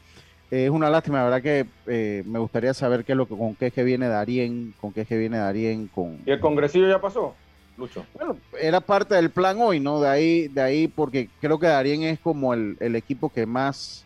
Eh, 0.51 0.65
es 0.65 0.71
una 0.71 0.91
lástima, 0.91 1.19
la 1.19 1.25
verdad 1.25 1.43
que 1.43 1.67
eh, 1.87 2.25
me 2.27 2.41
gustaría 2.41 2.75
saber 2.75 3.05
qué 3.05 3.13
es 3.13 3.17
lo 3.17 3.29
que, 3.29 3.37
con 3.37 3.55
qué 3.55 3.69
es 3.69 3.73
que 3.73 3.85
viene 3.85 4.09
Darien, 4.09 4.75
con 4.81 4.93
qué 4.93 5.03
es 5.03 5.07
que 5.09 5.19
viene 5.19 5.39
Darien, 5.39 5.87
con. 5.87 6.19
¿Y 6.27 6.33
el 6.33 6.41
congresillo 6.41 6.89
ya 6.89 7.01
pasó, 7.01 7.37
Lucho? 7.77 8.07
Bueno, 8.15 8.37
era 8.61 8.81
parte 8.81 9.15
del 9.17 9.31
plan 9.31 9.61
hoy, 9.61 9.81
¿no? 9.81 10.01
De 10.01 10.09
ahí, 10.09 10.49
de 10.49 10.61
ahí, 10.63 10.89
porque 10.89 11.29
creo 11.41 11.59
que 11.59 11.67
Darien 11.67 12.03
es 12.05 12.21
como 12.21 12.55
el, 12.55 12.77
el 12.81 12.95
equipo 12.97 13.29
que 13.31 13.47
más, 13.47 14.05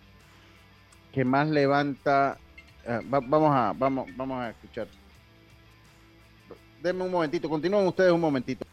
que 1.13 1.25
más 1.25 1.49
levanta. 1.49 2.39
va- 3.13 3.21
vamos 3.21 3.51
a, 3.55 3.73
vamos, 3.77 4.09
vamos 4.17 4.41
a 4.41 4.51
escuchar. 4.51 4.89
Denme 6.83 7.05
un 7.05 7.11
momentito, 7.11 7.49
continúen 7.49 7.87
ustedes 7.87 8.13
un 8.13 8.21
momentito. 8.21 8.65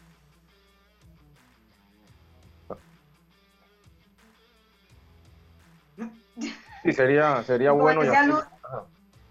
Sí, 6.82 6.92
sería, 6.92 7.42
sería 7.42 7.70
Como 7.70 7.82
bueno. 7.82 8.00
decía 8.02 8.22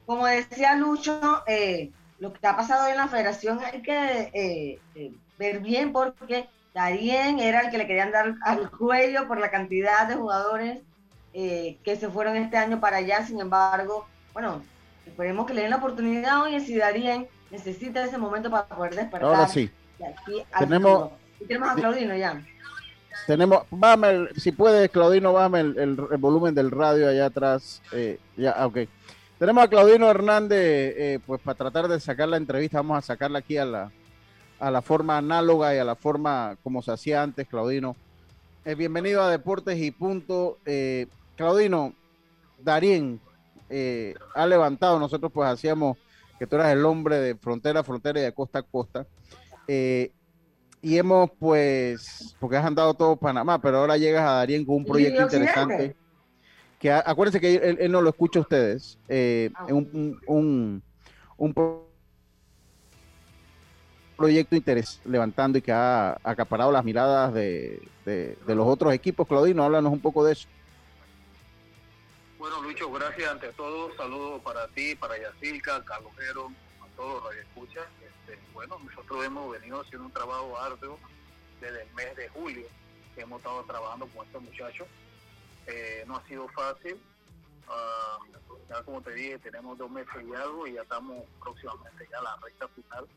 Como 0.06 0.28
decía 0.28 0.76
Lucho, 0.76 1.44
eh, 1.48 1.94
lo 2.18 2.34
que 2.34 2.46
ha 2.48 2.56
pasado 2.56 2.88
en 2.90 2.98
la 2.98 3.08
federación 3.08 3.60
hay 3.60 3.82
que 3.82 4.30
eh, 4.34 4.82
eh, 4.94 5.14
ver 5.38 5.60
bien 5.60 5.92
porque 5.94 6.48
Darien 6.74 7.40
era 7.40 7.62
el 7.62 7.72
que 7.72 7.78
le 7.78 7.88
querían 7.88 8.12
dar 8.12 8.36
al 8.44 8.70
cuello 8.72 9.28
por 9.28 9.40
la 9.40 9.50
cantidad 9.52 10.08
de 10.08 10.16
jugadores 10.16 10.80
eh, 11.34 11.78
que 11.84 11.96
se 11.96 12.10
fueron 12.10 12.36
este 12.36 12.58
año 12.58 12.80
para 12.80 12.98
allá. 12.98 13.26
Sin 13.26 13.40
embargo, 13.40 14.06
bueno, 14.34 14.62
esperemos 15.06 15.46
que 15.46 15.54
le 15.54 15.62
den 15.62 15.70
la 15.72 15.78
oportunidad 15.78 16.42
hoy 16.44 16.60
si 16.62 16.78
Darien 16.78 17.28
necesita 17.52 18.04
ese 18.04 18.18
momento 18.18 18.50
para 18.50 18.66
poder 18.68 18.96
despertar. 18.96 19.24
Ahora 19.30 19.48
sí. 19.48 19.70
aquí 20.06 20.44
Tenemos-. 20.60 21.10
Y 21.40 21.46
tenemos 21.46 21.70
a 21.70 21.76
Claudino 21.76 22.16
ya. 22.16 22.42
Tenemos, 23.28 23.64
bájame, 23.72 24.28
si 24.38 24.52
puedes, 24.52 24.90
Claudino, 24.92 25.34
bájame 25.34 25.62
el, 25.62 25.78
el- 25.78 26.00
el 26.12 26.18
volumen 26.18 26.54
del 26.54 26.70
radio 26.72 27.08
allá 27.10 27.26
atrás. 27.28 27.82
eh, 27.92 28.20
ya, 28.38 28.52
ah, 28.52 28.68
ok. 28.68 28.80
Tenemos 29.40 29.64
a 29.64 29.68
Claudino 29.68 30.10
Hernández, 30.10 30.60
eh, 30.98 31.20
pues 31.26 31.42
para 31.42 31.58
tratar 31.58 31.88
de 31.88 32.00
sacar 32.00 32.28
la 32.30 32.38
entrevista, 32.38 32.78
vamos 32.78 32.98
a 32.98 33.02
sacarla 33.02 33.40
aquí 33.40 33.58
a 33.58 33.66
la, 33.66 33.92
a 34.60 34.72
la 34.72 34.82
forma 34.82 35.18
análoga 35.18 35.76
y 35.76 35.78
a 35.80 35.84
la 35.84 35.96
forma 35.96 36.58
como 36.64 36.82
se 36.82 36.92
hacía 36.92 37.22
antes, 37.24 37.48
Claudino. 37.48 37.96
Eh, 38.64 38.76
bienvenido 38.76 39.22
a 39.22 39.30
Deportes 39.30 39.78
y 39.80 39.92
Punto. 39.92 40.58
Eh, 40.66 41.08
Claudino, 41.36 41.94
Darien 42.64 43.20
eh, 43.70 44.16
ha 44.34 44.46
levantado, 44.48 45.00
nosotros 45.00 45.32
pues 45.32 45.50
hacíamos 45.50 45.98
que 46.40 46.48
tú 46.48 46.56
eras 46.56 46.72
el 46.74 46.86
hombre 46.86 47.20
de 47.20 47.36
frontera 47.36 47.82
a 47.82 47.84
frontera 47.84 48.20
y 48.20 48.24
de 48.24 48.34
costa 48.34 48.60
a 48.60 48.64
costa. 48.64 49.06
Eh, 49.68 50.12
y 50.82 50.98
hemos 50.98 51.32
pues, 51.40 52.36
porque 52.40 52.58
has 52.58 52.66
andado 52.66 52.94
todo 52.94 53.16
Panamá, 53.16 53.60
pero 53.60 53.78
ahora 53.80 53.98
llegas 53.98 54.24
a 54.28 54.34
Darien 54.36 54.66
con 54.66 54.76
un 54.76 54.86
proyecto 54.86 55.24
interesante. 55.24 55.96
Que 56.80 56.92
a- 56.92 57.04
acuérdense 57.06 57.40
que 57.42 57.56
él, 57.56 57.78
él 57.80 57.92
no 57.92 58.02
lo 58.02 58.10
escucha 58.10 58.40
a 58.40 58.42
ustedes. 58.44 59.00
Ah. 59.10 59.66
un, 59.70 59.90
un, 59.94 60.20
un- 60.28 60.84
un 61.38 61.54
pro- 61.54 61.90
proyecto 64.16 64.56
interés 64.56 65.00
levantando 65.06 65.58
y 65.58 65.62
que 65.62 65.72
ha 65.72 66.18
acaparado 66.24 66.72
las 66.72 66.84
miradas 66.84 67.34
de, 67.34 67.82
de- 68.06 68.38
los 68.48 68.68
otros 68.68 68.94
equipos. 68.94 69.28
Claudino, 69.28 69.64
háblanos 69.64 69.92
un 69.94 70.00
poco 70.00 70.24
de 70.24 70.34
eso. 70.34 70.48
Bueno, 72.38 72.62
Lucho, 72.62 72.92
gracias 72.92 73.32
ante 73.32 73.48
todo. 73.54 73.96
Saludos 73.96 74.42
para 74.42 74.68
ti, 74.70 74.96
para 74.96 75.18
Yacilca, 75.18 75.84
Calojero, 75.84 76.52
a 76.82 76.96
todos 76.96 77.24
los 77.24 77.34
que 77.34 77.40
escuchan. 77.42 77.84
Este, 78.02 78.40
bueno, 78.54 78.78
nosotros 78.84 79.26
hemos 79.26 79.52
venido 79.52 79.82
haciendo 79.82 80.06
un 80.08 80.12
trabajo 80.14 80.58
arduo 80.60 81.00
desde 81.62 81.84
el 81.84 81.94
mes 81.94 82.16
de 82.16 82.30
julio 82.30 82.68
que 83.16 83.22
hemos 83.22 83.40
estado 83.40 83.64
trabajando 83.64 84.08
con 84.08 84.26
estos 84.26 84.42
muchachos. 84.42 84.88
Eh, 85.68 86.04
no 86.08 86.18
ha 86.18 86.24
sido 86.28 86.48
fácil. 86.50 86.98
Ah, 87.68 88.18
ya 88.70 88.84
como 88.84 89.02
te 89.02 89.14
dije, 89.14 89.40
tenemos 89.40 89.78
dos 89.78 89.90
meses 89.90 90.14
y 90.28 90.36
algo 90.36 90.68
y 90.68 90.74
ya 90.74 90.82
estamos 90.84 91.24
próximamente 91.42 92.08
ya 92.12 92.20
a 92.20 92.24
la 92.24 92.36
recta 92.44 92.68
final, 92.68 93.08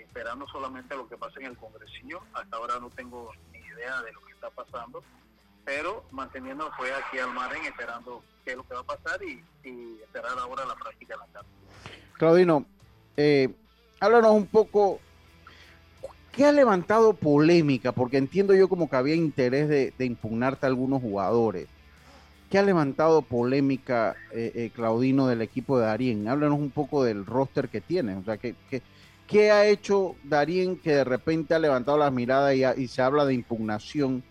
esperando 0.00 0.46
solamente 0.48 0.94
lo 0.96 1.08
que 1.08 1.16
pase 1.16 1.40
en 1.40 1.46
el 1.46 1.56
congresillo. 1.56 2.20
Hasta 2.34 2.56
ahora 2.56 2.78
no 2.80 2.90
tengo 2.90 3.32
ni 3.52 3.58
idea 3.58 4.02
de 4.02 4.12
lo 4.12 4.20
que 4.24 4.32
está 4.32 4.50
pasando, 4.50 5.02
pero 5.64 6.04
manteniendo 6.10 6.70
fue 6.76 6.92
aquí 6.94 7.18
al 7.18 7.32
margen, 7.32 7.64
esperando 7.64 8.22
qué 8.44 8.52
es 8.52 8.56
lo 8.56 8.66
que 8.66 8.74
va 8.74 8.80
a 8.80 8.84
pasar 8.84 9.20
y, 9.22 9.42
y 9.68 10.00
esperar 10.02 10.38
ahora 10.38 10.64
la 10.64 10.74
práctica 10.74 11.14
en 11.14 11.20
la 11.20 11.26
casa. 11.26 11.46
Claudino, 12.14 12.64
eh, 13.16 13.48
háblanos 14.00 14.32
un 14.32 14.46
poco, 14.46 15.00
¿qué 16.32 16.44
ha 16.44 16.52
levantado 16.52 17.12
polémica? 17.14 17.92
Porque 17.92 18.16
entiendo 18.16 18.54
yo 18.54 18.68
como 18.68 18.88
que 18.88 18.96
había 18.96 19.14
interés 19.14 19.68
de, 19.68 19.92
de 19.96 20.04
impugnarte 20.04 20.66
a 20.66 20.68
algunos 20.68 21.02
jugadores. 21.02 21.68
¿Qué 22.50 22.58
ha 22.58 22.62
levantado 22.62 23.22
polémica, 23.22 24.14
eh, 24.30 24.52
eh, 24.54 24.70
Claudino, 24.72 25.26
del 25.26 25.42
equipo 25.42 25.80
de 25.80 25.86
Darien? 25.86 26.28
Háblanos 26.28 26.60
un 26.60 26.70
poco 26.70 27.02
del 27.02 27.26
roster 27.26 27.68
que 27.68 27.80
tiene. 27.80 28.14
O 28.14 28.22
sea, 28.22 28.36
¿qué, 28.36 28.54
qué, 28.70 28.82
qué 29.26 29.50
ha 29.50 29.66
hecho 29.66 30.16
Darien 30.22 30.78
que 30.78 30.90
de 30.90 31.04
repente 31.04 31.54
ha 31.54 31.58
levantado 31.58 31.98
las 31.98 32.12
miradas 32.12 32.54
y, 32.54 32.64
y 32.82 32.88
se 32.88 33.02
habla 33.02 33.24
de 33.24 33.34
impugnación 33.34 34.22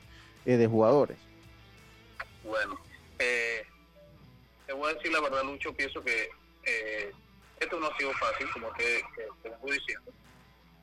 eh, 0.46 0.58
de 0.58 0.68
jugadores? 0.68 1.18
Bueno, 2.44 2.80
eh, 3.20 3.66
te 4.68 4.74
voy 4.74 4.92
a 4.92 4.94
decir 4.94 5.12
la 5.12 5.22
verdad, 5.22 5.44
Lucho, 5.44 5.74
pienso 5.74 6.04
que 6.04 6.30
eh, 6.64 7.12
esto 7.60 7.80
no 7.80 7.88
ha 7.88 7.98
sido 7.98 8.12
fácil, 8.14 8.48
como 8.52 8.72
te, 8.74 9.04
te, 9.16 9.50
vengo 9.50 9.72
diciendo. 9.72 10.12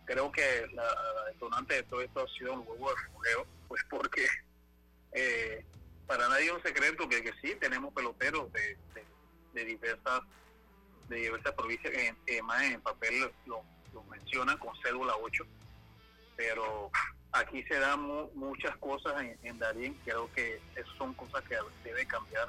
Creo 0.05 0.33
que 0.33 0.67
la, 0.73 0.85
detonante 1.29 1.75
de 1.75 1.83
todo 1.85 2.01
esto 2.01 2.21
ha 2.21 2.39
sido 2.39 2.55
el 2.55 2.61
huevo 2.61 2.91
de 2.91 2.97
fogueo, 3.13 3.47
pues 3.69 3.83
porque 3.89 4.27
eh, 5.13 5.65
para 6.07 6.29
nadie 6.29 6.47
es 6.47 6.53
un 6.53 6.63
secreto 6.63 7.09
que, 7.09 7.23
que 7.23 7.33
sí 7.41 7.55
tenemos 7.61 7.93
peloteros 7.95 8.51
de, 8.53 9.65
diversas 9.65 10.23
de 11.09 11.17
diversas 11.17 11.53
provincias, 11.53 11.93
eh, 12.27 12.43
más 12.43 12.63
en 12.63 12.81
papel 12.81 13.31
lo, 13.47 13.63
lo 13.93 14.03
mencionan 14.05 14.57
con 14.59 14.75
cédula 14.83 15.15
8, 15.17 15.45
pero 16.37 16.91
aquí 17.33 17.63
se 17.65 17.79
dan 17.79 18.01
mu- 18.03 18.31
muchas 18.35 18.77
cosas 18.79 19.21
en, 19.23 19.39
en 19.43 19.59
Darien, 19.59 19.95
creo 20.05 20.31
que 20.33 20.61
esas 20.77 20.95
son 20.97 21.15
cosas 21.15 21.43
que 21.45 21.57
debe 21.85 22.07
cambiar 22.07 22.49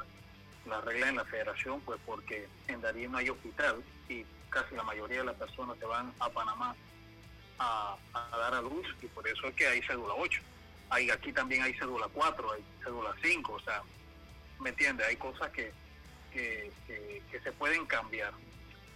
la 0.65 0.79
regla 0.81 1.09
en 1.09 1.15
la 1.17 1.25
federación, 1.25 1.81
pues 1.81 1.99
porque 2.05 2.47
en 2.67 2.81
Darien 2.81 3.11
no 3.11 3.17
hay 3.17 3.29
hospital 3.29 3.83
y 4.09 4.25
casi 4.49 4.75
la 4.75 4.83
mayoría 4.83 5.19
de 5.19 5.25
las 5.25 5.35
personas 5.35 5.77
se 5.77 5.85
van 5.85 6.13
a 6.19 6.29
Panamá 6.29 6.75
a, 7.59 7.97
dar 8.13 8.53
a 8.55 8.61
luz 8.61 8.85
y 9.01 9.07
por 9.07 9.27
eso 9.27 9.47
es 9.47 9.55
que 9.55 9.67
hay 9.67 9.81
cédula 9.83 10.13
8. 10.15 10.41
Hay, 10.89 11.09
aquí 11.09 11.33
también 11.33 11.63
hay 11.63 11.73
cédula 11.73 12.07
4, 12.13 12.51
hay 12.53 12.63
cédula 12.83 13.15
5, 13.21 13.53
o 13.53 13.59
sea, 13.61 13.81
¿me 14.59 14.69
entiende? 14.69 15.03
Hay 15.03 15.15
cosas 15.17 15.49
que, 15.51 15.71
que, 16.31 16.71
que- 16.87 17.23
que 17.31 17.39
se 17.41 17.51
pueden 17.53 17.85
cambiar. 17.85 18.31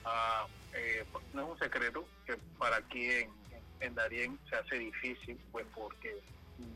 Ah, 0.05 0.45
eh, 0.77 1.05
no 1.33 1.41
es 1.43 1.49
un 1.49 1.59
secreto 1.59 2.07
que 2.25 2.37
para 2.57 2.77
aquí 2.77 3.09
en, 3.09 3.31
en 3.79 3.95
Darien 3.95 4.39
se 4.49 4.55
hace 4.55 4.77
difícil, 4.77 5.37
pues 5.51 5.65
porque 5.73 6.21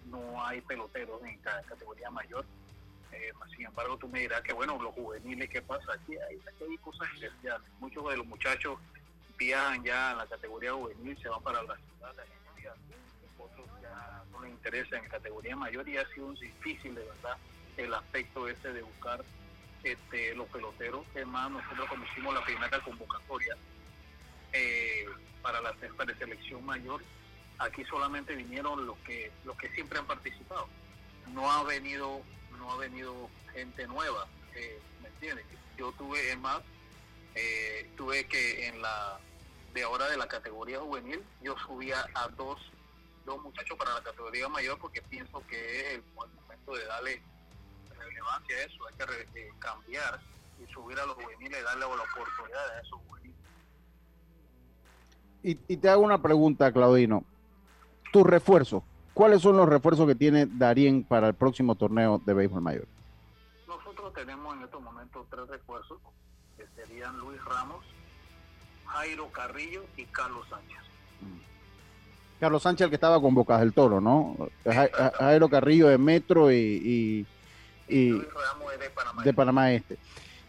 no 0.05 0.43
hay 0.45 0.61
peloteros 0.61 1.23
en 1.23 1.37
cada 1.39 1.61
categoría 1.63 2.09
mayor. 2.09 2.45
Eh, 3.11 3.31
sin 3.55 3.65
embargo, 3.65 3.97
tú 3.97 4.07
me 4.07 4.21
dirás 4.21 4.41
que, 4.41 4.53
bueno, 4.53 4.81
los 4.81 4.93
juveniles, 4.93 5.49
¿qué 5.49 5.61
pasa? 5.61 5.93
Aquí 5.93 6.15
hay, 6.15 6.37
aquí 6.37 6.63
hay 6.69 6.77
cosas 6.77 7.07
especiales. 7.13 7.67
Muchos 7.79 8.09
de 8.09 8.17
los 8.17 8.25
muchachos 8.25 8.79
viajan 9.37 9.83
ya 9.83 10.11
a 10.11 10.15
la 10.15 10.27
categoría 10.27 10.73
juvenil, 10.73 11.17
se 11.21 11.29
van 11.29 11.41
para 11.43 11.61
la 11.63 11.75
ciudad, 11.75 12.15
la 12.15 12.23
agencia, 12.23 12.73
otros 13.37 13.67
ya 13.81 14.23
no 14.31 14.41
les 14.41 14.51
interesa 14.51 14.97
en 14.97 15.09
categoría 15.09 15.55
mayor 15.55 15.87
y 15.89 15.97
ha 15.97 16.07
sido 16.13 16.31
difícil, 16.33 16.95
de 16.95 17.03
verdad, 17.03 17.37
el 17.77 17.93
aspecto 17.93 18.47
ese 18.47 18.71
de 18.71 18.81
buscar 18.81 19.23
este, 19.83 20.35
los 20.35 20.47
peloteros. 20.49 21.05
Es 21.15 21.27
más, 21.27 21.51
nosotros 21.51 21.87
cuando 21.87 22.05
hicimos 22.07 22.33
la 22.33 22.43
primera 22.43 22.79
convocatoria 22.81 23.57
eh, 24.53 25.05
para 25.41 25.61
la 25.61 25.73
para 25.97 26.17
selección 26.17 26.65
mayor, 26.65 27.01
aquí 27.57 27.83
solamente 27.85 28.35
vinieron 28.35 28.85
los 28.85 28.97
que 28.99 29.31
los 29.45 29.57
que 29.57 29.69
siempre 29.69 29.99
han 29.99 30.05
participado. 30.05 30.67
No 31.33 31.51
ha 31.51 31.63
venido 31.63 32.21
no 32.57 32.71
ha 32.71 32.77
venido 32.77 33.29
gente 33.53 33.87
nueva, 33.87 34.27
eh, 34.55 34.79
¿me 35.01 35.09
entiendes? 35.09 35.45
Yo 35.77 35.91
tuve, 35.93 36.31
es 36.31 36.37
más, 36.37 36.61
eh, 37.35 37.89
tuve 37.97 38.25
que 38.27 38.67
en 38.67 38.81
la 38.81 39.19
de 39.73 39.83
ahora 39.83 40.09
de 40.09 40.17
la 40.17 40.27
categoría 40.27 40.79
juvenil, 40.79 41.23
yo 41.41 41.55
subía 41.59 42.05
a 42.13 42.27
dos, 42.29 42.59
dos 43.25 43.41
muchachos 43.41 43.77
para 43.77 43.93
la 43.93 44.03
categoría 44.03 44.49
mayor 44.49 44.77
porque 44.79 45.01
pienso 45.03 45.41
que 45.47 45.79
es 45.79 45.93
el 45.95 46.03
momento 46.13 46.75
de 46.75 46.85
darle 46.85 47.21
relevancia 47.97 48.57
a 48.57 48.61
eso, 48.63 48.87
hay 48.87 48.95
que 48.95 49.39
eh, 49.39 49.53
cambiar 49.59 50.19
y 50.59 50.71
subir 50.73 50.99
a 50.99 51.05
los 51.05 51.15
juveniles, 51.15 51.63
darle 51.63 51.81
la 51.81 51.87
oportunidad 51.87 52.69
a 52.69 52.81
esos 52.81 52.99
juveniles. 52.99 53.20
Y, 55.43 55.57
y 55.67 55.77
te 55.77 55.89
hago 55.89 56.03
una 56.03 56.21
pregunta, 56.21 56.71
Claudino. 56.71 57.23
Tus 58.13 58.23
refuerzos, 58.25 58.83
¿cuáles 59.13 59.41
son 59.41 59.57
los 59.57 59.67
refuerzos 59.67 60.07
que 60.07 60.15
tiene 60.15 60.45
Darien 60.45 61.03
para 61.03 61.27
el 61.29 61.33
próximo 61.33 61.75
torneo 61.75 62.21
de 62.25 62.33
béisbol 62.33 62.61
mayor? 62.61 62.85
Nosotros 63.67 64.13
tenemos 64.13 64.55
en 64.57 64.63
estos 64.63 64.81
momentos 64.81 65.25
tres 65.29 65.47
refuerzos, 65.47 65.97
que 66.57 66.65
serían 66.75 67.17
Luis 67.19 67.43
Ramos, 67.45 67.83
Jairo 68.85 69.27
Carrillo 69.31 69.83
y 69.97 70.03
Carlos 70.05 70.45
Sánchez. 70.49 70.77
Carlos 72.39 72.63
Sánchez, 72.63 72.85
el 72.85 72.89
que 72.89 72.95
estaba 72.95 73.21
con 73.21 73.33
Bocas 73.35 73.59
del 73.59 73.71
Toro, 73.73 74.01
¿no? 74.01 74.35
Ja- 74.65 74.89
Ja- 74.91 75.11
Jairo 75.19 75.47
Carrillo 75.47 75.87
de 75.87 75.97
Metro 75.97 76.51
y, 76.51 76.55
y- 76.55 77.25
y 77.87 78.11
de 79.23 79.33
Panamá 79.33 79.71
Este. 79.71 79.97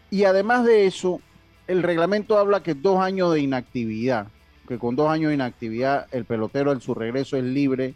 Y 0.09 0.23
además 0.25 0.65
de 0.65 0.85
eso, 0.87 1.21
el 1.67 1.83
reglamento 1.83 2.37
habla 2.37 2.63
que 2.63 2.73
dos 2.73 2.99
años 2.99 3.31
de 3.33 3.41
inactividad, 3.41 4.27
que 4.67 4.79
con 4.79 4.95
dos 4.95 5.09
años 5.09 5.29
de 5.29 5.35
inactividad 5.35 6.07
el 6.11 6.25
pelotero 6.25 6.71
en 6.71 6.81
su 6.81 6.93
regreso 6.93 7.37
es 7.37 7.43
libre 7.43 7.95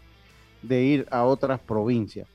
de 0.62 0.82
ir 0.82 1.08
a 1.10 1.24
otras 1.24 1.60
provincias. 1.60 2.28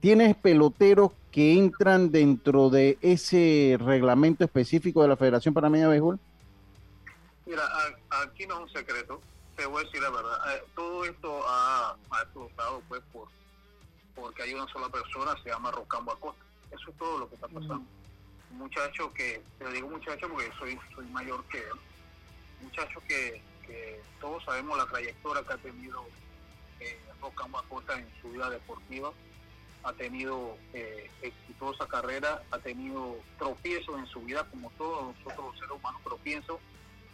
¿Tienes 0.00 0.34
peloteros 0.36 1.12
que 1.30 1.58
entran 1.58 2.10
dentro 2.10 2.70
de 2.70 2.98
ese 3.02 3.76
reglamento 3.78 4.44
específico 4.44 5.02
de 5.02 5.08
la 5.08 5.16
Federación 5.16 5.52
Panameña 5.52 5.84
de 5.84 5.90
Béisbol? 5.90 6.18
Mira, 7.46 7.62
aquí 8.10 8.46
no 8.46 8.54
es 8.54 8.60
un 8.62 8.70
secreto, 8.70 9.20
te 9.56 9.66
voy 9.66 9.82
a 9.82 9.84
decir 9.84 10.00
la 10.00 10.10
verdad. 10.10 10.54
eh, 10.54 10.62
todo 10.74 11.04
esto 11.04 11.42
ha, 11.46 11.96
ha 12.10 12.22
explotado 12.22 12.82
pues 12.88 13.02
por 13.12 13.28
porque 14.20 14.42
hay 14.42 14.54
una 14.54 14.66
sola 14.68 14.88
persona, 14.88 15.34
se 15.42 15.50
llama 15.50 15.70
Rocambo 15.70 16.12
Acosta. 16.12 16.44
Eso 16.70 16.90
es 16.90 16.96
todo 16.96 17.18
lo 17.18 17.28
que 17.28 17.34
está 17.34 17.48
pasando. 17.48 17.82
Un 18.52 18.58
muchacho 18.58 19.12
que, 19.14 19.42
te 19.58 19.72
digo 19.72 19.88
muchacho 19.88 20.28
porque 20.28 20.50
soy, 20.58 20.78
soy 20.94 21.06
mayor 21.06 21.42
que 21.44 21.58
él, 21.58 21.78
muchacho 22.62 23.00
que, 23.08 23.40
todos 24.20 24.44
sabemos 24.44 24.76
la 24.76 24.86
trayectoria 24.86 25.42
que 25.42 25.52
ha 25.52 25.58
tenido 25.58 26.04
eh, 26.80 26.98
Rocambo 27.20 27.58
Acosta 27.58 27.98
en 27.98 28.08
su 28.20 28.30
vida 28.30 28.50
deportiva, 28.50 29.12
ha 29.82 29.92
tenido 29.94 30.56
eh, 30.72 31.10
exitosa 31.22 31.86
carrera, 31.86 32.42
ha 32.50 32.58
tenido 32.58 33.16
tropiezos 33.38 33.98
en 33.98 34.06
su 34.06 34.20
vida 34.20 34.44
como 34.50 34.70
todos 34.70 35.16
nosotros 35.16 35.46
los 35.46 35.54
seres 35.54 35.70
humanos, 35.70 36.00
pero 36.04 36.16
pienso 36.18 36.60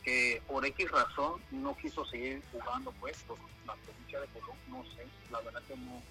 que 0.03 0.43
por 0.47 0.65
X 0.65 0.91
razón 0.91 1.41
no 1.51 1.77
quiso 1.77 2.05
seguir 2.07 2.43
jugando 2.53 2.93
pues 3.01 3.17
por 3.25 3.39
la 3.67 3.75
provincia 3.75 4.21
de 4.21 4.27
Colón, 4.29 4.57
no 4.69 4.85
sé, 4.95 5.07
la 5.31 5.41
verdad 5.41 5.63
que 5.67 5.77
no, 5.77 6.03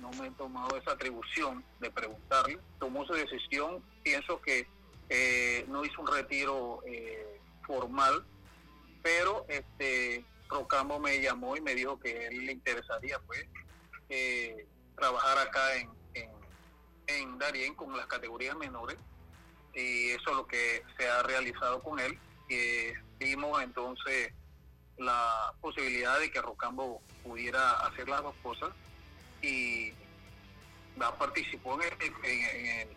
no 0.00 0.10
me 0.20 0.28
he 0.28 0.30
tomado 0.32 0.76
esa 0.76 0.92
atribución 0.92 1.64
de 1.80 1.90
preguntarle, 1.90 2.58
tomó 2.78 3.04
su 3.06 3.12
decisión, 3.12 3.82
pienso 4.02 4.40
que 4.40 4.66
eh, 5.08 5.64
no 5.68 5.84
hizo 5.84 6.00
un 6.00 6.08
retiro 6.08 6.80
eh, 6.86 7.40
formal, 7.64 8.24
pero 9.02 9.44
este 9.48 10.24
Rocambo 10.48 10.98
me 10.98 11.20
llamó 11.20 11.56
y 11.56 11.60
me 11.60 11.74
dijo 11.74 11.98
que 12.00 12.26
él 12.26 12.46
le 12.46 12.52
interesaría 12.52 13.18
pues 13.26 13.44
eh, 14.08 14.66
trabajar 14.96 15.38
acá 15.38 15.76
en, 15.76 15.90
en, 16.14 16.30
en 17.08 17.38
Darien 17.38 17.74
con 17.74 17.96
las 17.96 18.06
categorías 18.06 18.56
menores 18.56 18.96
y 19.74 20.10
eso 20.10 20.30
es 20.30 20.36
lo 20.36 20.46
que 20.46 20.82
se 20.96 21.08
ha 21.08 21.22
realizado 21.22 21.82
con 21.82 22.00
él. 22.00 22.18
Eh, 22.48 22.94
vimos 23.18 23.62
entonces 23.62 24.32
la 24.96 25.52
posibilidad 25.60 26.18
de 26.18 26.30
que 26.30 26.40
Rocambo 26.40 27.00
pudiera 27.22 27.72
hacer 27.86 28.08
las 28.08 28.22
dos 28.22 28.34
cosas 28.42 28.70
y 29.42 29.92
participó 31.18 31.78
en- 31.80 31.88
en 32.24 32.88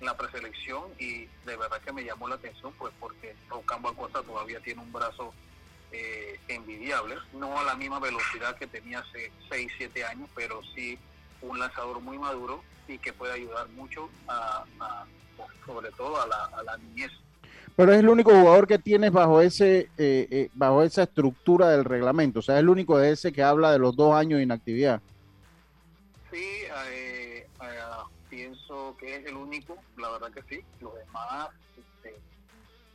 la 0.00 0.14
preselección 0.16 0.92
y 0.98 1.24
de 1.46 1.56
verdad 1.56 1.80
que 1.80 1.92
me 1.92 2.04
llamó 2.04 2.28
la 2.28 2.34
atención 2.34 2.72
pues 2.78 2.92
porque 3.00 3.34
Rocambo 3.48 3.88
Acosta 3.88 4.22
todavía 4.22 4.60
tiene 4.60 4.82
un 4.82 4.92
brazo 4.92 5.32
eh, 5.92 6.38
envidiable, 6.48 7.16
no 7.32 7.58
a 7.58 7.64
la 7.64 7.76
misma 7.76 8.00
velocidad 8.00 8.56
que 8.56 8.66
tenía 8.66 9.00
hace 9.00 9.30
6, 9.50 9.68
7 9.78 10.04
años, 10.04 10.28
pero 10.34 10.60
sí 10.74 10.98
un 11.42 11.58
lanzador 11.58 12.00
muy 12.00 12.18
maduro 12.18 12.62
y 12.88 12.98
que 12.98 13.12
puede 13.12 13.34
ayudar 13.34 13.68
mucho 13.70 14.08
a, 14.28 14.64
a- 14.80 15.06
sobre 15.66 15.90
todo 15.92 16.20
a 16.20 16.26
la, 16.26 16.44
a 16.44 16.62
la 16.62 16.76
niñez. 16.78 17.10
Pero 17.74 17.92
es 17.92 17.98
el 17.98 18.08
único 18.08 18.30
jugador 18.30 18.66
que 18.66 18.78
tienes 18.78 19.12
bajo 19.12 19.40
ese 19.40 19.90
eh, 19.98 20.26
eh, 20.30 20.50
bajo 20.54 20.82
esa 20.82 21.02
estructura 21.02 21.68
del 21.70 21.84
reglamento. 21.84 22.38
O 22.38 22.42
sea, 22.42 22.54
es 22.56 22.60
el 22.60 22.68
único 22.68 22.96
de 22.98 23.12
ese 23.12 23.32
que 23.32 23.42
habla 23.42 23.72
de 23.72 23.78
los 23.78 23.94
dos 23.94 24.14
años 24.14 24.38
de 24.38 24.44
inactividad. 24.44 25.00
Sí, 26.32 26.44
eh, 26.90 27.46
eh, 27.60 27.78
pienso 28.30 28.96
que 28.98 29.16
es 29.16 29.26
el 29.26 29.36
único, 29.36 29.76
la 29.96 30.10
verdad 30.10 30.32
que 30.32 30.42
sí. 30.48 30.60
Los 30.80 30.94
demás 30.94 31.48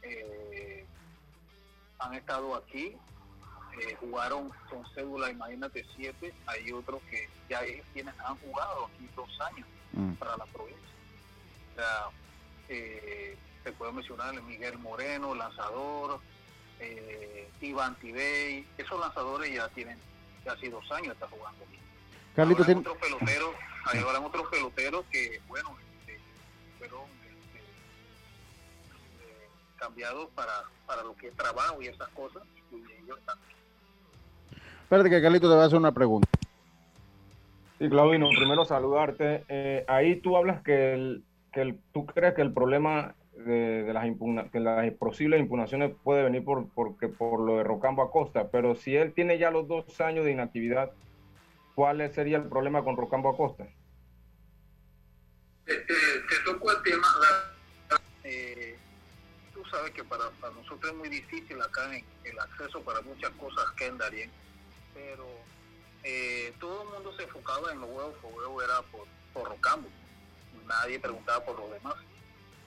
este, 0.02 0.81
han 2.02 2.14
estado 2.16 2.56
aquí, 2.56 2.96
eh, 3.80 3.96
jugaron 4.00 4.50
con 4.70 4.86
cédula, 4.94 5.30
imagínate, 5.30 5.86
siete. 5.96 6.34
Hay 6.48 6.72
otros 6.72 7.02
que 7.10 7.30
ya 7.50 7.64
ellos 7.64 7.86
tienen, 7.94 8.14
han 8.26 8.36
jugado 8.38 8.86
aquí 8.88 9.08
dos 9.16 9.30
años 9.42 9.68
Mm. 9.94 10.14
para 10.14 10.38
la 10.38 10.46
provincia. 10.46 10.78
O 11.72 11.76
sea, 11.76 12.06
eh, 12.70 13.38
te 13.64 13.72
puedo 13.74 13.92
mencionar 13.94 14.34
el 14.34 14.42
Miguel 14.44 14.78
Moreno, 14.80 15.36
lanzador, 15.36 16.20
eh, 16.80 17.50
Iván 17.62 17.96
Tibey, 17.96 18.66
esos 18.78 19.00
lanzadores 19.00 19.54
ya 19.54 19.68
tienen 19.70 20.00
casi 20.44 20.70
dos 20.70 20.90
años 20.92 21.14
están 21.14 21.30
jugando 21.30 21.64
aquí. 21.66 21.78
Carlito, 22.36 22.64
Habrán 22.64 22.84
tiene- 22.84 22.90
otros 22.90 22.98
peloteros, 23.10 23.56
otros 24.26 24.48
peloteros 24.50 25.06
que, 25.12 25.42
bueno, 25.48 25.78
este, 26.00 26.20
fueron 26.80 27.02
este, 29.82 29.86
cambiados 29.86 30.30
para, 30.36 30.52
para 30.86 31.04
lo 31.04 31.16
que 31.16 31.28
es 31.28 31.36
trabajo 31.36 31.82
y 31.82 31.88
esas 31.88 32.08
cosas, 32.10 32.44
y 32.72 32.76
ellos 33.04 33.20
también. 33.26 33.58
Espérate 34.84 35.10
que 35.10 35.22
Carlito 35.22 35.50
te 35.50 35.56
va 35.56 35.64
a 35.64 35.66
hacer 35.66 35.78
una 35.80 35.92
pregunta. 35.94 36.28
Sí, 37.80 37.90
Claudino, 37.90 38.30
primero 38.30 38.66
saludarte. 38.66 39.44
Eh, 39.48 39.86
ahí 39.88 40.18
tú 40.22 40.38
hablas 40.38 40.62
que, 40.64 40.94
el, 40.94 41.24
que 41.52 41.62
el- 41.62 41.80
tú 41.94 42.06
crees 42.06 42.36
que 42.36 42.42
el 42.42 42.54
problema 42.54 43.16
de, 43.34 43.84
de 43.84 43.94
las, 43.94 44.06
impugna- 44.06 44.52
que 44.52 44.60
las 44.60 44.92
posibles 44.94 45.40
impugnaciones 45.40 45.96
puede 46.04 46.24
venir 46.24 46.44
por, 46.44 46.70
porque, 46.76 47.08
por 47.08 47.40
lo 47.40 47.58
de 47.58 47.64
Rocambo 47.64 48.04
Acosta, 48.04 48.50
pero 48.52 48.76
si 48.76 48.96
él 48.96 49.14
tiene 49.14 49.40
ya 49.40 49.50
los 49.50 49.68
dos 49.68 50.00
años 50.02 50.26
de 50.26 50.32
inactividad, 50.32 50.92
¿cuál 51.74 52.08
sería 52.14 52.38
el 52.38 52.44
problema 52.50 52.84
con 52.84 52.98
Rocambo 52.98 53.30
Acosta? 53.30 53.64
Eh, 55.66 55.86
sabes 59.72 59.92
que 59.92 60.04
para, 60.04 60.30
para 60.32 60.54
nosotros 60.54 60.92
es 60.92 60.98
muy 60.98 61.10
difícil 61.10 61.62
acá 61.62 61.96
en 61.96 62.06
el 62.26 62.40
acceso 62.40 62.82
para 62.84 63.02
muchas 63.02 63.32
cosas 63.32 63.66
que 63.78 63.86
en 63.88 63.98
Darien, 63.98 64.32
pero 64.94 65.26
eh, 66.04 66.54
todo 66.60 66.84
el 66.84 66.90
mundo 66.90 67.16
se 67.16 67.24
enfocaba 67.24 67.72
en 67.72 67.80
los 67.82 67.90
huevos, 67.90 68.16
huevo 68.24 68.62
era 68.62 68.82
por, 68.84 69.08
por 69.34 69.48
Rocambo, 69.50 69.90
nadie 70.68 71.00
preguntaba 71.00 71.44
por 71.46 71.58
los 71.60 71.72
demás. 71.72 71.96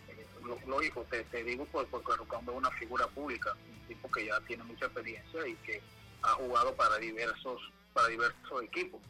Eh, 0.09 0.27
lo- 0.45 0.59
lógico, 0.67 1.05
te, 1.11 1.25
te 1.25 1.45
digo 1.45 1.67
pues, 1.67 1.87
porque 1.91 2.17
Rocambo 2.17 2.53
es 2.53 2.59
una 2.59 2.71
figura 2.73 3.07
pública, 3.09 3.53
un 3.53 3.87
tipo 3.89 4.11
que 4.11 4.27
ya 4.27 4.41
tiene 4.41 4.65
mucha 4.65 4.87
experiencia 4.87 5.47
y 5.47 5.55
que 5.57 5.83
ha 6.23 6.31
jugado 6.31 6.75
para 6.75 6.97
diversos, 6.99 7.61
para 7.93 8.09
diversos 8.09 8.63
equipos. 8.63 9.01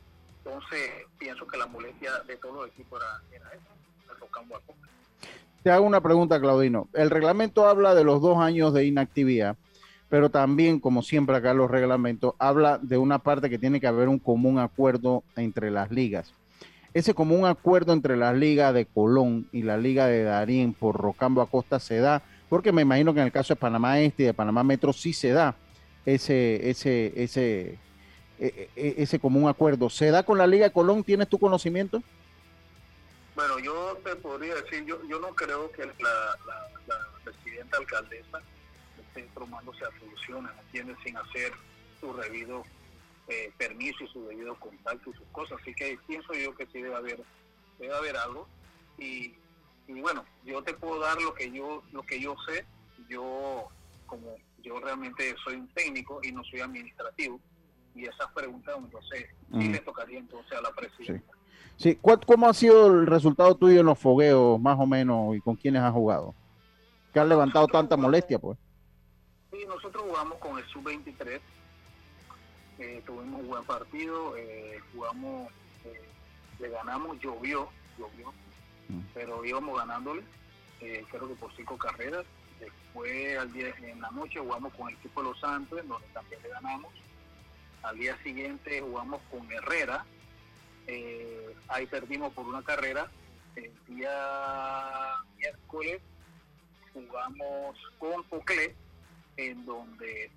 Entonces, 0.44 0.90
pienso 1.18 1.46
que 1.46 1.56
la 1.56 1.66
molestia 1.66 2.18
de 2.20 2.36
todos 2.36 2.54
los 2.56 2.68
equipos 2.68 3.00
era, 3.00 3.22
era 3.32 3.48
esa, 3.52 4.12
el 4.12 4.20
Rocambo 4.20 4.56
Acosta. 4.56 4.88
Te 5.64 5.70
hago 5.70 5.86
una 5.86 6.02
pregunta, 6.02 6.38
Claudino. 6.38 6.88
El 6.92 7.08
reglamento 7.08 7.66
habla 7.66 7.94
de 7.94 8.04
los 8.04 8.20
dos 8.20 8.36
años 8.36 8.74
de 8.74 8.84
inactividad, 8.84 9.56
pero 10.10 10.28
también, 10.28 10.78
como 10.78 11.00
siempre 11.00 11.36
acá 11.36 11.54
los 11.54 11.70
reglamentos, 11.70 12.34
habla 12.38 12.78
de 12.82 12.98
una 12.98 13.18
parte 13.18 13.48
que 13.48 13.58
tiene 13.58 13.80
que 13.80 13.86
haber 13.86 14.10
un 14.10 14.18
común 14.18 14.58
acuerdo 14.58 15.24
entre 15.36 15.70
las 15.70 15.90
ligas. 15.90 16.34
Ese 16.92 17.14
común 17.14 17.46
acuerdo 17.46 17.94
entre 17.94 18.18
la 18.18 18.34
liga 18.34 18.74
de 18.74 18.84
Colón 18.84 19.48
y 19.52 19.62
la 19.62 19.78
liga 19.78 20.06
de 20.06 20.24
Darín 20.24 20.74
por 20.74 20.96
Rocambo 20.96 21.40
Acosta 21.40 21.80
se 21.80 21.96
da, 21.96 22.20
porque 22.50 22.70
me 22.70 22.82
imagino 22.82 23.14
que 23.14 23.20
en 23.20 23.26
el 23.26 23.32
caso 23.32 23.54
de 23.54 23.60
Panamá 23.60 23.98
Este 24.00 24.24
y 24.24 24.26
de 24.26 24.34
Panamá 24.34 24.62
Metro 24.64 24.92
sí 24.92 25.14
se 25.14 25.30
da 25.30 25.56
ese, 26.04 26.68
ese, 26.68 27.10
ese, 27.16 27.78
e- 28.38 28.68
e- 28.76 28.94
ese 28.98 29.18
común 29.18 29.48
acuerdo. 29.48 29.88
¿Se 29.88 30.10
da 30.10 30.24
con 30.24 30.36
la 30.36 30.46
liga 30.46 30.66
de 30.66 30.72
Colón? 30.74 31.02
¿Tienes 31.02 31.26
tu 31.26 31.38
conocimiento? 31.38 32.02
Bueno, 33.34 33.58
yo 33.58 33.96
te 34.04 34.14
podría 34.16 34.54
decir, 34.54 34.84
yo, 34.84 35.00
yo 35.08 35.18
no 35.18 35.34
creo 35.34 35.70
que 35.72 35.84
la, 35.86 35.92
la, 35.98 36.68
la 36.86 36.96
presidenta 37.24 37.78
alcaldesa 37.78 38.40
esté 38.96 39.28
tomándose 39.34 39.84
a 39.84 39.98
soluciones, 39.98 40.54
¿me 40.54 40.62
entiendes? 40.62 40.96
Sin 41.04 41.16
hacer 41.16 41.52
su 41.98 42.14
debido 42.16 42.62
eh, 43.26 43.52
permiso 43.58 44.04
y 44.04 44.08
su 44.08 44.26
debido 44.28 44.54
contacto 44.60 45.10
y 45.10 45.14
sus 45.14 45.26
cosas. 45.32 45.58
Así 45.60 45.74
que 45.74 45.98
pienso 46.06 46.32
yo 46.34 46.54
que 46.54 46.66
sí 46.66 46.80
debe 46.80 46.94
haber, 46.94 47.20
debe 47.78 47.94
haber 47.94 48.16
algo. 48.16 48.48
Y, 48.98 49.36
y 49.88 50.00
bueno, 50.00 50.24
yo 50.42 50.62
te 50.62 50.74
puedo 50.74 51.00
dar 51.00 51.20
lo 51.20 51.34
que 51.34 51.50
yo, 51.50 51.82
lo 51.90 52.02
que 52.04 52.20
yo 52.20 52.36
sé. 52.46 52.66
Yo, 53.08 53.68
como 54.06 54.36
yo 54.58 54.78
realmente 54.78 55.34
soy 55.42 55.56
un 55.56 55.68
técnico 55.72 56.20
y 56.22 56.30
no 56.30 56.44
soy 56.44 56.60
administrativo, 56.60 57.40
y 57.96 58.06
esas 58.06 58.32
preguntas, 58.32 58.76
entonces, 58.78 59.26
sí 59.50 59.68
Mm. 59.68 59.72
le 59.72 59.78
tocaría 59.80 60.18
entonces 60.18 60.56
a 60.58 60.62
la 60.62 60.72
presidenta. 60.72 61.32
Sí, 61.32 61.33
¿cuál- 62.00 62.20
¿cómo 62.26 62.48
ha 62.48 62.54
sido 62.54 62.86
el 62.86 63.06
resultado 63.06 63.54
tuyo 63.54 63.80
en 63.80 63.86
los 63.86 63.98
fogueos, 63.98 64.60
más 64.60 64.78
o 64.78 64.86
menos, 64.86 65.36
y 65.36 65.40
con 65.40 65.56
quiénes 65.56 65.82
has 65.82 65.92
jugado? 65.92 66.34
Que 67.12 67.20
has 67.20 67.28
levantado 67.28 67.66
tanta 67.66 67.96
molestia, 67.96 68.38
pues. 68.38 68.58
Sí, 69.52 69.58
nosotros 69.68 70.04
jugamos 70.08 70.38
con 70.38 70.58
el 70.58 70.64
sub-23, 70.66 71.40
eh, 72.78 73.02
tuvimos 73.06 73.40
un 73.40 73.48
buen 73.48 73.64
partido, 73.64 74.36
eh, 74.36 74.80
jugamos, 74.92 75.48
eh, 75.84 76.00
le 76.58 76.68
ganamos, 76.70 77.18
llovió, 77.20 77.68
llovió, 77.98 78.32
pero 79.14 79.44
íbamos 79.44 79.78
ganándole, 79.78 80.22
creo 80.80 81.28
que 81.28 81.34
por 81.34 81.54
cinco 81.54 81.76
carreras. 81.78 82.24
Después, 82.60 83.38
al 83.38 83.52
día, 83.52 83.74
en 83.82 84.00
la 84.00 84.10
noche, 84.10 84.38
jugamos 84.40 84.72
con 84.74 84.88
el 84.88 84.94
equipo 84.96 85.22
de 85.22 85.28
Los 85.30 85.40
Santos, 85.40 85.80
donde 85.86 86.06
también 86.08 86.40
le 86.42 86.48
ganamos. 86.48 86.92
Al 87.82 87.98
día 87.98 88.16
siguiente 88.22 88.80
jugamos 88.80 89.20
con 89.30 89.50
Herrera, 89.52 90.04
eh, 90.86 91.54
ahí 91.68 91.86
perdimos 91.86 92.32
por 92.32 92.46
una 92.46 92.62
carrera. 92.62 93.10
El 93.56 93.72
día 93.86 95.14
miércoles 95.36 96.00
jugamos 96.92 97.76
con 97.98 98.22
Poclé, 98.24 98.74
en 99.36 99.64
donde 99.64 100.30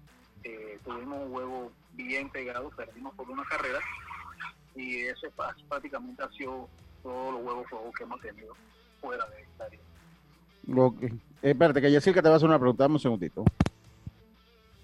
eh, 0.44 0.80
tuvimos 0.84 1.20
un 1.26 1.32
juego 1.32 1.72
bien 1.94 2.30
pegado, 2.30 2.70
perdimos 2.72 3.14
por 3.16 3.30
una 3.30 3.44
carrera 3.46 3.80
y 4.76 5.02
ese 5.04 5.30
pa- 5.32 5.56
prácticamente 5.68 6.22
ha 6.24 6.30
sido 6.32 6.70
todos 7.02 7.34
los 7.34 7.44
huevos 7.44 7.68
juegos 7.70 7.96
que 7.96 8.04
hemos 8.04 8.22
tenido 8.22 8.56
fuera 9.02 9.26
de 9.30 9.42
esta 9.42 9.66
área. 9.66 9.80
Ok. 10.76 11.04
Eh, 11.04 11.12
espérate, 11.42 11.82
que 11.82 11.92
Yacirca 11.92 12.22
te 12.22 12.28
va 12.30 12.36
a 12.36 12.38
hacer 12.38 12.48
una 12.50 12.60
pregunta, 12.60 12.84
dame 12.84 12.96
un 12.96 13.00
segundito. 13.00 13.44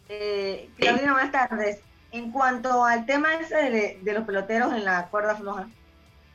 Eh, 0.09 0.69
Claudina, 0.77 1.13
buenas 1.13 1.31
tardes. 1.31 1.81
En 2.13 2.31
cuanto 2.31 2.85
al 2.85 3.07
tema 3.07 3.33
ese 3.33 3.55
de, 3.55 3.99
de 4.01 4.13
los 4.13 4.23
peloteros 4.23 4.71
en 4.73 4.85
la 4.85 5.07
cuerda 5.07 5.35
floja, 5.35 5.67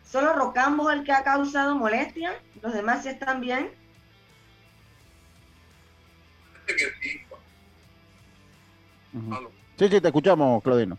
¿solo 0.05 0.33
Rocambo 0.33 0.91
es 0.91 0.99
el 0.99 1.05
que 1.05 1.13
ha 1.13 1.23
causado 1.23 1.77
molestia? 1.77 2.33
¿Los 2.61 2.73
demás 2.73 3.05
sí 3.05 3.11
están 3.11 3.41
bien? 3.41 3.71
Sí, 9.77 9.89
sí, 9.89 10.01
te 10.01 10.09
escuchamos, 10.09 10.61
Claudino. 10.65 10.99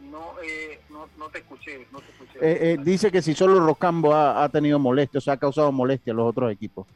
No, 0.00 0.34
eh, 0.42 0.80
no, 0.90 1.08
no 1.16 1.28
te 1.28 1.38
escuché, 1.38 1.86
no 1.92 2.00
te 2.00 2.10
escuché. 2.10 2.38
Eh, 2.40 2.72
eh, 2.72 2.78
dice 2.82 3.12
que 3.12 3.22
si 3.22 3.34
solo 3.34 3.64
Rocambo 3.64 4.12
ha, 4.12 4.42
ha 4.42 4.48
tenido 4.48 4.80
molestia, 4.80 5.18
o 5.18 5.20
sea, 5.20 5.34
ha 5.34 5.38
causado 5.38 5.70
molestia 5.70 6.12
a 6.12 6.16
los 6.16 6.28
otros 6.28 6.50
equipos. 6.50 6.88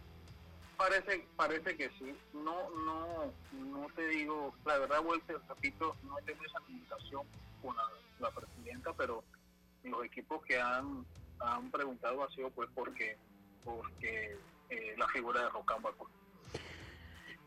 Parece, 0.76 1.24
parece 1.36 1.76
que 1.76 1.88
sí. 1.98 2.14
Te 3.98 4.06
digo, 4.06 4.54
la 4.64 4.78
verdad, 4.78 5.02
vuelta, 5.02 5.32
repito, 5.48 5.96
no 6.04 6.16
he 6.20 6.22
tenido 6.22 6.46
esa 6.46 6.60
comunicación 6.60 7.22
con 7.60 7.74
la, 7.74 7.82
la 8.20 8.30
presidenta, 8.30 8.92
pero 8.96 9.24
los 9.82 10.04
equipos 10.04 10.40
que 10.44 10.60
han, 10.60 11.04
han 11.40 11.68
preguntado 11.72 12.22
ha 12.22 12.30
sido 12.30 12.48
pues 12.50 12.68
porque, 12.76 13.16
porque 13.64 14.36
eh, 14.70 14.94
la 14.96 15.08
figura 15.08 15.42
de 15.42 15.48
Rocamba. 15.48 15.90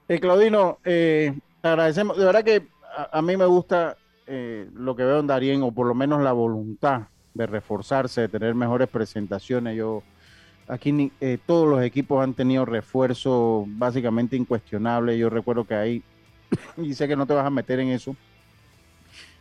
Eh, 0.09 0.19
Claudino, 0.19 0.79
eh, 0.83 1.39
agradecemos, 1.63 2.17
de 2.17 2.25
verdad 2.25 2.43
que 2.43 2.67
a, 2.97 3.19
a 3.19 3.21
mí 3.21 3.37
me 3.37 3.45
gusta 3.45 3.95
eh, 4.27 4.69
lo 4.73 4.93
que 4.93 5.05
veo 5.05 5.21
en 5.21 5.27
Darien, 5.27 5.63
o 5.63 5.71
por 5.71 5.87
lo 5.87 5.95
menos 5.95 6.21
la 6.21 6.33
voluntad 6.33 7.03
de 7.33 7.47
reforzarse, 7.47 8.21
de 8.21 8.27
tener 8.27 8.55
mejores 8.55 8.89
presentaciones. 8.89 9.77
Yo 9.77 10.03
aquí 10.67 11.13
eh, 11.21 11.37
todos 11.45 11.65
los 11.65 11.81
equipos 11.81 12.21
han 12.21 12.33
tenido 12.33 12.65
refuerzo 12.65 13.63
básicamente 13.67 14.35
incuestionable. 14.35 15.17
Yo 15.17 15.29
recuerdo 15.29 15.63
que 15.63 15.75
ahí, 15.75 16.03
y 16.77 16.93
sé 16.93 17.07
que 17.07 17.15
no 17.15 17.25
te 17.25 17.33
vas 17.33 17.45
a 17.45 17.49
meter 17.49 17.79
en 17.79 17.89
eso, 17.89 18.15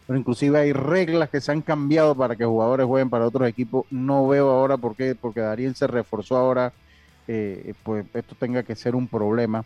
pero 0.07 0.19
inclusive 0.19 0.59
hay 0.59 0.73
reglas 0.73 1.31
que 1.31 1.41
se 1.41 1.53
han 1.53 1.63
cambiado 1.63 2.15
para 2.15 2.35
que 2.37 2.45
jugadores 2.45 2.87
jueguen 2.87 3.11
para 3.11 3.27
otros 3.27 3.49
equipos. 3.49 3.87
No 3.91 4.27
veo 4.27 4.51
ahora 4.51 4.77
por 4.77 4.97
qué, 4.97 5.15
porque 5.15 5.41
Darien 5.41 5.75
se 5.75 5.87
reforzó 5.87 6.37
ahora, 6.37 6.73
eh, 7.29 7.75
pues 7.85 8.07
esto 8.15 8.35
tenga 8.35 8.63
que 8.63 8.75
ser 8.75 8.97
un 8.97 9.07
problema. 9.07 9.65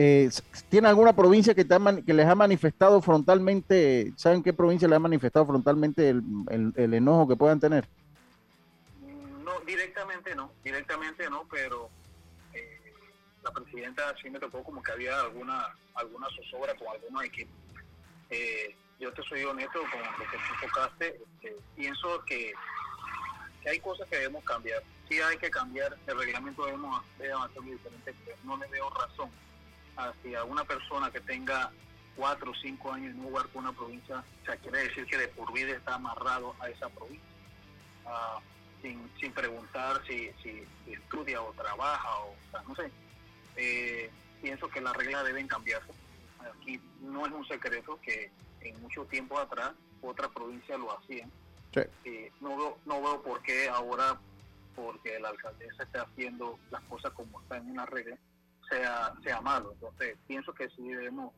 Eh, 0.00 0.30
¿Tiene 0.68 0.86
alguna 0.86 1.12
provincia 1.12 1.56
que, 1.56 1.64
te 1.64 1.74
ha 1.74 1.80
que 2.06 2.14
les 2.14 2.26
ha 2.26 2.36
manifestado 2.36 3.02
frontalmente, 3.02 4.12
saben 4.14 4.44
qué 4.44 4.52
provincia 4.52 4.86
les 4.86 4.94
ha 4.94 5.00
manifestado 5.00 5.44
frontalmente 5.44 6.10
el, 6.10 6.94
enojo 6.94 7.26
que 7.26 7.34
puedan 7.34 7.58
tener? 7.58 7.88
No, 9.44 9.58
directamente 9.66 10.36
no, 10.36 10.52
directamente 10.62 11.28
no, 11.28 11.46
pero 11.50 11.90
presidenta 13.52 14.14
sí 14.22 14.30
me 14.30 14.38
tocó 14.38 14.62
como 14.62 14.82
que 14.82 14.92
había 14.92 15.20
alguna 15.20 15.74
alguna 15.94 16.28
zozobra 16.36 16.74
con 16.76 16.88
algunos 16.88 17.24
equipos. 17.24 17.54
Eh, 18.30 18.74
yo 18.98 19.12
te 19.12 19.22
soy 19.22 19.44
honesto 19.44 19.80
con 19.80 20.00
lo 20.00 20.30
que 20.30 20.36
tú 20.36 20.66
tocaste, 20.66 21.20
este, 21.22 21.56
pienso 21.76 22.24
que, 22.24 22.52
hay 23.66 23.80
cosas 23.80 24.08
que 24.08 24.16
debemos 24.16 24.44
cambiar. 24.44 24.82
Sí 25.08 25.20
hay 25.20 25.36
que 25.36 25.50
cambiar, 25.50 25.96
el 26.06 26.18
reglamento 26.18 26.64
debemos, 26.64 27.04
debemos 27.18 27.50
hacerlo 27.50 27.70
diferente, 27.70 28.14
no 28.44 28.56
le 28.56 28.66
veo 28.68 28.88
razón 28.90 29.30
hacia 29.96 30.44
una 30.44 30.64
persona 30.64 31.10
que 31.10 31.20
tenga 31.20 31.70
cuatro 32.16 32.50
o 32.50 32.54
cinco 32.54 32.92
años 32.92 33.14
y 33.14 33.18
no 33.18 33.24
jugar 33.24 33.48
con 33.48 33.64
una 33.64 33.72
provincia, 33.72 34.24
o 34.42 34.46
sea, 34.46 34.56
quiere 34.56 34.84
decir 34.84 35.06
que 35.06 35.18
de 35.18 35.28
por 35.28 35.52
vida 35.52 35.76
está 35.76 35.94
amarrado 35.94 36.54
a 36.60 36.68
esa 36.68 36.88
provincia. 36.88 37.28
Ah, 38.06 38.40
sin, 38.80 39.10
sin 39.20 39.32
preguntar 39.32 40.00
si, 40.06 40.30
si, 40.42 40.64
si 40.84 40.92
estudia 40.92 41.42
o 41.42 41.52
trabaja 41.52 42.16
o, 42.20 42.30
o 42.30 42.50
sea, 42.50 42.62
no 42.66 42.74
sé. 42.74 42.90
Eh, 43.58 44.08
pienso 44.40 44.68
que 44.68 44.80
las 44.80 44.96
reglas 44.96 45.24
deben 45.24 45.48
cambiarse. 45.48 45.90
Aquí 46.56 46.80
no 47.00 47.26
es 47.26 47.32
un 47.32 47.46
secreto 47.46 47.98
que 48.00 48.30
en 48.60 48.80
mucho 48.80 49.04
tiempo 49.06 49.38
atrás 49.38 49.72
otras 50.00 50.30
provincias 50.30 50.78
lo 50.78 50.96
hacían. 50.96 51.30
Eh, 52.04 52.32
no, 52.40 52.56
veo, 52.56 52.78
no 52.86 53.02
veo 53.02 53.22
por 53.22 53.42
qué 53.42 53.68
ahora, 53.68 54.18
porque 54.74 55.18
la 55.18 55.30
alcaldesa 55.30 55.82
está 55.82 56.02
haciendo 56.02 56.58
las 56.70 56.82
cosas 56.84 57.12
como 57.12 57.40
están 57.42 57.68
en 57.68 57.76
la 57.76 57.86
regla, 57.86 58.16
sea, 58.70 59.12
sea 59.24 59.40
malo. 59.40 59.72
Entonces, 59.72 60.16
pienso 60.28 60.54
que 60.54 60.68
sí 60.70 60.88
debemos, 60.88 61.32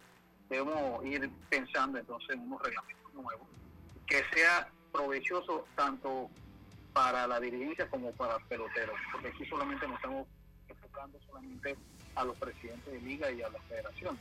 debemos 0.51 1.05
ir 1.07 1.31
pensando 1.49 1.99
entonces 1.99 2.31
en 2.31 2.41
unos 2.41 2.63
reglamentos 2.63 3.15
nuevos 3.15 3.49
que 4.07 4.23
sea 4.35 4.69
provechoso 4.93 5.65
tanto 5.75 6.29
para 6.93 7.27
la 7.27 7.41
dirigencia 7.41 7.89
como 7.89 8.13
para 8.13 8.37
el 8.37 8.45
pelotero, 8.45 8.93
porque 9.13 9.29
aquí 9.29 9.47
solamente 9.47 9.87
nos 9.87 9.97
estamos 9.97 10.27
enfocando 10.69 11.19
solamente 11.27 11.77
a 12.15 12.25
los 12.25 12.37
presidentes 12.37 12.93
de 12.93 13.01
liga 13.01 13.31
y 13.31 13.43
a 13.43 13.49
la 13.49 13.61
federación. 13.69 14.19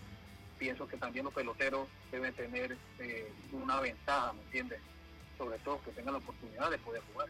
Pienso 0.58 0.88
que 0.88 0.98
también 0.98 1.26
los 1.26 1.34
peloteros 1.34 1.88
deben 2.12 2.34
tener 2.34 2.78
eh, 3.00 3.32
una 3.54 3.80
ventaja, 3.80 4.34
¿me 4.34 4.42
entiendes? 4.44 4.80
Sobre 5.38 5.58
todo 5.60 5.82
que 5.84 5.92
tengan 5.92 6.14
la 6.14 6.20
oportunidad 6.20 6.70
de 6.70 6.78
poder 6.80 7.02
jugar. 7.14 7.28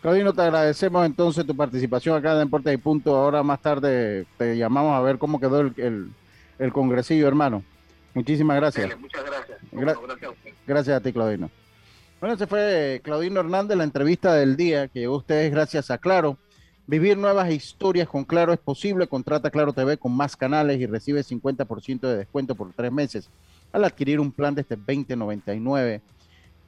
Claudino, 0.00 0.32
te 0.32 0.42
agradecemos 0.42 1.04
entonces 1.04 1.44
tu 1.44 1.56
participación 1.56 2.16
acá 2.16 2.32
en 2.32 2.38
Deportes 2.38 2.72
y 2.72 2.76
Punto. 2.76 3.16
Ahora 3.16 3.42
más 3.42 3.60
tarde 3.60 4.26
te 4.36 4.56
llamamos 4.56 4.94
a 4.94 5.00
ver 5.00 5.18
cómo 5.18 5.40
quedó 5.40 5.60
el, 5.60 6.12
el, 6.58 6.72
congresillo, 6.72 7.26
hermano. 7.26 7.64
Muchísimas 8.14 8.56
gracias. 8.56 8.98
muchas 8.98 9.24
gracias. 9.24 9.58
gracias, 9.72 10.22
a 10.22 10.50
gracias 10.66 10.96
a 10.96 11.00
ti, 11.00 11.12
Claudino. 11.12 11.50
Bueno, 12.20 12.34
ese 12.34 12.46
fue 12.46 13.00
Claudino 13.02 13.40
Hernández, 13.40 13.76
la 13.76 13.84
entrevista 13.84 14.34
del 14.34 14.56
día 14.56 14.88
que 14.88 15.00
llegó 15.00 15.14
a 15.14 15.18
ustedes 15.18 15.50
gracias 15.52 15.90
a 15.90 15.98
Claro. 15.98 16.36
Vivir 16.88 17.18
nuevas 17.18 17.50
historias 17.52 18.08
con 18.08 18.24
Claro 18.24 18.50
es 18.50 18.58
posible. 18.58 19.06
Contrata 19.06 19.50
Claro 19.50 19.74
TV 19.74 19.98
con 19.98 20.16
más 20.16 20.34
canales 20.34 20.80
y 20.80 20.86
recibe 20.86 21.20
50% 21.20 22.00
de 22.00 22.16
descuento 22.16 22.54
por 22.54 22.72
tres 22.72 22.90
meses 22.90 23.28
al 23.72 23.84
adquirir 23.84 24.18
un 24.18 24.32
plan 24.32 24.54
de 24.54 24.62
este 24.62 24.74
2099. 24.74 26.00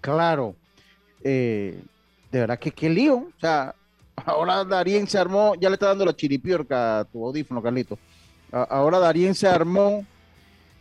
Claro, 0.02 0.54
eh, 1.24 1.82
de 2.30 2.38
verdad 2.38 2.58
que 2.58 2.70
qué 2.70 2.90
lío. 2.90 3.16
O 3.16 3.40
sea, 3.40 3.74
ahora 4.14 4.62
Darien 4.62 5.06
se 5.06 5.16
armó, 5.16 5.54
ya 5.58 5.70
le 5.70 5.76
está 5.76 5.86
dando 5.86 6.04
la 6.04 6.14
chiripiorca 6.14 6.98
a 6.98 7.04
tu 7.06 7.24
audífono, 7.24 7.62
Carlito. 7.62 7.98
ahora 8.52 8.98
Darien 8.98 9.34
se 9.34 9.48
armó 9.48 10.04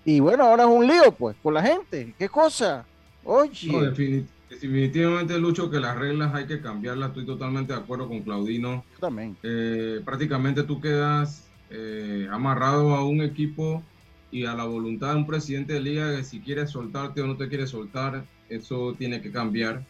y 0.04 0.20
bueno, 0.20 0.44
ahora 0.44 0.64
es 0.64 0.70
un 0.70 0.86
lío, 0.86 1.14
pues, 1.14 1.38
con 1.42 1.54
la 1.54 1.64
gente. 1.64 2.14
¿Qué 2.20 2.28
cosa? 2.28 2.86
Oye. 3.24 4.26
Definitivamente, 4.62 5.38
Lucho, 5.39 5.70
que 5.70 5.80
las 5.80 5.97
reglas 5.97 6.34
hay 6.34 6.45
que 6.45 6.62
cambiarlas. 6.62 7.10
Estoy 7.10 7.26
totalmente 7.26 7.74
de 7.74 7.80
acuerdo 7.80 8.07
con 8.07 8.22
Claudino. 8.22 8.84
también. 8.99 9.38
Eh, 9.43 10.01
prácticamente 10.03 10.64
tú 10.64 10.82
quedas 10.82 11.47
eh, 11.70 12.28
amarrado 12.32 12.95
a 12.95 13.05
un 13.05 13.22
equipo 13.22 13.84
y 14.32 14.45
a 14.45 14.53
la 14.53 14.66
voluntad 14.66 15.12
de 15.12 15.18
un 15.18 15.28
presidente 15.28 15.74
de 15.74 15.80
liga 15.80 16.16
que 16.16 16.24
si 16.24 16.39
quiere 16.39 16.68
soltarte 16.68 17.22
o 17.22 17.28
no 17.28 17.38
te 17.38 17.47
quiere 17.47 17.68
soltar, 17.68 18.26
eso 18.49 18.95
tiene 18.97 19.22
que 19.22 19.32
cambiar. 19.32 19.86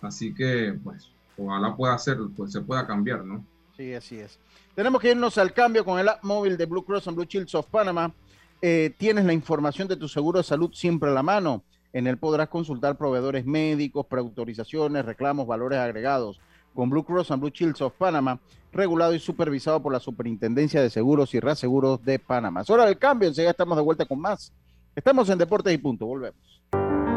Así 0.00 0.34
que, 0.34 0.78
pues, 0.82 1.10
ojalá 1.36 1.74
pueda 1.74 1.96
ser, 1.98 2.18
pues 2.36 2.52
se 2.52 2.60
pueda 2.60 2.86
cambiar, 2.86 3.24
¿no? 3.24 3.44
Sí, 3.76 3.94
así 3.94 4.18
es. 4.18 4.38
Tenemos 4.74 5.00
que 5.00 5.10
irnos 5.10 5.38
al 5.38 5.52
cambio 5.52 5.84
con 5.84 5.98
el 5.98 6.08
app 6.08 6.22
móvil 6.22 6.56
de 6.56 6.66
Blue 6.66 6.84
Cross 6.84 7.08
and 7.08 7.16
Blue 7.16 7.26
Shields 7.26 7.54
of 7.54 7.66
Panama. 7.66 8.12
Eh, 8.60 8.94
tienes 8.96 9.24
la 9.24 9.32
información 9.32 9.88
de 9.88 9.96
tu 9.96 10.08
seguro 10.08 10.38
de 10.38 10.44
salud 10.44 10.70
siempre 10.72 11.10
a 11.10 11.12
la 11.12 11.22
mano. 11.22 11.64
En 11.92 12.06
él 12.06 12.16
podrás 12.16 12.48
consultar 12.48 12.96
proveedores 12.96 13.44
médicos, 13.44 14.06
preautorizaciones, 14.06 15.04
reclamos, 15.04 15.46
valores 15.46 15.78
agregados. 15.78 16.40
Con 16.74 16.88
Blue 16.88 17.04
Cross 17.04 17.30
and 17.30 17.40
Blue 17.40 17.50
Shields 17.50 17.82
of 17.82 17.92
Panama, 17.98 18.38
regulado 18.72 19.14
y 19.14 19.18
supervisado 19.18 19.82
por 19.82 19.92
la 19.92 20.00
Superintendencia 20.00 20.80
de 20.80 20.88
Seguros 20.88 21.34
y 21.34 21.40
Reaseguros 21.40 22.02
de 22.02 22.18
Panamá. 22.18 22.62
Es 22.62 22.70
hora 22.70 22.86
del 22.86 22.98
cambio, 22.98 23.28
enseguida 23.28 23.50
estamos 23.50 23.76
de 23.76 23.82
vuelta 23.82 24.06
con 24.06 24.18
más. 24.18 24.52
Estamos 24.96 25.28
en 25.28 25.38
Deportes 25.38 25.74
y 25.74 25.78
Punto, 25.78 26.06
volvemos. 26.06 26.62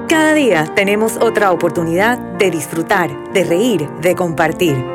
Cada 0.10 0.34
día 0.34 0.66
tenemos 0.76 1.18
otra 1.18 1.52
oportunidad 1.52 2.18
de 2.38 2.52
disfrutar, 2.52 3.34
de 3.34 3.44
reír, 3.44 3.90
de 4.02 4.16
compartir. 4.16 4.95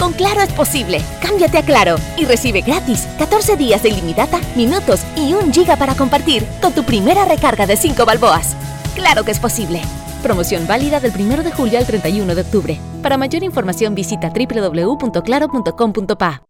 Con 0.00 0.12
Claro 0.14 0.40
es 0.40 0.52
posible. 0.54 1.02
Cámbiate 1.20 1.58
a 1.58 1.62
Claro 1.62 1.96
y 2.16 2.24
recibe 2.24 2.62
gratis 2.62 3.06
14 3.18 3.58
días 3.58 3.82
de 3.82 3.90
ilimitada, 3.90 4.40
minutos 4.56 5.02
y 5.14 5.34
un 5.34 5.52
giga 5.52 5.76
para 5.76 5.94
compartir 5.94 6.42
con 6.62 6.72
tu 6.72 6.84
primera 6.84 7.26
recarga 7.26 7.66
de 7.66 7.76
5 7.76 8.06
balboas. 8.06 8.56
Claro 8.94 9.24
que 9.24 9.30
es 9.30 9.38
posible. 9.38 9.82
Promoción 10.22 10.66
válida 10.66 11.00
del 11.00 11.12
1 11.12 11.42
de 11.42 11.52
julio 11.52 11.78
al 11.78 11.84
31 11.86 12.34
de 12.34 12.40
octubre. 12.40 12.80
Para 13.02 13.18
mayor 13.18 13.44
información 13.44 13.94
visita 13.94 14.30
www.claro.com.pa. 14.30 16.44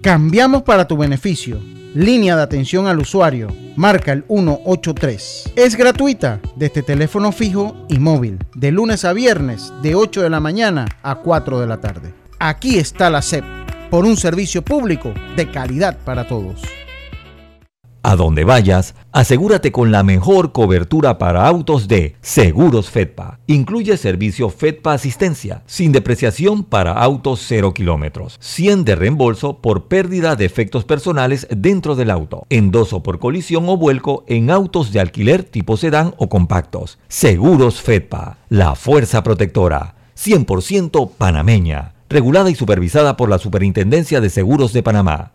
Cambiamos 0.00 0.62
para 0.62 0.88
tu 0.88 0.96
beneficio 0.96 1.60
línea 1.96 2.36
de 2.36 2.42
atención 2.42 2.86
al 2.86 2.98
usuario, 2.98 3.48
marca 3.74 4.12
el 4.12 4.22
183. 4.28 5.52
Es 5.56 5.76
gratuita 5.76 6.40
desde 6.54 6.82
teléfono 6.82 7.32
fijo 7.32 7.74
y 7.88 7.98
móvil, 7.98 8.38
de 8.54 8.70
lunes 8.70 9.06
a 9.06 9.14
viernes, 9.14 9.72
de 9.82 9.94
8 9.94 10.20
de 10.20 10.28
la 10.28 10.38
mañana 10.38 10.86
a 11.02 11.16
4 11.16 11.58
de 11.58 11.66
la 11.66 11.80
tarde. 11.80 12.12
Aquí 12.38 12.76
está 12.78 13.08
la 13.08 13.22
SEP, 13.22 13.44
por 13.90 14.04
un 14.04 14.18
servicio 14.18 14.60
público 14.62 15.14
de 15.36 15.50
calidad 15.50 15.96
para 16.04 16.26
todos. 16.26 16.60
A 18.02 18.14
donde 18.14 18.44
vayas, 18.44 18.94
asegúrate 19.10 19.72
con 19.72 19.90
la 19.90 20.02
mejor 20.02 20.52
cobertura 20.52 21.18
para 21.18 21.48
autos 21.48 21.88
de 21.88 22.14
Seguros 22.20 22.90
Fedpa. 22.90 23.40
Incluye 23.46 23.96
servicio 23.96 24.50
Fedpa 24.50 24.92
Asistencia, 24.92 25.62
sin 25.66 25.92
depreciación 25.92 26.62
para 26.62 26.92
autos 26.92 27.42
0 27.48 27.72
kilómetros, 27.74 28.36
100 28.40 28.84
de 28.84 28.96
reembolso 28.96 29.62
por 29.62 29.88
pérdida 29.88 30.36
de 30.36 30.44
efectos 30.44 30.84
personales 30.84 31.48
dentro 31.50 31.96
del 31.96 32.10
auto, 32.10 32.46
endoso 32.48 33.02
por 33.02 33.18
colisión 33.18 33.68
o 33.68 33.76
vuelco 33.76 34.24
en 34.28 34.50
autos 34.50 34.92
de 34.92 35.00
alquiler 35.00 35.42
tipo 35.42 35.76
sedán 35.76 36.14
o 36.18 36.28
compactos. 36.28 36.98
Seguros 37.08 37.80
Fedpa, 37.80 38.36
la 38.50 38.76
fuerza 38.76 39.24
protectora, 39.24 39.96
100% 40.16 41.10
panameña, 41.18 41.95
regulada 42.08 42.50
y 42.50 42.54
supervisada 42.54 43.16
por 43.16 43.28
la 43.28 43.38
Superintendencia 43.38 44.20
de 44.20 44.30
Seguros 44.30 44.72
de 44.72 44.82
Panamá. 44.82 45.32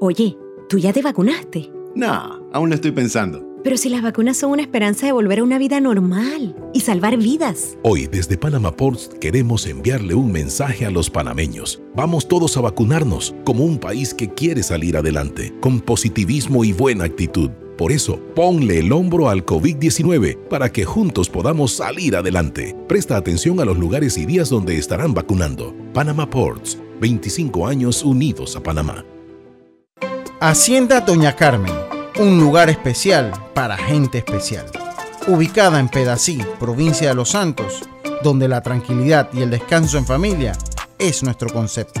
Oye, 0.00 0.36
¿tú 0.68 0.78
ya 0.78 0.92
te 0.92 1.02
vacunaste? 1.02 1.70
No, 1.94 2.48
aún 2.52 2.68
lo 2.68 2.74
estoy 2.74 2.92
pensando. 2.92 3.52
Pero 3.62 3.76
si 3.76 3.88
las 3.88 4.02
vacunas 4.02 4.36
son 4.36 4.50
una 4.50 4.62
esperanza 4.62 5.06
de 5.06 5.12
volver 5.12 5.38
a 5.38 5.44
una 5.44 5.56
vida 5.56 5.78
normal 5.80 6.56
y 6.74 6.80
salvar 6.80 7.16
vidas. 7.16 7.78
Hoy 7.84 8.08
desde 8.08 8.36
Panama 8.36 8.74
Ports 8.74 9.10
queremos 9.20 9.66
enviarle 9.66 10.14
un 10.14 10.32
mensaje 10.32 10.84
a 10.84 10.90
los 10.90 11.10
panameños. 11.10 11.80
Vamos 11.94 12.26
todos 12.26 12.56
a 12.56 12.60
vacunarnos 12.60 13.34
como 13.44 13.64
un 13.64 13.78
país 13.78 14.14
que 14.14 14.30
quiere 14.30 14.64
salir 14.64 14.96
adelante, 14.96 15.54
con 15.60 15.80
positivismo 15.80 16.64
y 16.64 16.72
buena 16.72 17.04
actitud. 17.04 17.50
Por 17.76 17.92
eso, 17.92 18.18
ponle 18.34 18.78
el 18.80 18.92
hombro 18.92 19.28
al 19.28 19.44
COVID-19 19.44 20.36
para 20.48 20.70
que 20.70 20.84
juntos 20.84 21.28
podamos 21.28 21.72
salir 21.72 22.16
adelante. 22.16 22.76
Presta 22.86 23.16
atención 23.16 23.60
a 23.60 23.64
los 23.64 23.78
lugares 23.78 24.18
y 24.18 24.26
días 24.26 24.50
donde 24.50 24.76
estarán 24.76 25.14
vacunando. 25.14 25.74
Panama 25.94 26.28
Ports, 26.28 26.78
25 27.00 27.66
años 27.66 28.02
unidos 28.02 28.56
a 28.56 28.62
Panamá. 28.62 29.04
Hacienda 30.40 31.00
Doña 31.00 31.36
Carmen, 31.36 31.72
un 32.18 32.38
lugar 32.38 32.68
especial 32.68 33.32
para 33.54 33.76
gente 33.76 34.18
especial. 34.18 34.66
Ubicada 35.28 35.78
en 35.78 35.88
Pedací, 35.88 36.40
provincia 36.58 37.08
de 37.08 37.14
Los 37.14 37.30
Santos, 37.30 37.82
donde 38.22 38.48
la 38.48 38.60
tranquilidad 38.60 39.28
y 39.32 39.42
el 39.42 39.50
descanso 39.50 39.98
en 39.98 40.04
familia 40.04 40.52
es 40.98 41.22
nuestro 41.22 41.48
concepto. 41.52 42.00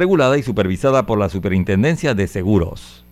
regulada 0.00 0.38
y 0.38 0.42
supervisada 0.42 1.04
por 1.04 1.18
la 1.18 1.28
Superintendencia 1.28 2.14
de 2.14 2.26
Seguros. 2.26 3.04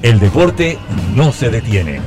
El 0.00 0.18
deporte 0.18 0.78
no 1.14 1.30
se 1.30 1.50
detiene. 1.50 2.00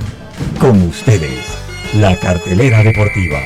Con 0.59 0.81
ustedes, 0.81 1.45
la 1.93 2.19
cartelera 2.19 2.81
deportiva. 2.81 3.37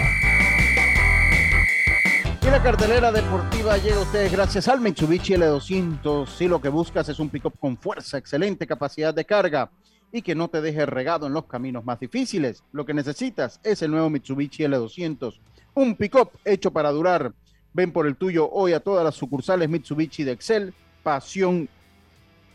Y 2.41 2.45
la 2.45 2.64
cartelera 2.64 3.12
deportiva 3.12 3.78
llega 3.78 3.97
a 3.97 4.04
ustedes 4.04 4.32
gracias 4.32 4.70
al 4.70 4.80
Mitsubishi 4.80 5.34
L200. 5.34 6.28
Si 6.28 6.47
lo 6.47 6.62
que 6.62 6.70
buscas 6.70 7.10
es 7.10 7.20
un 7.20 7.28
pickup 7.28 7.60
con 7.60 7.78
fuerza, 7.78 8.18
excelente 8.18 8.66
capacidad 8.66 9.14
de 9.14 9.26
carga 9.26 9.70
y 10.14 10.22
que 10.22 10.34
no 10.34 10.47
te 10.47 10.62
deje 10.62 10.86
regado 10.86 11.28
en 11.28 11.34
los 11.34 11.43
caminos 11.43 11.84
más 11.84 11.99
difíciles, 11.99 12.64
lo 12.72 12.86
que 12.86 12.93
necesitas 12.93 13.60
es 13.66 13.82
el 13.82 13.91
nuevo 13.91 14.10
Mitsubishi 14.10 14.64
L200. 14.64 15.38
Un 15.74 15.95
pickup 15.95 16.32
hecho 16.45 16.72
para 16.72 16.91
durar 16.91 17.34
Ven 17.74 17.91
por 17.91 18.07
el 18.07 18.15
tuyo 18.15 18.49
hoy 18.49 18.74
a 18.74 18.80
todas 18.80 19.03
las 19.03 19.15
sucursales 19.15 19.69
Mitsubishi 19.69 20.24
de 20.24 20.34
Excel. 20.34 20.74
Pasión 21.03 21.69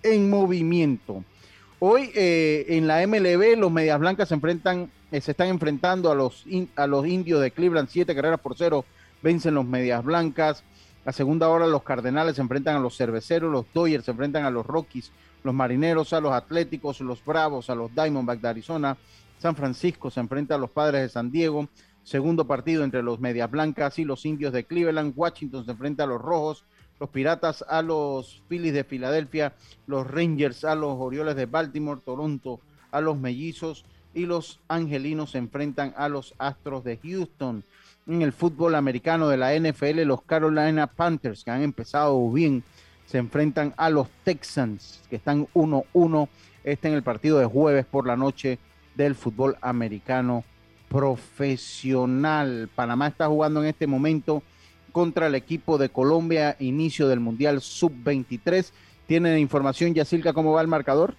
en 0.03 0.31
movimiento. 0.31 1.25
Hoy 1.79 2.11
eh, 2.15 2.67
en 2.69 2.87
la 2.87 3.07
MLB 3.07 3.59
los 3.59 3.71
Medias 3.71 3.99
Blancas 3.99 4.29
se 4.29 4.35
enfrentan, 4.35 4.91
eh, 5.11 5.21
se 5.21 5.33
están 5.33 5.49
enfrentando 5.49 6.11
a 6.11 6.15
los, 6.15 6.45
a 6.77 6.87
los 6.87 7.07
indios 7.07 7.41
de 7.41 7.51
Cleveland, 7.51 7.89
siete 7.91 8.15
carreras 8.15 8.41
por 8.41 8.57
cero, 8.57 8.85
vencen 9.23 9.55
los 9.55 9.67
Medias 9.67 10.05
Blancas. 10.05 10.63
A 11.05 11.13
segunda 11.13 11.49
hora 11.49 11.67
los 11.67 11.83
Cardenales 11.83 12.37
se 12.37 12.43
enfrentan 12.43 12.77
a 12.77 12.81
los 12.81 12.97
Cerveceros, 12.97 13.51
los 13.53 13.67
Dodgers 13.73 14.05
se 14.05 14.11
enfrentan 14.11 14.45
a 14.45 14.51
los 14.51 14.67
Rockies, 14.67 15.13
los 15.45 15.55
Marineros 15.55 16.13
a 16.13 16.21
los 16.21 16.33
Atléticos, 16.33 17.01
los 17.01 17.25
Bravos 17.25 17.71
a 17.71 17.75
los 17.75 17.95
Diamondbacks 17.95 18.43
de 18.43 18.49
Arizona, 18.49 18.97
San 19.39 19.55
Francisco 19.55 20.11
se 20.11 20.21
enfrenta 20.21 20.55
a 20.55 20.59
los 20.59 20.71
Padres 20.71 21.03
de 21.03 21.09
San 21.09 21.31
Diego, 21.31 21.69
Segundo 22.07 22.47
partido 22.47 22.85
entre 22.85 23.03
los 23.03 23.19
Medias 23.19 23.51
Blancas 23.51 23.99
y 23.99 24.05
los 24.05 24.25
Indios 24.27 24.53
de 24.53 24.63
Cleveland. 24.63 25.13
Washington 25.17 25.65
se 25.65 25.73
enfrenta 25.73 26.05
a 26.05 26.07
los 26.07 26.23
Rojos, 26.23 26.63
los 27.01 27.11
Piratas 27.11 27.65
a 27.69 27.83
los 27.83 28.45
Phillies 28.49 28.75
de 28.75 28.85
Filadelfia, 28.85 29.55
los 29.89 30.09
Rangers 30.09 30.65
a 30.65 30.77
los 30.77 30.95
Orioles 31.01 31.35
de 31.35 31.47
Baltimore, 31.47 32.01
Toronto 32.05 32.61
a 32.93 33.01
los 33.01 33.19
Mellizos 33.19 33.85
y 34.15 34.25
los 34.25 34.61
Angelinos 34.69 35.33
se 35.33 35.39
enfrentan 35.39 35.95
a 35.97 36.09
los 36.09 36.33
Astros 36.39 36.85
de 36.85 36.97
Houston. 36.99 37.65
En 38.07 38.23
el 38.23 38.33
fútbol 38.33 38.77
americano 38.77 39.27
de 39.27 39.39
la 39.39 39.59
NFL, 39.59 40.03
los 40.03 40.23
Carolina 40.23 40.87
Panthers, 40.87 41.43
que 41.43 41.51
han 41.51 41.63
empezado 41.63 42.31
bien, 42.31 42.63
se 43.07 43.19
enfrentan 43.19 43.75
a 43.77 43.91
los 43.91 44.07
Texans, 44.23 45.03
que 45.11 45.17
están 45.17 45.49
1-1. 45.55 46.29
Este 46.63 46.87
en 46.87 46.95
el 46.95 47.03
partido 47.03 47.41
de 47.41 47.47
jueves 47.47 47.85
por 47.85 48.07
la 48.07 48.17
noche 48.17 48.61
del 48.95 49.17
fútbol 49.17 49.57
americano 49.61 50.45
profesional. 50.89 52.69
Panamá 52.75 53.09
está 53.09 53.27
jugando 53.27 53.61
en 53.61 53.69
este 53.69 53.87
momento 53.87 54.43
contra 54.93 55.27
el 55.27 55.35
equipo 55.35 55.79
de 55.79 55.91
Colombia, 55.91 56.57
inicio 56.59 57.09
del 57.09 57.21
Mundial 57.21 57.61
Sub-23. 57.61 58.71
¿Tienen 59.07 59.39
información, 59.39 59.95
Yacilca, 59.95 60.33
cómo 60.33 60.53
va 60.53 60.63
el 60.63 60.69
marcador? 60.69 61.15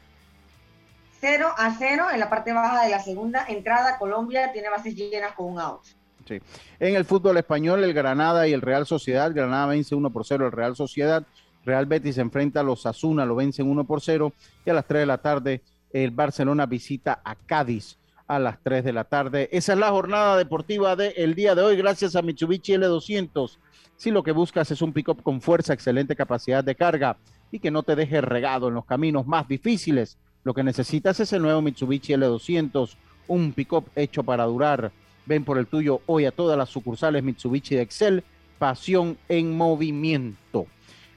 0 1.20 1.48
a 1.58 1.76
0 1.78 2.06
en 2.14 2.20
la 2.20 2.30
parte 2.30 2.54
baja 2.54 2.84
de 2.84 2.92
la 2.92 3.00
segunda 3.00 3.46
entrada. 3.48 3.98
Colombia 3.98 4.52
tiene 4.52 4.70
bases 4.70 4.96
llenas 4.96 5.34
con 5.34 5.54
un 5.54 5.60
out. 5.60 5.82
Sí. 6.28 6.40
En 6.80 6.96
el 6.96 7.06
fútbol 7.06 7.38
español, 7.38 7.84
el 7.84 7.94
Granada 7.94 8.48
y 8.48 8.54
el 8.54 8.62
Real 8.62 8.86
Sociedad. 8.86 9.32
Granada 9.34 9.68
vence 9.68 9.96
1 9.96 10.10
por 10.10 10.26
0 10.26 10.48
el 10.48 10.52
Real 10.52 10.76
Sociedad. 10.76 11.26
Real 11.66 11.86
Betis 11.86 12.16
se 12.16 12.22
enfrenta 12.22 12.62
a 12.62 12.64
los 12.64 12.86
Asuna, 12.86 13.26
lo 13.26 13.36
vencen 13.36 13.70
1 13.70 13.84
por 13.86 14.02
0. 14.02 14.34
Y 14.66 14.70
a 14.70 14.74
las 14.74 14.86
3 14.86 15.02
de 15.02 15.06
la 15.06 15.18
tarde, 15.20 15.62
el 15.92 16.12
Barcelona 16.12 16.66
visita 16.66 17.22
a 17.24 17.36
Cádiz 17.36 17.98
a 18.28 18.40
las 18.40 18.62
3 18.62 18.84
de 18.84 18.94
la 18.94 19.06
tarde. 19.06 19.50
Esa 19.52 19.74
es 19.74 19.80
la 19.80 19.90
jornada 19.90 20.38
deportiva 20.38 20.96
del 20.96 21.34
día 21.34 21.56
de 21.56 21.62
hoy, 21.62 21.78
gracias 21.78 22.16
a 22.16 22.22
Mitsubishi 22.22 22.74
L200. 22.74 23.58
Si 23.96 24.12
lo 24.12 24.22
que 24.22 24.32
buscas 24.32 24.70
es 24.72 24.82
un 24.82 24.94
pick-up 24.94 25.24
con 25.24 25.42
fuerza, 25.42 25.74
excelente 25.74 26.16
capacidad 26.16 26.64
de 26.64 26.76
carga 26.76 27.18
y 27.52 27.60
que 27.60 27.72
no 27.72 27.84
te 27.84 27.96
deje 27.96 28.22
regado 28.22 28.68
en 28.68 28.76
los 28.76 28.86
caminos 28.86 29.26
más 29.26 29.48
difíciles, 29.48 30.18
lo 30.44 30.54
que 30.54 30.64
necesitas 30.64 31.20
es 31.20 31.34
el 31.34 31.42
nuevo 31.42 31.62
Mitsubishi 31.62 32.14
L200, 32.14 32.96
un 33.28 33.54
pick-up 33.54 33.86
hecho 33.96 34.24
para 34.24 34.46
durar. 34.46 34.92
Ven 35.26 35.44
por 35.44 35.58
el 35.58 35.68
tuyo 35.68 36.02
hoy 36.06 36.26
a 36.26 36.32
todas 36.32 36.58
las 36.58 36.70
sucursales 36.70 37.24
Mitsubishi 37.24 37.76
de 37.76 37.82
Excel, 37.82 38.24
pasión 38.60 39.18
en 39.30 39.56
movimiento. 39.56 40.68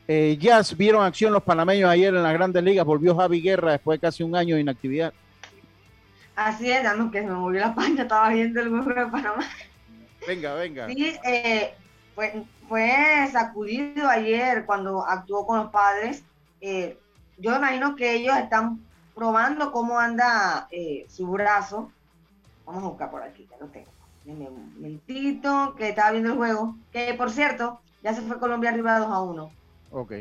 Eh, 0.08 0.36
ya 0.40 0.60
vieron 0.76 1.04
acción 1.04 1.32
los 1.32 1.42
panameños 1.42 1.88
ayer 1.88 2.14
en 2.14 2.22
las 2.22 2.32
grandes 2.32 2.64
ligas, 2.64 2.84
volvió 2.84 3.14
Javi 3.14 3.40
Guerra 3.40 3.72
después 3.72 4.00
de 4.00 4.06
casi 4.06 4.22
un 4.22 4.34
año 4.34 4.56
de 4.56 4.62
inactividad. 4.62 5.12
Así 6.40 6.70
es, 6.70 6.82
dando 6.82 7.10
que 7.10 7.20
se 7.20 7.26
me 7.26 7.34
movió 7.34 7.60
la 7.60 7.74
página, 7.74 8.02
estaba 8.02 8.30
viendo 8.30 8.62
el 8.62 8.70
juego 8.70 8.88
de 8.88 9.06
Panamá. 9.06 9.44
Venga, 10.26 10.54
venga. 10.54 10.88
Sí, 10.88 11.14
eh, 11.22 11.74
fue, 12.14 12.44
fue, 12.66 13.28
sacudido 13.30 14.08
ayer 14.08 14.64
cuando 14.64 15.04
actuó 15.04 15.46
con 15.46 15.58
los 15.58 15.70
padres. 15.70 16.24
Eh, 16.62 16.98
yo 17.36 17.54
imagino 17.54 17.94
que 17.94 18.14
ellos 18.14 18.38
están 18.38 18.80
probando 19.14 19.70
cómo 19.70 19.98
anda 19.98 20.66
eh, 20.70 21.04
su 21.10 21.26
brazo. 21.26 21.92
Vamos 22.64 22.84
a 22.84 22.88
buscar 22.88 23.10
por 23.10 23.22
aquí, 23.22 23.44
que 23.44 23.56
lo 23.60 23.66
tengo. 23.66 23.90
un 24.24 24.72
momentito, 24.76 25.74
que 25.76 25.90
estaba 25.90 26.12
viendo 26.12 26.30
el 26.30 26.38
juego. 26.38 26.74
Que 26.90 27.12
por 27.12 27.30
cierto, 27.30 27.80
ya 28.02 28.14
se 28.14 28.22
fue 28.22 28.38
Colombia 28.38 28.70
arriba 28.70 28.98
2 28.98 29.10
a 29.10 29.20
1. 29.20 29.50
Ok. 29.90 30.12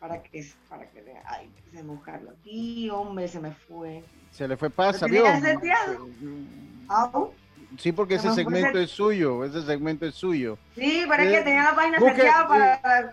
Para 0.00 0.22
que, 0.22 0.46
para 0.70 0.88
que. 0.88 1.04
Ay, 1.26 1.50
se 1.70 1.82
buscarlo 1.82 2.30
aquí, 2.30 2.88
hombre, 2.88 3.28
se 3.28 3.40
me 3.40 3.52
fue. 3.52 4.02
Se 4.30 4.46
le 4.46 4.56
fue 4.56 4.70
pasa, 4.70 5.06
¿vio? 5.06 5.24
Sí, 7.76 7.92
porque 7.92 8.14
ese 8.14 8.32
segmento 8.32 8.78
es 8.78 8.90
suyo, 8.90 9.44
ese 9.44 9.62
segmento 9.62 10.06
es 10.06 10.14
suyo. 10.14 10.58
Sí, 10.74 11.04
pero 11.08 11.22
es 11.22 11.30
que 11.30 11.42
tenía 11.42 11.64
la 11.64 11.74
página 11.74 11.98
seteada 11.98 12.48
para... 12.48 13.12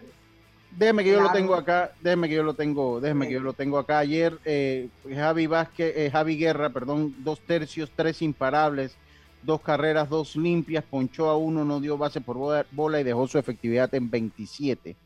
Déjeme 0.72 1.06
que 1.06 1.12
yo 1.12 1.22
lo 1.22 1.32
tengo 1.32 1.56
acá, 1.56 1.92
déjeme 2.02 2.28
que 2.28 2.36
yo 2.36 2.44
lo 2.44 2.54
tengo, 2.54 3.00
déjeme 3.00 3.28
que 3.28 3.34
yo 3.34 3.40
lo 3.40 3.54
tengo 3.54 3.78
acá. 3.78 4.00
Ayer 4.00 4.38
eh, 4.44 4.90
Javi 5.10 5.48
Vázquez, 5.48 5.94
eh, 5.96 6.10
Javi 6.12 6.38
Guerra, 6.38 6.70
perdón, 6.70 7.16
dos 7.20 7.40
tercios, 7.40 7.90
tres 7.96 8.22
imparables, 8.22 8.98
dos 9.42 9.62
carreras, 9.62 10.10
dos 10.10 10.36
limpias, 10.36 10.84
ponchó 10.84 11.30
a 11.30 11.38
uno, 11.38 11.64
no 11.64 11.80
dio 11.80 11.98
base 11.98 12.20
por 12.20 12.36
bola, 12.72 13.00
y 13.00 13.04
dejó 13.04 13.26
su 13.28 13.38
efectividad 13.38 13.94
en 13.96 14.10
27. 14.10 14.98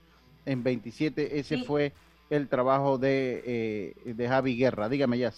En 0.48 0.64
27, 0.64 1.40
ese 1.40 1.60
fue 1.64 1.94
el 2.32 2.48
trabajo 2.48 2.98
de, 2.98 3.44
eh, 3.46 4.14
de 4.14 4.28
Javi 4.28 4.58
Guerra. 4.58 4.90
Dígame, 4.90 5.20
ya. 5.20 5.32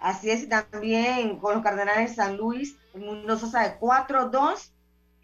Así 0.00 0.30
es, 0.30 0.48
también 0.48 1.38
con 1.38 1.54
los 1.54 1.62
Cardenales 1.62 2.10
de 2.10 2.16
San 2.16 2.36
Luis, 2.36 2.76
el 2.94 3.00
Mundo 3.00 3.36
Sosa 3.36 3.62
de 3.62 3.78
4-2, 3.80 4.70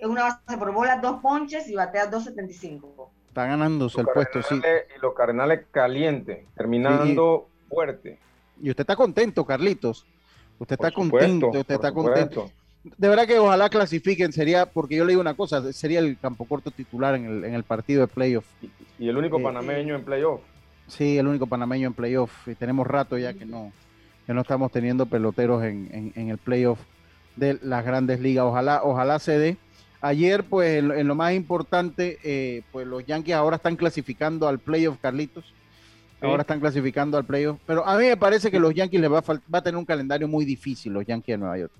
una 0.00 0.22
base 0.22 0.58
por 0.58 0.72
bola, 0.72 0.98
dos 0.98 1.20
ponches 1.20 1.68
y 1.68 1.74
batea 1.74 2.10
2.75. 2.10 3.08
Está 3.28 3.46
ganándose 3.46 4.00
el 4.00 4.06
puesto, 4.12 4.42
sí. 4.42 4.56
Y 4.56 5.00
los 5.00 5.14
Cardenales 5.14 5.66
calientes, 5.70 6.46
terminando 6.56 7.48
fuerte. 7.68 8.18
Y 8.60 8.70
usted 8.70 8.82
está 8.82 8.96
contento, 8.96 9.44
Carlitos. 9.44 10.06
Usted 10.58 10.74
está 10.74 10.90
contento, 10.90 11.48
usted 11.48 11.74
está 11.74 11.92
contento. 11.92 12.50
De 12.84 13.08
verdad 13.08 13.26
que 13.26 13.38
ojalá 13.38 13.68
clasifiquen, 13.70 14.32
sería, 14.32 14.66
porque 14.66 14.96
yo 14.96 15.04
le 15.04 15.12
digo 15.12 15.20
una 15.20 15.34
cosa, 15.34 15.72
sería 15.72 16.00
el 16.00 16.18
campo 16.18 16.44
corto 16.44 16.70
titular 16.70 17.14
en 17.14 17.24
el, 17.24 17.44
en 17.44 17.54
el 17.54 17.64
partido 17.64 18.02
de 18.02 18.08
playoff. 18.08 18.44
Y, 18.98 19.08
el 19.08 19.16
único 19.16 19.38
eh, 19.40 19.42
panameño 19.42 19.94
en 19.94 20.04
playoff. 20.04 20.40
Sí, 20.86 21.16
el 21.16 21.26
único 21.26 21.46
panameño 21.46 21.88
en 21.88 21.94
playoff. 21.94 22.46
Y 22.46 22.54
tenemos 22.54 22.86
rato 22.86 23.16
ya 23.16 23.32
que 23.32 23.46
no, 23.46 23.72
que 24.26 24.34
no 24.34 24.40
estamos 24.40 24.72
teniendo 24.72 25.06
peloteros 25.06 25.62
en, 25.64 26.12
el 26.14 26.38
playoff 26.38 26.78
de 27.36 27.58
las 27.62 27.84
grandes 27.84 28.20
ligas. 28.20 28.44
Ojalá, 28.44 28.80
ojalá 28.82 29.18
se 29.18 29.38
dé. 29.38 29.56
Ayer, 30.00 30.44
pues, 30.44 30.78
en, 30.78 31.08
lo 31.08 31.14
más 31.14 31.32
importante, 31.34 32.18
eh, 32.22 32.62
pues 32.72 32.86
los 32.86 33.04
Yankees 33.06 33.34
ahora 33.34 33.56
están 33.56 33.76
clasificando 33.76 34.48
al 34.48 34.58
playoff, 34.58 34.98
Carlitos. 35.00 35.52
Ahora 36.20 36.40
están 36.40 36.58
clasificando 36.60 37.18
al 37.18 37.24
playoff. 37.24 37.58
Pero 37.66 37.86
a 37.86 37.98
mí 37.98 38.04
me 38.06 38.16
parece 38.16 38.50
que 38.50 38.58
los 38.58 38.74
Yankees 38.74 38.98
les 38.98 39.12
va 39.12 39.18
a, 39.18 39.22
va 39.22 39.58
a 39.58 39.62
tener 39.62 39.76
un 39.76 39.84
calendario 39.84 40.26
muy 40.26 40.46
difícil, 40.46 40.92
los 40.94 41.04
Yankees 41.04 41.34
de 41.34 41.38
Nueva 41.38 41.58
York. 41.58 41.72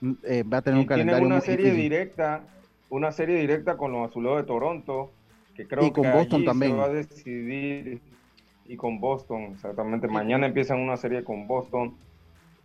Mm, 0.00 0.12
eh, 0.24 0.42
va 0.42 0.58
a 0.58 0.62
tener 0.62 0.80
un 0.80 0.86
calendario 0.86 1.26
una 1.26 1.36
muy 1.36 1.44
serie 1.44 1.66
difícil. 1.66 1.82
directa, 1.82 2.42
una 2.90 3.10
serie 3.12 3.36
directa 3.36 3.78
con 3.78 3.92
los 3.92 4.10
azulejos 4.10 4.38
de 4.38 4.44
Toronto, 4.46 5.10
que 5.54 5.66
creo 5.66 5.86
Y 5.86 5.92
con 5.92 6.04
que 6.04 6.10
Boston 6.10 6.36
allí 6.36 6.44
también. 6.44 6.72
se 6.72 6.76
va 6.76 6.84
a 6.84 6.88
decidir 6.90 8.00
y 8.70 8.76
con 8.76 9.00
Boston, 9.00 9.52
exactamente. 9.54 10.06
Mañana 10.08 10.46
empiezan 10.46 10.78
una 10.80 10.96
serie 10.96 11.24
con 11.24 11.46
Boston. 11.48 11.96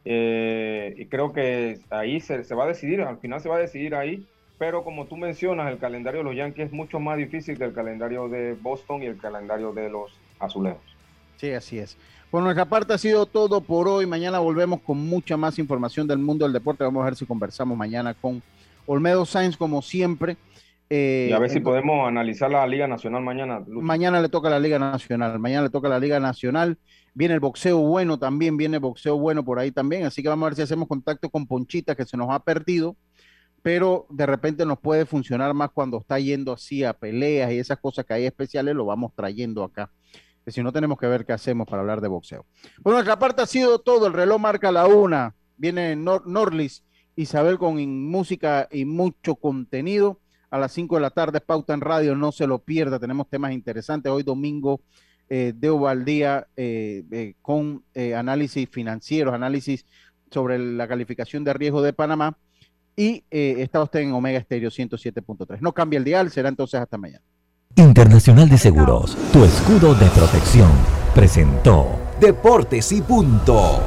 eh, 0.06 0.94
y 0.98 1.08
creo 1.08 1.34
que 1.34 1.80
ahí 1.90 2.20
se, 2.22 2.44
se 2.44 2.54
va 2.56 2.66
a 2.66 2.68
decidir, 2.68 3.02
al 3.02 3.18
final 3.18 3.42
se 3.42 3.50
va 3.50 3.56
a 3.56 3.60
decidir 3.60 3.96
ahí. 3.96 4.24
Pero 4.58 4.84
como 4.84 5.08
tú 5.08 5.18
mencionas, 5.18 5.72
el 5.72 5.80
calendario 5.80 6.20
de 6.20 6.24
los 6.26 6.36
Yankees 6.36 6.68
es 6.68 6.72
mucho 6.74 7.00
más 7.00 7.18
difícil 7.18 7.58
que 7.58 7.66
el 7.66 7.74
calendario 7.74 8.30
de 8.30 8.54
Boston 8.54 9.02
y 9.04 9.08
el 9.08 9.18
calendario 9.18 9.74
de 9.74 9.90
los 9.90 10.22
azulejos. 10.40 10.84
Sí, 11.38 11.52
así 11.52 11.80
es. 11.80 11.98
Por 12.30 12.44
nuestra 12.44 12.66
parte 12.66 12.94
ha 12.94 12.98
sido 12.98 13.26
todo 13.26 13.62
por 13.62 13.88
hoy. 13.88 14.06
Mañana 14.06 14.40
volvemos 14.40 14.82
con 14.82 14.98
mucha 14.98 15.38
más 15.38 15.58
información 15.60 16.08
del 16.08 16.20
mundo 16.20 16.46
del 16.46 16.54
deporte. 16.54 16.84
Vamos 16.84 17.02
a 17.02 17.06
ver 17.06 17.16
si 17.16 17.26
conversamos 17.26 17.78
mañana 17.78 18.14
con 18.14 18.44
Olmedo 18.86 19.26
Sainz, 19.26 19.58
como 19.58 19.82
siempre. 19.82 20.38
Eh, 20.90 21.28
y 21.32 21.34
a 21.34 21.40
ver 21.40 21.50
si 21.50 21.60
podemos 21.62 22.08
analizar 22.08 22.52
la 22.52 22.66
Liga 22.68 22.88
Nacional 22.88 23.24
mañana. 23.24 23.64
Mañana 23.68 24.22
le 24.22 24.30
toca 24.30 24.50
a 24.50 24.52
la 24.52 24.60
Liga 24.60 24.78
Nacional. 24.78 25.40
Mañana 25.40 25.64
le 25.64 25.70
toca 25.70 25.88
a 25.88 25.92
la 25.92 26.00
Liga 26.00 26.20
Nacional. 26.20 26.78
Viene 27.14 27.34
el 27.34 27.40
boxeo 27.40 27.80
bueno 27.80 28.20
también, 28.20 28.56
viene 28.58 28.78
boxeo 28.78 29.18
bueno 29.18 29.44
por 29.44 29.58
ahí 29.58 29.72
también. 29.72 30.06
Así 30.06 30.22
que 30.22 30.30
vamos 30.30 30.46
a 30.46 30.50
ver 30.50 30.56
si 30.56 30.62
hacemos 30.62 30.88
contacto 30.88 31.30
con 31.30 31.48
Ponchita, 31.48 31.96
que 31.96 32.06
se 32.06 32.18
nos 32.18 32.30
ha 32.30 32.40
perdido, 32.40 32.96
pero 33.64 34.06
de 34.10 34.26
repente 34.28 34.66
nos 34.66 34.78
puede 34.80 35.06
funcionar 35.08 35.54
más 35.56 35.72
cuando 35.72 35.98
está 35.98 36.20
yendo 36.20 36.54
así 36.54 36.84
a 36.84 36.94
peleas 36.94 37.52
y 37.52 37.58
esas 37.58 37.80
cosas 37.80 38.06
que 38.06 38.14
hay 38.14 38.26
especiales, 38.26 38.76
lo 38.76 38.86
vamos 38.86 39.12
trayendo 39.16 39.64
acá. 39.64 39.90
Que 40.44 40.52
si 40.52 40.62
no 40.62 40.72
tenemos 40.72 41.00
que 41.00 41.08
ver 41.08 41.26
qué 41.26 41.34
hacemos 41.34 41.66
para 41.68 41.82
hablar 41.82 42.02
de 42.02 42.08
boxeo. 42.10 42.46
Por 42.84 42.94
nuestra 42.94 43.18
parte 43.18 43.42
ha 43.42 43.48
sido 43.48 43.80
todo. 43.80 44.06
El 44.06 44.14
reloj 44.14 44.40
marca 44.40 44.72
la 44.72 44.86
una. 44.86 45.34
Viene 45.58 45.96
Nor- 45.96 46.26
Norlis, 46.28 46.84
Isabel 47.16 47.58
con 47.58 47.78
música 48.08 48.68
y 48.72 48.86
mucho 48.86 49.36
contenido. 49.36 50.20
A 50.56 50.58
las 50.58 50.72
5 50.72 50.96
de 50.96 51.02
la 51.02 51.10
tarde, 51.10 51.42
Pauta 51.42 51.74
en 51.74 51.82
Radio, 51.82 52.16
no 52.16 52.32
se 52.32 52.48
lo 52.48 52.60
pierda. 52.60 52.98
Tenemos 52.98 53.28
temas 53.28 53.52
interesantes. 53.52 54.10
Hoy 54.10 54.24
domingo 54.24 54.80
eh, 55.28 55.52
de 55.54 55.70
Ovaldía 55.70 56.48
eh, 56.56 57.04
eh, 57.12 57.34
con 57.42 57.84
eh, 57.94 58.16
análisis 58.16 58.70
financieros, 58.70 59.34
análisis 59.34 59.86
sobre 60.32 60.58
la 60.58 60.88
calificación 60.88 61.44
de 61.44 61.52
riesgo 61.52 61.82
de 61.82 61.92
Panamá. 61.92 62.38
Y 62.96 63.26
eh, 63.30 63.56
está 63.58 63.84
usted 63.84 64.00
en 64.00 64.14
Omega 64.14 64.40
Estéreo 64.40 64.70
107.3. 64.70 65.60
No 65.60 65.74
cambia 65.74 65.98
el 65.98 66.06
dial, 66.06 66.32
será 66.32 66.48
entonces 66.48 66.80
hasta 66.80 66.98
mañana. 66.98 67.26
Internacional 67.76 68.48
de 68.48 68.58
Seguros, 68.58 69.18
tu 69.34 69.44
escudo 69.44 69.94
de 69.96 70.08
protección, 70.08 70.72
presentó 71.14 72.00
Deportes 72.22 72.94
y 72.94 73.02
punto. 73.02 73.82